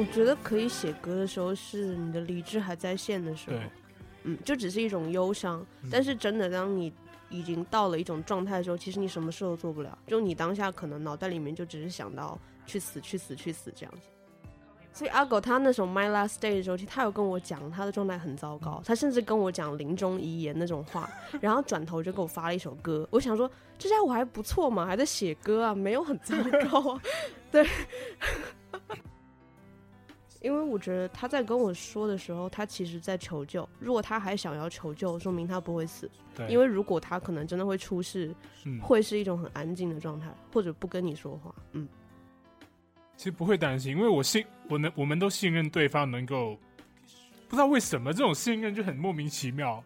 [0.00, 3.56] 我觉得可以写歌的时候，是你的理智还在线的时候，
[4.22, 5.60] 嗯，就只是一种忧伤。
[5.82, 6.90] 嗯但是真的，当你
[7.28, 9.98] 已经到了一种状态的时候，其实你什么事都做不了。
[10.06, 14.08] 就你当下可能脑袋里面就只是想到去死、去死、去死这样子。
[14.90, 21.10] 所以阿狗他那首《My Last Day》的时候，其实他有跟我讲他的状态很糟糕，他甚至跟我讲临终遗言那种话，
[21.42, 23.06] 然后转头就给我发了一首歌。
[23.10, 23.48] 我想说，
[23.78, 26.34] 这家伙还不错嘛，还在写歌啊，没有很糟
[26.70, 27.02] 糕啊。
[27.52, 27.68] 对，
[30.40, 33.68] 因为我觉得他在跟我说的时候，他其实在求救。
[33.78, 36.10] 如果他还想要求救，说明他不会死。
[36.34, 38.34] 对，因为如果他可能真的会出事，
[38.64, 41.54] 嗯，会是一种很安静的状态，或者不跟你说话。
[41.72, 41.86] 嗯，
[43.16, 46.56] 其实不会担心，因为我信我能我们都信任对方能够，
[47.48, 49.84] 不知道为什么这种信任就很莫名其妙。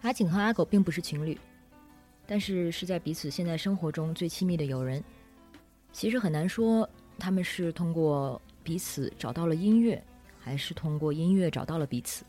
[0.00, 1.38] 阿景和阿狗并不是情侣，
[2.26, 5.04] 但是是在彼此现在生活中最亲密的友人。
[5.92, 6.88] 其实很难说
[7.18, 10.02] 他们是通过彼此找到了音乐，
[10.38, 12.24] 还是通过音乐找到了彼此。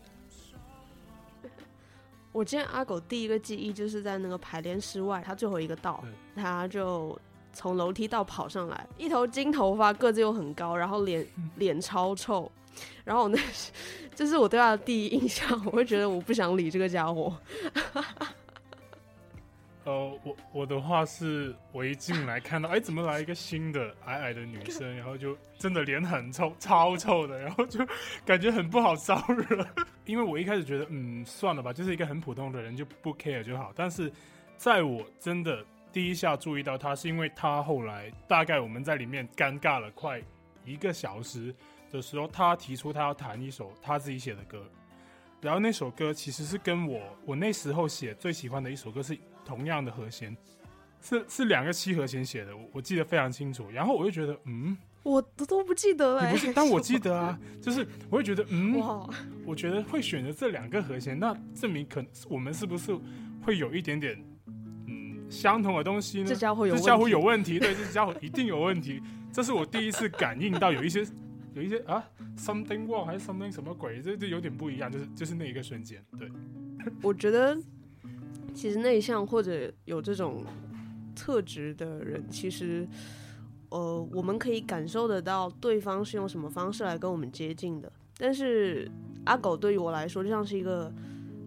[2.31, 6.03] 我见阿狗第一个记忆就是在那个排练室外，他最后一个到，
[6.35, 7.17] 他就
[7.53, 11.25] 从楼梯道跑上来，一头金头发，个子又很高，然后脸
[11.57, 12.51] 脸超臭，
[13.03, 13.71] 然后我那是
[14.15, 17.35] 这是我对他的第一印象，我会觉得我不想理这个家伙。
[19.85, 27.85] 呃，我我的话是，我一进来看到，哎，怎么来一个新的矮矮的女生，然后就真的脸很臭，超臭的，然后就
[28.25, 29.67] 感觉很不好招惹。
[30.05, 33.73] 因为我一开始觉得，嗯，算了吧，就是一个很普通的人，就不 care 就好。
[33.75, 34.09] 但是
[34.55, 40.21] 在我真的第一下注意到他，是因为他后来大概我们在里面尴尬了快
[40.63, 41.53] 一个小时
[41.91, 44.65] 的时候，他提出他要弹一首他自己写的歌，
[45.41, 50.35] 然后那首歌其实是跟我我那时候写最喜欢的一首歌是同样的和弦，
[51.01, 53.69] 是是两个七和弦写的，我我记得非常清楚。
[53.71, 59.09] 然后我就觉得，嗯，我都都不记得了、欸，不是，但我记得啊， 就是我会觉得，嗯，哇，
[59.45, 62.97] 我觉得会选择这两个和弦，那证明可我们是不是
[63.41, 64.17] 会有一点点
[64.87, 66.27] 嗯相同的东西呢？
[66.27, 69.01] 这家伙有这家伙有问题，对，这家伙一定有问题。
[69.31, 71.05] 这是我第一次感应到有一些
[71.53, 72.03] 有一些啊
[72.37, 76.31] ？something wrong 还是 something 什么鬼，这这有点不一样，就是就是那一个瞬间，对，
[77.01, 77.57] 我觉得
[78.53, 80.43] 其实内向或者有这种
[81.15, 82.87] 特质的人，其实
[83.69, 87.91] 呃，我们可以感受得到对方是用什么方式来跟我们接近的。
[88.17, 88.89] 但是
[89.25, 90.91] 阿狗对于我来说，就像是一个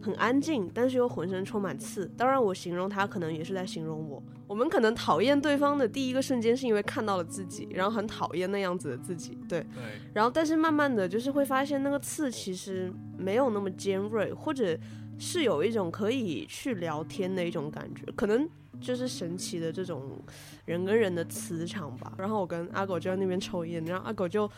[0.02, 2.10] 很安静，但是又浑身充满刺。
[2.16, 4.22] 当然，我形容他可能也是在形容我。
[4.48, 9.36] 我们可能讨厌对方的第一个瞬间，是因为看到了自己，然后很讨厌那样子的自己。
[9.48, 14.78] 对，对，然后但是慢慢的就是会发现那个刺其实没有那么尖锐，或者
[15.18, 18.48] 是有一种可以去聊天的一种感觉，可能
[18.80, 20.02] 就是神奇的这种
[20.66, 22.12] 人跟人的磁场吧。
[22.18, 24.50] 然后我跟阿狗就在那边抽烟，然后阿狗就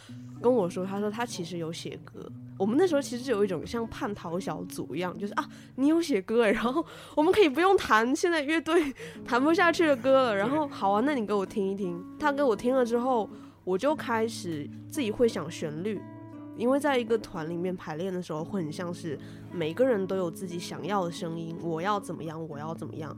[0.42, 2.20] 跟我说，他说他其实有写歌。
[2.58, 8.92] 我们那时候其实有一种像叛逃小组一样，就是啊，你有写歌哎，然后我们可以不用弹现在乐队
[9.24, 12.04] 弹不下去的歌了，然后好啊，那你给我听一听。
[12.18, 13.30] 他给我听了之后，
[13.62, 16.00] 我就开始自己会想旋律，
[16.56, 19.16] 因为在一个团里面排练的时候，会很像是
[19.52, 23.16] 每个人都有自己想要的声音，我要怎么样，我要怎么样。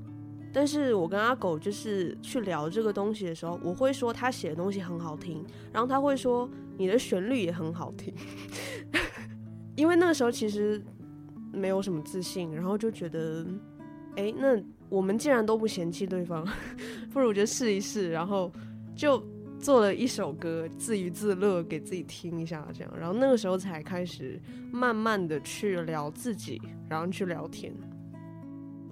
[0.53, 8.13] 但是我跟阿狗就是去聊这个东西的时候，我会说他写的东西很好听，然后他会说你的旋律也很好听，
[9.77, 10.83] 因为那个时候其实
[11.53, 13.47] 没有什么自信，然后就觉得，
[14.17, 16.45] 哎，那我们既然都不嫌弃对方，
[17.13, 18.51] 不如就试一试，然后
[18.97, 19.23] 就
[19.61, 24.41] 做了一首歌，自娱自乐，给自己听一下，这样，然后那个时候才开始
[24.73, 27.73] 慢慢的去聊自己，然后去聊天。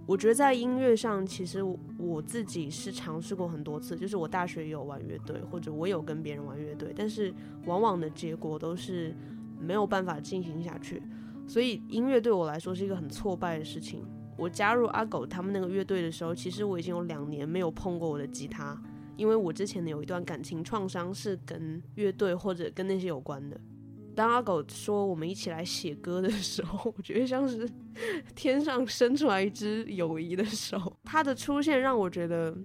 [0.07, 1.63] 我觉得在音乐上，其实
[1.99, 7.33] 我自己是尝试过很多次，就是我大学有玩乐队，或者我有跟别人玩乐队，但是
[7.67, 9.15] 往往的结果都是
[9.61, 11.03] 没有办法进行下去，
[11.47, 14.03] 所以音乐对我来说是一个很挫败的事情。
[14.37, 18.81] 我加入阿狗他们那个乐队的时候，其实我已经有两年没有碰过我的吉他，
[19.19, 23.61] 因为我之前的有一段感情创伤是跟乐队或者跟那些有关的。
[24.15, 27.69] 当阿狗说我们一起来写歌的时候，我觉得像是
[28.35, 30.97] 天上伸出来一只友谊的手。
[31.05, 32.57] 他的出现让我觉得，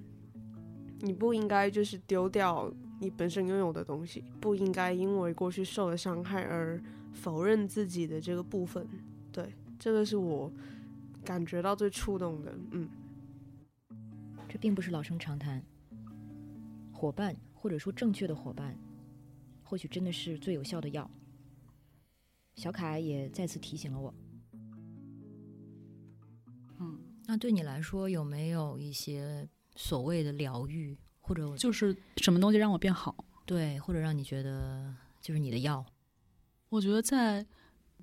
[1.01, 2.71] 你不应该就是丢掉
[3.01, 6.81] 你本身拥有的东西，不应该因为过去受了伤害而
[7.13, 8.87] 否认自己的这个部分。
[9.31, 10.51] 对，这个是我
[11.25, 12.53] 感觉到最触动的。
[12.71, 12.89] 嗯，
[14.47, 15.63] 这并不是老生常谈。
[17.03, 18.79] 伙伴，或者说正确的伙伴，
[19.61, 21.11] 或许真的是最有效的药。
[22.55, 24.13] 小凯也再次提醒了我。
[26.79, 33.25] 嗯，那对你来说有没有一些所谓的疗愈，或者就是什么东西让我变好？
[33.45, 35.85] 对，或者让你觉得就是你的药。
[36.69, 37.45] 我觉得在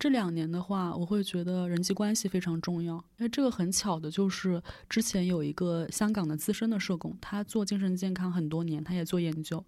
[0.01, 2.95] 这两年的话，我会觉得人际关系非常重要。
[3.19, 9.63] 因为这个很巧的就是之前有一个香港的资深的社工，他做精神健康很多年，他也做研究，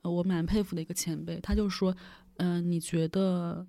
[0.00, 1.38] 呃，我蛮佩服的一个前辈。
[1.38, 1.94] 他就说，
[2.38, 3.66] 嗯、你觉得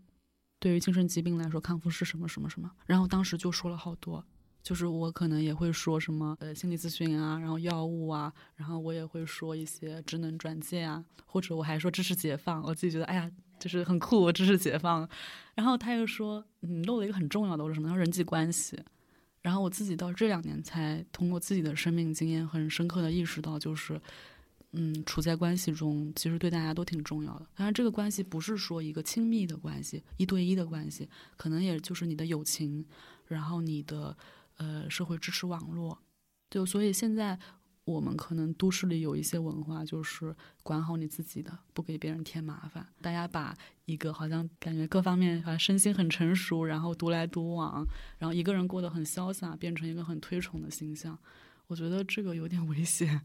[0.57, 2.71] 对于精神疾病来说，康复是什么什么什么？
[2.85, 4.23] 然后当时就说了好多。
[4.63, 13.29] 就是我可能也会说什么呃心理咨询啊，然后药物啊，然后我也会说一些职能转介啊，或者我还说知识解放，我自己觉得哎呀
[13.59, 15.07] 就是很酷，知识解放。
[15.53, 17.89] 然后他又说嗯漏了一个很重要的，我说什么？
[17.89, 18.79] 叫人际关系。
[19.41, 24.01] 然后我自己到这两年才通过自己的生命经验，很深刻的意识到，就是
[24.71, 27.45] 嗯处在关系中，其实对大家都挺重要的。
[27.55, 31.07] 当然这个关系不是说一个亲密的关系，一对一的关系，
[31.37, 32.85] 可能也就是你的友情，
[33.27, 34.15] 然后你的。
[34.57, 35.99] 呃，社会支持网络，
[36.49, 37.37] 就所以现在
[37.85, 42.85] 我们可能都市里有一些文化，就是管好你自己的，不给别人添麻烦。
[42.99, 43.55] 大家把
[43.85, 47.85] 一个好像感觉各方面好像身心很成熟，然后独来独往，
[48.17, 51.17] 然后一个人过得很潇洒，变成一个很推崇的形象。
[51.67, 53.21] 我觉得这个有点危险，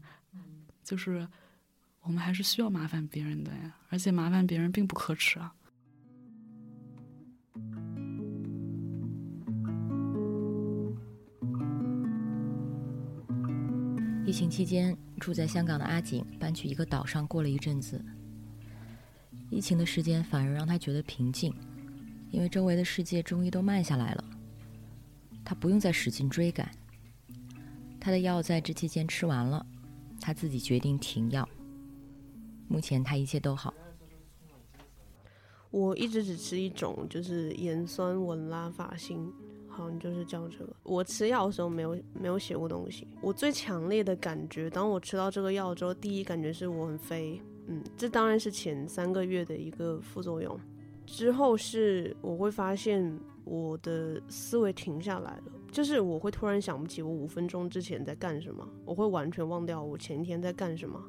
[0.83, 1.27] 就是
[2.01, 5.53] 我们还是需要麻烦别人的呀，而且麻烦别人并不可耻啊。
[14.23, 17.99] 疫情期间，住在香港的阿景搬去一个岛上过了一阵子。
[19.49, 21.53] 疫情的时间反而让他觉得平静，
[22.29, 24.23] 因为周围的世界终于都慢下来了。
[25.43, 26.69] 他不用再使劲追赶。
[27.99, 29.65] 他的药在这期间吃完了，
[30.21, 31.47] 他自己决定停药。
[32.67, 33.73] 目前他一切都好。
[35.71, 39.31] 我一直只吃一种，就是盐酸文拉法辛，
[39.81, 40.73] 好像就是叫这个。
[40.83, 43.07] 我吃药的时候没有没有写过东西。
[43.21, 50.57] 我最强烈的感觉，当我吃到这个药之后，第一感觉是我很飞，嗯，这当然是前三个月的一个副作用。
[51.05, 61.03] 之后是我会发现我的思维停下来了，就是我会突然想不起我五分钟之前在干什么，我会完全忘掉我前天在干什么。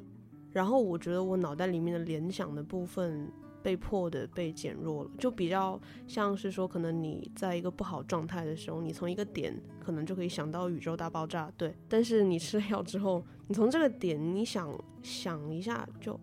[0.51, 3.27] 然后我觉得我脑袋里面的联想的部分
[3.63, 11.73] 被迫的被减弱了，就比较像是说，可能你在一个不好状态的时候，你从一个点可能就可以想到宇宙大爆炸，对。
[11.87, 14.69] 但是你吃了药之后，你从这个点你想
[15.01, 16.19] 想一下就，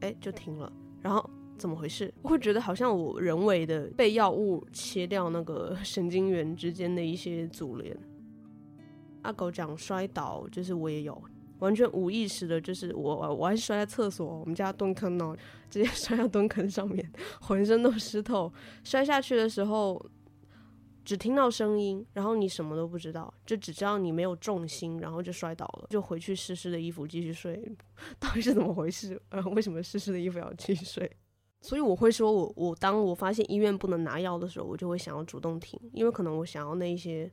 [0.00, 0.72] 哎，就停了。
[1.02, 1.28] 然后
[1.58, 2.12] 怎么回事？
[2.22, 7.96] 我会觉得好像我人为的被药物切掉那个 神经元之间的一些阻连。
[9.22, 11.22] 阿狗讲摔倒，就是我也有。
[11.60, 15.36] 完全无意识的，就是我，我还摔在厕所，我们家蹲坑哦，
[15.70, 17.10] 直接摔到蹲坑上面，
[17.40, 18.52] 浑身都湿透。
[18.84, 20.04] 摔下去的时候，
[21.04, 27.74] 只听到声音，然后你什么都不知道，就只知道你没有重心，然后就摔倒了，就回去湿湿的衣服继续睡。
[28.18, 29.20] 到底是怎么回事？
[29.30, 31.10] 呃， 为什么湿湿的衣服要继续睡？
[31.62, 37.32] 所以我会说，我我当我发现医院不能拿药的时候，我就会想要主动停，因为可能我想要那一些，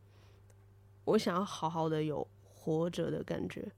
[1.06, 3.70] 我想要好好的有活着的感觉。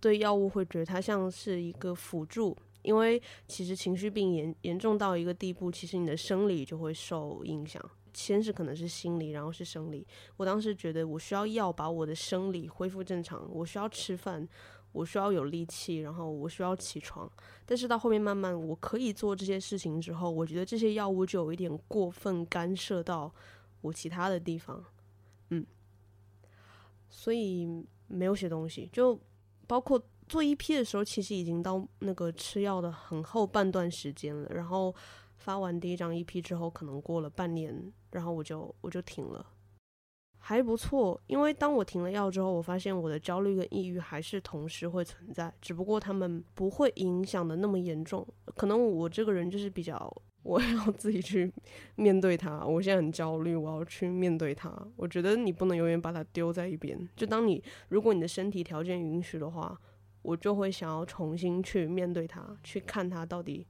[0.00, 7.82] 对药物会觉得它像是一个辅助，因为其实情绪病严严重到一个地步，其实你的生理就会受影响。
[8.14, 10.04] 先是可能是心理，然后是生理。
[10.36, 14.48] 我当时觉得我需要药把我的生理恢复正常，我需要吃饭，
[14.90, 17.30] 我需要有力气，然后我需要起床。
[17.64, 23.32] 但是到后面慢慢我可以做这些事情之后，我觉得这些药物就有一点过分干涉到
[23.82, 24.84] 我其他的地方，
[25.50, 25.64] 嗯，
[27.08, 27.68] 所以
[28.08, 29.18] 没有写东西就。
[29.68, 34.48] 包括做 EP 的时候，其实已经到那个吃药的很后半段时间了。
[34.52, 34.92] 然后
[35.36, 39.46] 发完第一张 EP 之后，可能过了半年，然后我就我就停了，
[40.38, 41.20] 还不错。
[41.26, 48.26] 因为当我停了药之后，我发现我的焦虑跟抑郁还是同时会存在，只不过他们不会影响的那么严重。
[48.56, 51.52] 可能我这个人就是比较，我要自己去
[51.96, 52.64] 面对它。
[52.64, 54.72] 我现在很焦虑，我要去面对它。
[54.96, 57.08] 我觉得你不能永远把它丢在一边。
[57.16, 59.78] 就当你如果你的身体条件允许的话，
[60.22, 63.66] 我就会想要重新去面对它，去看它到底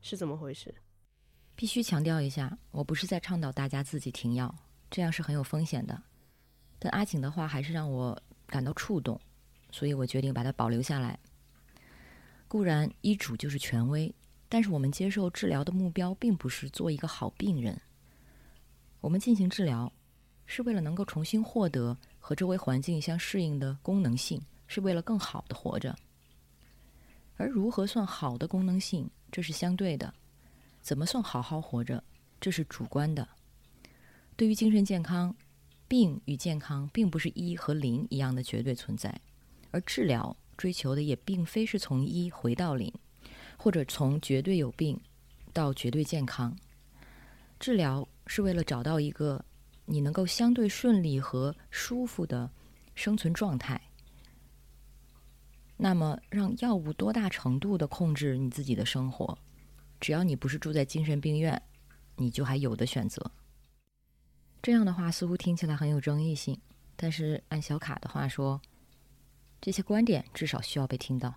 [0.00, 0.74] 是怎么回事。
[1.54, 4.54] 必须强调一下，我不是在倡导大家自己停药，
[4.90, 6.02] 这样是很有风险的。
[6.78, 9.20] 但阿景的话还是让我感到触动，
[9.70, 11.18] 所以我决定把它保留下来。
[12.48, 14.12] 固然医嘱就是权威，
[14.52, 17.80] 但是我们接受治疗的目标并不是做一个好病人。
[19.00, 19.90] 我们进行治疗，
[20.44, 25.96] 是为了能够重新获得和周围环境相适应的功能性，是为了更好的活着。
[27.38, 30.12] 而如何算好的功能性，这是相对的；
[30.82, 32.04] 怎么算好好活着，
[32.38, 33.26] 这是主观的。
[34.36, 35.34] 对于精神健康，
[35.88, 39.18] 病与健康并不是一和零一样的绝对存在，
[39.70, 42.92] 而治疗追求的也并非是从一回到零，
[43.62, 45.00] 或者从绝对有病
[45.52, 46.52] 到绝对健康。
[47.60, 49.44] 治疗是为了找到一个
[49.84, 52.50] 你能够相对顺利和舒服的
[52.96, 53.80] 生存状态。
[55.76, 59.38] 那么，让药物多大程度的控制你自己的生活？
[60.00, 61.62] 只要你不是住在精神病院，
[62.16, 63.30] 你就还有的选择。
[64.60, 66.60] 这样的话似乎听起来很有争议性，
[66.96, 68.60] 但是按小卡的话说，
[69.60, 71.32] 这些观点至少需要被听到。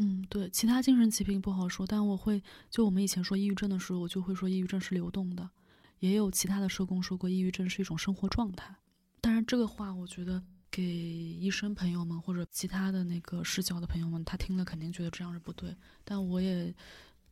[0.00, 5.50] 嗯，对，其他精神疾病不好说，但我会就我们以前说抑郁症的时候，我就会说抑郁症是流动的。
[5.98, 8.76] 也有其他的社工说过，抑郁症是一种生活状态。
[9.20, 15.76] 当然，这个话我觉得给医生朋友们或者其他的那个视角的朋友们，他听了肯定觉得这样是不对。
[16.04, 16.72] 但我也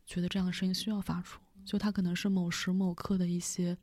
[0.05, 3.79] 觉得这样的声音需要发出，就他可能是某时某刻的一些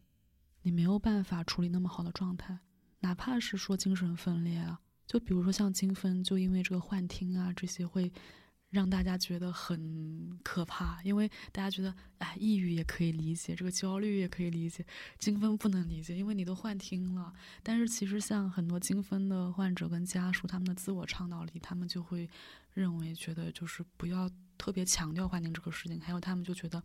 [0.64, 2.60] 你没有办法处理那么好的状态，
[3.00, 8.12] 哪怕是说精神分裂啊，就比如说像精分，就因为这个幻听啊这些会。
[8.74, 14.84] 让大家觉得很可怕，因为大家觉得，哎，抑郁也可以理解，这个焦虑也可以理解，
[15.20, 17.32] 精分不能理解，因为你都幻听了。
[17.62, 22.28] 但是其实像很多精分的患者跟家属，他们的自我倡导里，他们就会
[22.74, 24.28] 认为，觉得就是不要
[24.58, 26.02] 特别强调幻听这个事情。
[26.02, 26.82] 还有他们就觉得，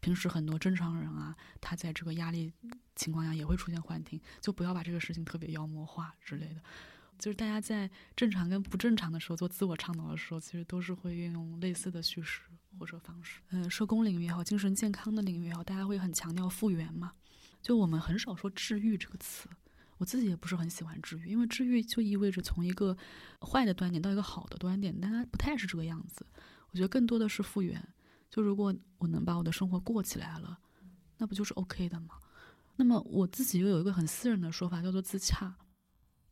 [0.00, 2.52] 平时很多正常人啊，他在这个压力
[2.96, 6.60] 情况下也会出现幻听，就不要把这个事情特别妖魔化之类的。
[7.22, 12.40] 就是大家在正常跟不正常的时候做自我倡导的时候，其实都是会运用类似的叙事
[12.76, 13.40] 或者方式。
[13.50, 17.12] 嗯，社工领域也好，精神健康的领域也好，大家会很强调复原嘛。
[17.62, 19.48] 就我们很少说治愈这个词，
[19.98, 22.96] 我自己也不是很喜欢治愈，因为治愈就意味着从一个
[23.40, 26.26] 坏的端点到一个好的端点，但它不太是这个样子。
[26.72, 27.80] 我觉得更多的是复原。
[28.28, 30.58] 就如果我能把我的生活过起来了，
[31.18, 32.16] 那不就是 OK 的吗？
[32.74, 35.54] 那么我自己又有一个很私人的说法，叫做自洽。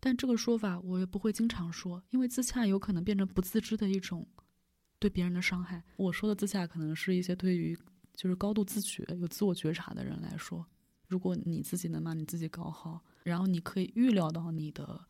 [0.02, 4.26] 但这个说法我也不会经常说，因为自洽有可能变成不自知的一种
[4.98, 5.84] 对别人的伤害。
[5.96, 7.78] 我说的自洽，可能是一些对于
[8.14, 10.66] 就是高度自觉、有自我觉察的人来说，
[11.06, 15.06] 如果你自己能把你自己搞好，然后你可以预料到你的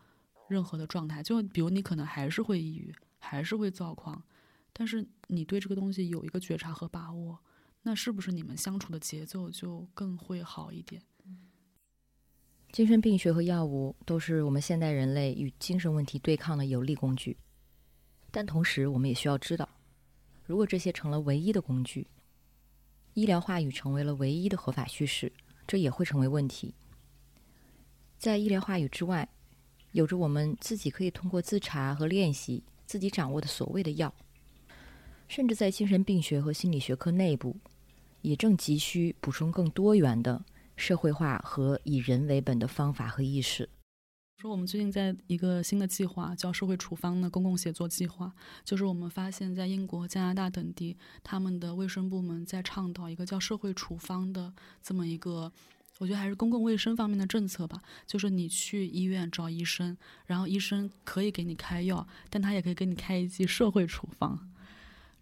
[0.49, 4.21] 任何的状态，就比如你可能还是会抑郁，还是会躁狂，
[4.73, 7.39] 但是你对这个东西有一个觉察和把握，
[7.83, 11.01] 那是不是你们相处的节奏就更会好一点？
[12.72, 17.36] 精神病学和药物都是我们现代人类与精神问题对抗的有力工具，
[18.30, 19.68] 但同时我们也需要知道，
[20.47, 22.06] 如果这些成了唯一的工具，
[23.14, 25.32] 医疗话语成为了唯一的合法叙事，
[25.66, 26.72] 这也会成为问题。
[28.18, 29.28] 在医疗话语之外，
[29.90, 34.14] 有着我们自己可以通过自查和练习自己掌握的所谓的药，
[35.26, 37.56] 甚至在精神病学和心理学科内部，
[38.22, 40.44] 也正急需补充更多元的。
[40.81, 43.69] 社会化和以人为本的方法和意识。
[44.39, 48.32] 说我们最近在一个新的计划，叫社会处方的公共协作计划，
[48.65, 55.52] 就是我们发现，在英国、加拿大等地，他们的卫生部门在倡导一个叫社会处方的这么一个，
[55.98, 57.82] 我觉得还是公共卫生方面的政策吧。
[58.07, 59.94] 就是你去医院找医生，
[60.24, 64.48] 然后医生可以给你开药，但他也可以给你开一剂社会处方。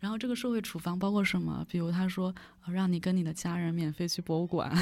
[0.01, 1.67] 然后这个社会处方包括什么？
[1.69, 2.35] 比如他说，
[2.67, 4.73] 让你跟你的家人免费去博物馆，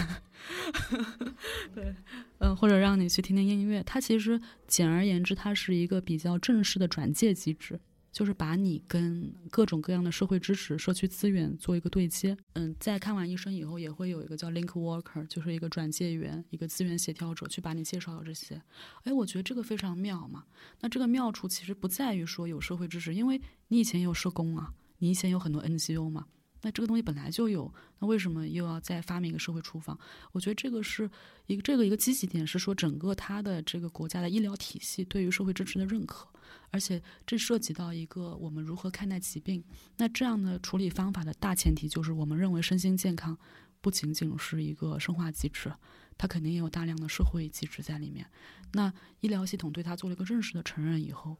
[1.74, 1.94] 对，
[2.38, 3.82] 嗯，或者让你去听听音乐。
[3.82, 7.80] 它其实简而言之，它是一个比较正式的转介机制，
[8.12, 12.36] 就是把你跟各种各样的社会支持、社区资源做一个对接。
[12.52, 18.60] 嗯，在看完医生以后，也会有一个叫 link worker，就是一个转介员、一个资源协调者，去把你介绍到这些。
[19.05, 20.44] 哎，我觉得这个非常妙嘛。
[20.80, 24.74] 那这个妙处其实不在于说有社会支持，因为你以前也有社工啊。
[24.98, 26.27] 你以前有很多 NGO 嘛？
[26.62, 29.97] 那这个东西本来就有，那为什么又要再发明一个社会厨房？
[30.32, 31.09] 我觉得这个是
[31.47, 36.27] 一个这个一个积极点是说，整个它的这个国家的医疗体系对于社会支持的认可，
[36.70, 39.62] 而且这涉及到一个我们如何看待疾病。
[39.98, 43.39] 那这样的处理方法的大前提就是，我们认为身心健康
[43.81, 45.73] 不仅仅是一个生化机制，
[46.18, 48.27] 它肯定也有大量的社会机制在里面。
[48.73, 51.36] 那医疗系统对它做了一个认识的承认以后。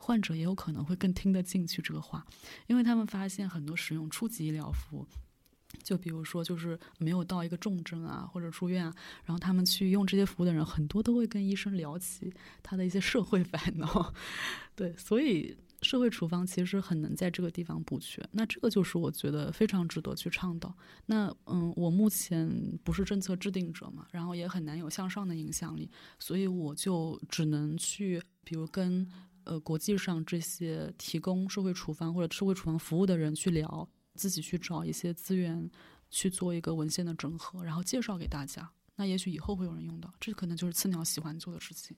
[0.00, 2.24] 患者也有可能会更听得进去这个话，
[2.66, 5.06] 因为他们发现很多使用初级医疗服务，
[5.82, 8.94] 就比如说就是没有到一个重症啊或者住院啊，
[9.26, 14.14] 然后他们去用这些服务的人，很多都会跟医生聊起他的一些社会烦恼。
[14.74, 18.26] 对，所以社会处方其实很能在这个地方补缺。
[18.32, 20.74] 那这个就是我觉得非常值得去倡导。
[21.06, 22.48] 那嗯，我目前
[22.82, 29.06] 不是政策制定者嘛，然后也很难有向上的影响力，所以我就只能去，比如跟。
[29.48, 35.70] 呃，国际上这些提供社会处方或者社会处方服务的人去聊，自己去找一些资源
[36.10, 38.70] 去做一个文献的整合，然后介绍给大家。
[38.94, 41.96] 那也许以后会有人用到，这可能就是刺鸟喜欢做的事情。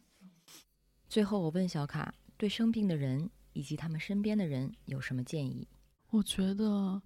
[1.08, 5.66] 最后，我问小卡，对生病的人以及他们身边的人有什么建议？
[6.10, 7.02] 我觉得，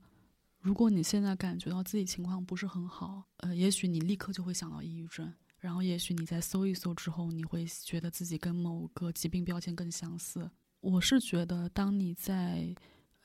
[0.58, 5.32] 如果你现在感觉到自己情况不是很好，呃，也许你立刻就会想到抑郁症，
[5.64, 10.50] 然后也许你在搜一搜之后，你会觉得自己跟某个疾病标签更相似。
[10.80, 12.76] 我是觉得，当你在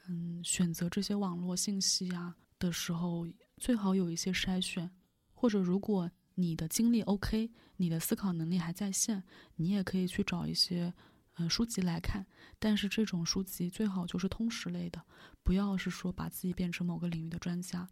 [0.07, 4.89] 嗯选择这些网络信息啊的时候，最好有一些筛选，
[5.33, 9.21] 或者如果你的精力 OK，你的思考能力还在线，
[9.57, 10.93] 你也可以去找一些。
[11.35, 12.25] 嗯，书籍来看，
[12.57, 15.01] 但是这种书籍最好就是通识类的，
[15.43, 17.87] 不要是说把自己变成某个领域的专家。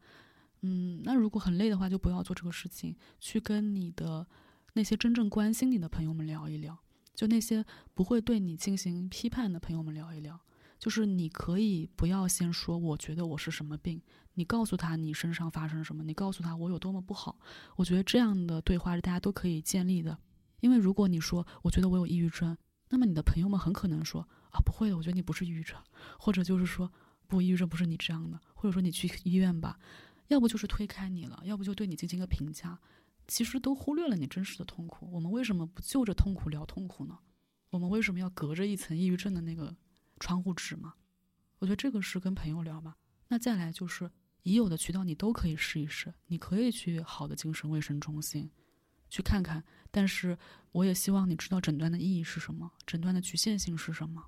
[0.62, 4.26] 嗯，那如果很累的话，就不要做这个事情，去跟你的
[4.74, 6.78] 那些真正关心你的朋友们聊一聊，
[7.14, 10.40] 就那些不会对你进行批判的朋友们聊一聊。
[10.80, 14.02] 就是你可以不要先说我觉得我是什么病，
[14.36, 17.40] 你告诉他你身上发生什么，你告诉他我有多么不好。
[17.76, 20.18] 我觉得这样的对话是大家都可以建立的，
[20.60, 22.56] 因为如果你说我觉得我有抑郁症。
[22.90, 25.78] 那么你的朋友们很可能说啊，不会的，我觉得你不是抑郁症，
[26.18, 26.90] 或者就是说
[27.28, 29.78] 不，抑郁症不是你这样的，或者说你去医院吧，
[30.28, 32.80] 要不就是推开你了，要不就对你进行一个评价，
[33.28, 35.10] 其实都忽略了你真实的痛苦。
[35.12, 37.20] 我们为什么不就着痛苦聊痛苦呢？
[37.70, 39.76] 我们为什么要隔着一层抑郁症的那个
[40.20, 40.94] 窗户纸吗？
[41.60, 42.98] 我觉得这个是跟朋友聊吧。
[43.28, 44.10] 那再来就是
[44.44, 48.50] 已有的渠道你都可以试一试，你可以去好的精神卫生中心。
[49.10, 50.38] 去看看，但是
[50.72, 54.26] 我也希望你知道诊断的意义是什么，诊断的局限性是什么。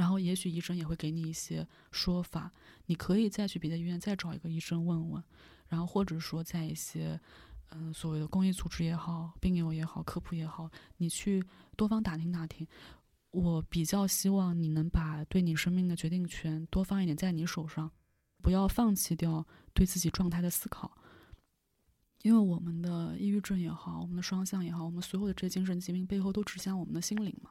[0.00, 2.50] 然后，也许医生也会给你一些说法，
[2.86, 5.22] 你可以再去别的医院再找一个医生问问。
[5.68, 7.20] 然后，或者说在一些
[7.68, 11.44] 嗯所谓的公益组织也好、病友也好、科普也好，你去
[11.76, 12.66] 多方打听打听。
[13.32, 17.90] 我比较希望你能把对你生命的决定权多放一点在你手上，
[18.40, 20.96] 不要放弃掉对自己状态的思考。
[22.22, 27.50] 因为我们的抑郁症也好，我们的双向也好，我们所有的这些精神疾病背后都指向我们的心灵嘛。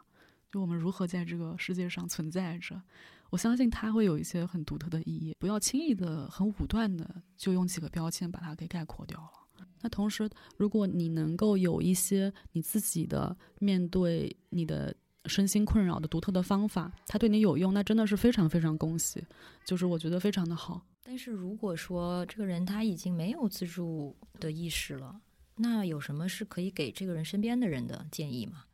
[0.52, 2.82] 就我们如何在这个世界上存在着，
[3.30, 5.36] 我相信它会有一些很独特的意义。
[5.40, 9.66] 不要轻易的、很武断的就用几个标签把它给概括掉了。
[9.82, 14.94] 那同时，如果你能够有一些你自己的面对你的
[15.26, 19.24] 身心困扰的独特的方法，它对你有用，那真的是非常非常恭喜，
[19.64, 20.86] 就是我觉得非常的好。
[21.04, 25.22] 但是如果说这个人他已经没有自助的意识了，
[25.56, 28.66] 那有什么是可以给这个人身边的人的建议吗？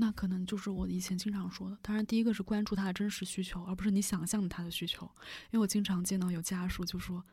[0.00, 1.78] 那可能就是我以前经常说的。
[1.82, 5.04] 当然，第一个是关注他的真实需求，而不是你想象的他的需求。
[5.50, 7.24] 因为我经常见到有家属就说：“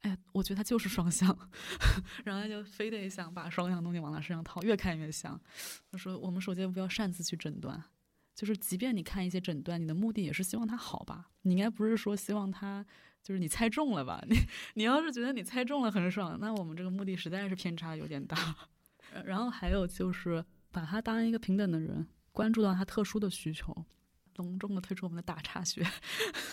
[0.00, 1.36] 哎，我觉得他就是双向。
[2.24, 5.40] ”然后他就非得想把双向东西往他身上套，越看越像。
[5.92, 7.80] 他说：“我们首先不要擅自去诊断，
[8.34, 11.30] 就是即便你看一些诊断，你的目的也是希望他好吧？
[11.42, 12.84] 你应该不是说希望他。”
[13.20, 14.24] 就是你猜中了吧？
[14.30, 14.38] 你
[14.74, 18.56] 你要是觉得你猜中了很爽，那我们这个目的实在是偏差有点大。
[19.26, 20.42] 然后还有就是
[20.78, 23.84] 把他当一个平等的人，关注到他特殊的需求，
[24.36, 25.84] 隆重的推出我们的打岔学。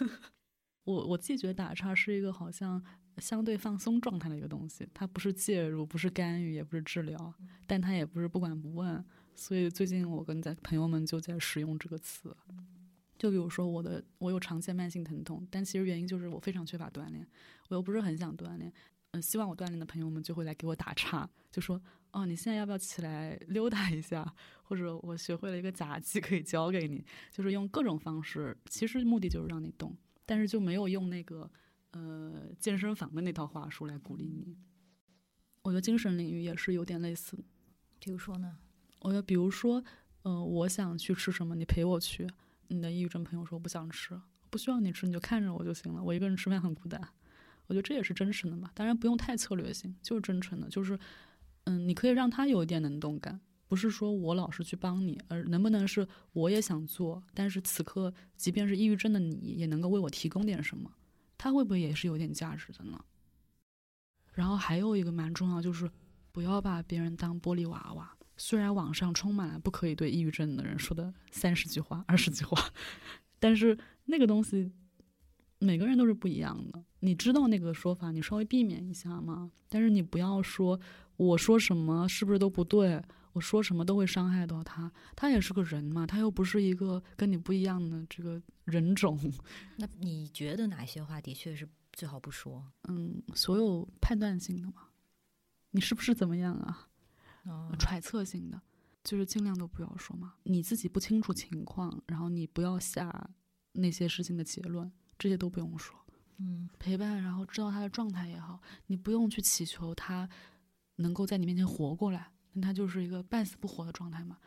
[0.84, 2.84] 我我自己觉得打岔是一个好像
[3.20, 7.34] 相对放松状态的一个东西，它不是介入，不是干预，也不是治疗，
[7.68, 9.06] 但它也不是不管不问。
[9.36, 12.36] 所以最近我跟在朋友们就在使用这个词。
[13.20, 17.28] 就比如说我的，我有常见慢性疼痛，但其实原因就是我非常缺乏锻炼，
[17.70, 18.74] 我又不是很想锻炼。
[19.16, 21.82] 嗯，希望我锻炼的朋友们就会来给我打岔，就说
[22.12, 24.36] ：“哦，你现在要不要起来溜达一下？
[24.64, 31.50] 或者我学会了一个杂技可以教给你，就是用各种方式，其实目的就是让你动，但是就没有用那个
[31.92, 34.58] 呃健身房的那套话术来鼓励你。
[35.62, 37.38] 我觉得精神领域也是有点类似，
[38.00, 38.58] 比如说呢？
[39.00, 39.84] 我觉得比如说，
[40.24, 42.28] 嗯，我想去吃什么，你陪我去。”
[42.68, 44.20] 你的抑郁症朋友说不想吃，
[44.50, 46.02] 不需要你吃，你就看着我就行了。
[46.04, 47.00] 我一个人吃饭很孤单，
[47.68, 48.72] 我觉得这也是真诚的嘛。
[48.74, 50.98] 当然不用太策略性，就是真诚的，就是
[51.66, 60.92] 嗯，你可以让他有一点能动感，不是说我老是去帮你，而能不能是我也想做，但是此刻即便是抑郁症的你也能够为我提供点什么，
[61.38, 63.04] 他会不会也是有点价值的呢？
[64.34, 65.90] 然后还有一个蛮重要，就是
[66.32, 68.12] 不要把别人当玻璃娃娃。
[68.38, 72.62] 虽然网上充满了不可以对抑郁症的人说的三十句话、二十句话，
[73.40, 74.74] 但是那个东西
[75.60, 76.84] 每个人都是不一样的。
[77.00, 79.52] 你知道那个说法，你稍微避免一下嘛。
[79.70, 80.80] 但是你不要说
[81.18, 83.02] 我说什么是不是都不对，
[83.34, 84.92] 我说什么都会伤害到他。
[85.16, 89.20] 他也是个人嘛，他又不是一个跟你不一样的这个人种。
[89.78, 92.64] 那你觉得哪些话的确是最好不说？
[92.88, 94.90] 嗯，所有判断性的嘛，
[95.72, 96.88] 你是不是怎么样啊？
[97.78, 98.60] 揣测性的，
[99.04, 100.34] 就是尽量都不要说嘛。
[100.44, 103.30] 你自己不清楚情况，然后你不要下
[103.74, 105.96] 那些事情的结论，这些都不用说。
[106.38, 110.28] 嗯，陪伴，然后知道他的状态也好，你不用去祈求他
[110.98, 114.38] 能够在你面前活过来，那他就是一个半死不活的状态嘛。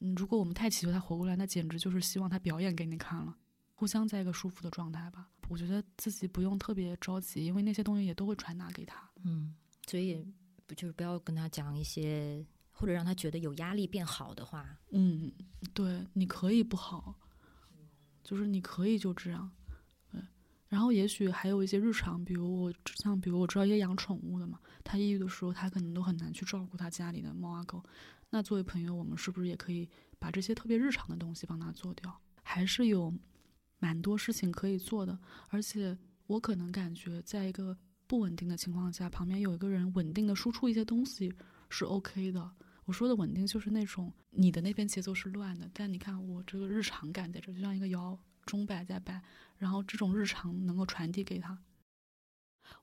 [0.00, 3.36] 嗯，如果我们太祈求他活过来，那简直就是希望他表演给你看了。
[3.72, 9.10] 互相在一个舒服的状态吧，我觉得自己不用特别着急，因为那些东西也都会传达给他。
[9.24, 9.54] 嗯，
[9.86, 10.26] 所以也
[10.66, 14.78] 不就是不要跟他讲一些或者让他觉得有压力变好的话。
[14.90, 15.32] 嗯，
[15.72, 17.18] 对，你可以不好，
[18.22, 19.50] 就是你可以就这样。
[20.70, 22.72] 然后也许还有一些日常，比如我
[23.02, 27.84] 像比如我知道一些养宠物的嘛，他抑郁的时候，他可能都很难去照顾他家里的猫啊狗。
[28.30, 29.88] 那作为朋友，我们是不是也可以
[30.18, 32.16] 把这些特别日常的东西帮他做掉？
[32.42, 33.12] 还是有
[33.80, 35.18] 蛮多事情可以做的。
[35.48, 35.98] 而且
[36.28, 37.76] 我可能感觉，在一个
[38.06, 41.34] 不稳定的情况下，旁边有一个人稳定的输出一些东西
[41.68, 42.48] 是 OK 的。
[42.84, 48.16] 我说的稳定，就是那种你的那边节奏是乱的，但你看我这个日常感在这，就像一个摇
[48.46, 49.20] 钟摆在摆，
[49.60, 51.56] 然后这种日常能够传递给他。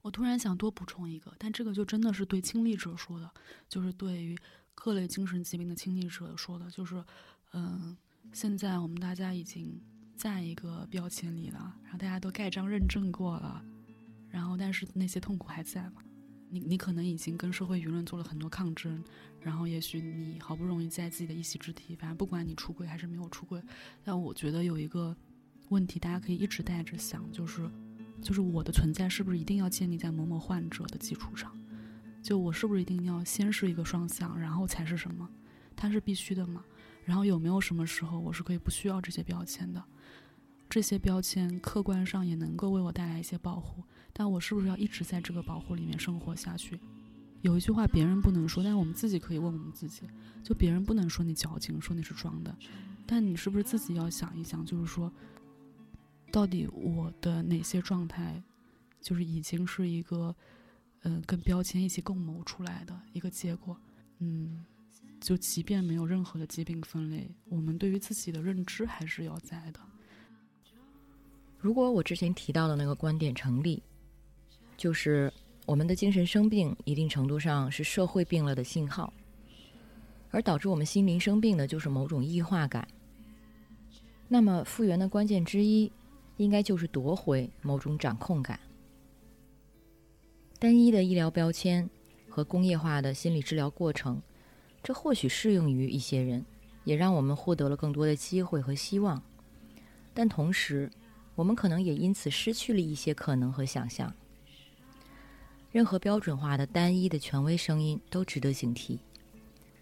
[0.03, 3.29] 我突然想多补充一个，但这个就真的是对亲历者说的，
[3.67, 4.37] 就是对于。
[4.79, 7.03] 各类精神疾病的亲历者说的，就是，
[7.53, 7.97] 嗯，
[8.31, 9.81] 现在我们大家已经
[10.15, 13.65] 在一个标签里了，然后大家都盖章认证过了，
[14.29, 16.03] 然后但是那些痛苦还在嘛？
[16.51, 19.03] 你你可能已经跟社会舆论做了很多抗争，
[19.41, 23.59] 然后也许你好不容易在自己的一席之地，反正不管你出轨还是没有出轨，
[24.03, 25.17] 但我觉得有一个
[25.69, 27.69] 问题，大家可以一直带着想，就是，
[28.21, 31.51] 就是我的存在是不是一定要建立在某某患者的基础上？
[32.21, 35.29] 就我是不是一定要先是一个双向，然后才是什么？
[35.75, 36.63] 它是必须的吗？
[37.05, 39.83] 然后有没有什么时候我是可以不需要这些标签的？
[40.69, 46.79] 这些标签客观上也能够为我带来一些保护，但我是不是要一直在这个保护里面生活下去？
[47.41, 50.01] 有一句话别人不能说，但我们自己可以问我们自己：
[50.43, 52.53] 就别人不能说你矫情，说你是装的，
[53.05, 54.65] 但你是不是自己要想一想？
[54.65, 55.09] 就是说，
[56.31, 58.41] 到底我的哪些状态，
[59.01, 60.35] 就是已经是一个。
[61.03, 63.77] 嗯，跟标签一起共谋出来的一个结果，
[64.17, 64.65] 嗯，
[65.21, 69.79] 就即便没有任何的疾病分类，我们对于自己的认知还是要在的。
[71.59, 73.81] 如果我之前提到的那个观点成立，
[74.75, 75.31] 就是
[75.67, 79.13] 我们的精神生病一定程度上是社会病了的信号，
[80.31, 82.85] 而导致我们心灵生病的就是某种异化感。
[84.27, 85.89] 那么复原的关键之一，
[86.37, 88.59] 应该就是夺回某种掌控感。
[90.59, 91.87] 单一的医疗标签
[92.29, 94.21] 和工业化的心理治疗过程，
[94.81, 96.45] 这或许适用于一些人，
[96.83, 99.21] 也让我们获得了更多的机会和希望。
[100.13, 100.89] 但同时，
[101.35, 104.11] 我们可能也因此失去了一些可能和想象。
[105.71, 108.97] 任何标准化的单一的权威声音都值得警惕，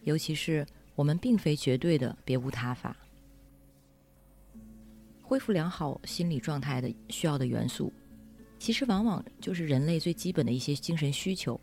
[0.03, 0.65] 尤其是
[0.95, 2.98] 我们并非绝对的别无他法。
[5.27, 7.91] 恢复良好心理状态的需要的元素。
[8.60, 11.60] 其实往往就是人类最基本的一些精神需求，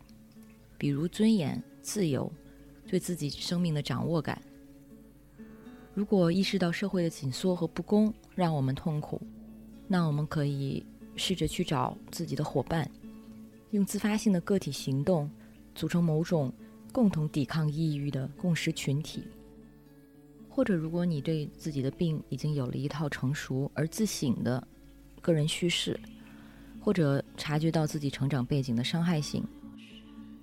[0.77, 2.29] 比如尊严、自由，
[2.85, 4.41] 对自己生命的掌握感。
[5.93, 9.21] 如果意识到社会的紧缩和不公让我们痛苦，
[9.87, 10.85] 那我们可以
[11.15, 12.89] 试着去找自己的伙伴，
[13.71, 15.29] 用自发性的个体行动，
[15.73, 16.51] 组成某种
[16.91, 19.23] 共同抵抗抑郁的共识群体。
[20.53, 24.65] 或者，如果你对自己的病已经有了一套成熟而自省的
[25.21, 25.99] 个人叙事。
[26.85, 29.41] 或者察觉到自己成长背景的伤害性，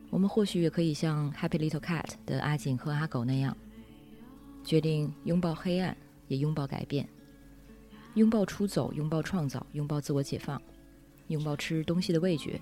[0.08, 3.54] 我们或许也可以像《Happy Little Cat》的阿锦和阿狗那样，
[4.64, 5.94] 决定拥抱黑暗，
[6.28, 7.06] 也拥抱改变，
[8.14, 10.58] 拥抱出走，拥抱创造，拥抱自我解放，
[11.26, 12.58] 拥抱吃东西的味觉，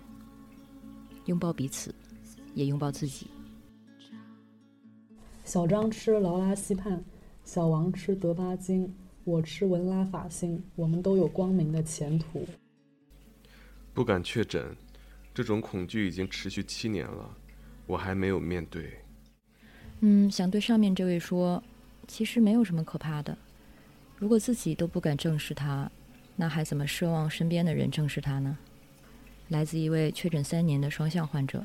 [1.26, 1.94] 拥抱彼此，
[2.54, 3.28] 也拥抱自己。
[5.44, 6.98] 小张吃劳拉西泮，
[7.48, 8.94] 小王吃德巴金，
[9.24, 12.46] 我吃文拉法辛，我们都有光明的前途。
[13.94, 14.76] 不敢确诊，
[15.32, 17.34] 这种恐惧已经持续七年了，
[17.86, 18.98] 我还没有面对。
[20.00, 21.64] 嗯，想对上面这位说，
[22.06, 23.38] 其实没有什么可怕的。
[24.18, 25.90] 如果自己都不敢正视它，
[26.36, 28.58] 那还怎么奢望身边的人正视它呢？
[29.48, 31.64] 来自一位确诊三年的双向患者。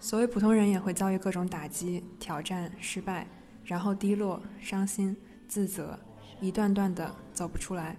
[0.00, 3.28] 所谓普通人也会遭遇各种打击、挑战、失败，
[3.64, 5.16] 然后低落、伤心、
[5.48, 5.98] 自责，
[6.40, 7.96] 一段段的走不出来。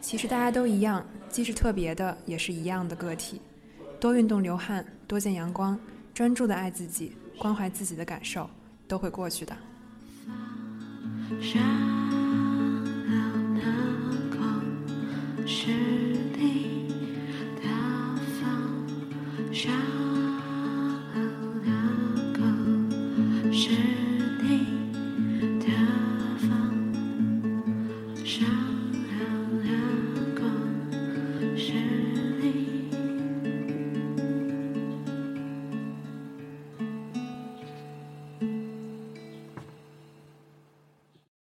[0.00, 3.40] 其实大家都一样，既是特别的，也是一样的个体。
[4.00, 5.78] 多运动、流汗，多见阳光，
[6.14, 8.48] 专注的爱自己，关怀自己的感受，
[8.86, 9.56] 都会过去的。
[11.40, 11.58] 是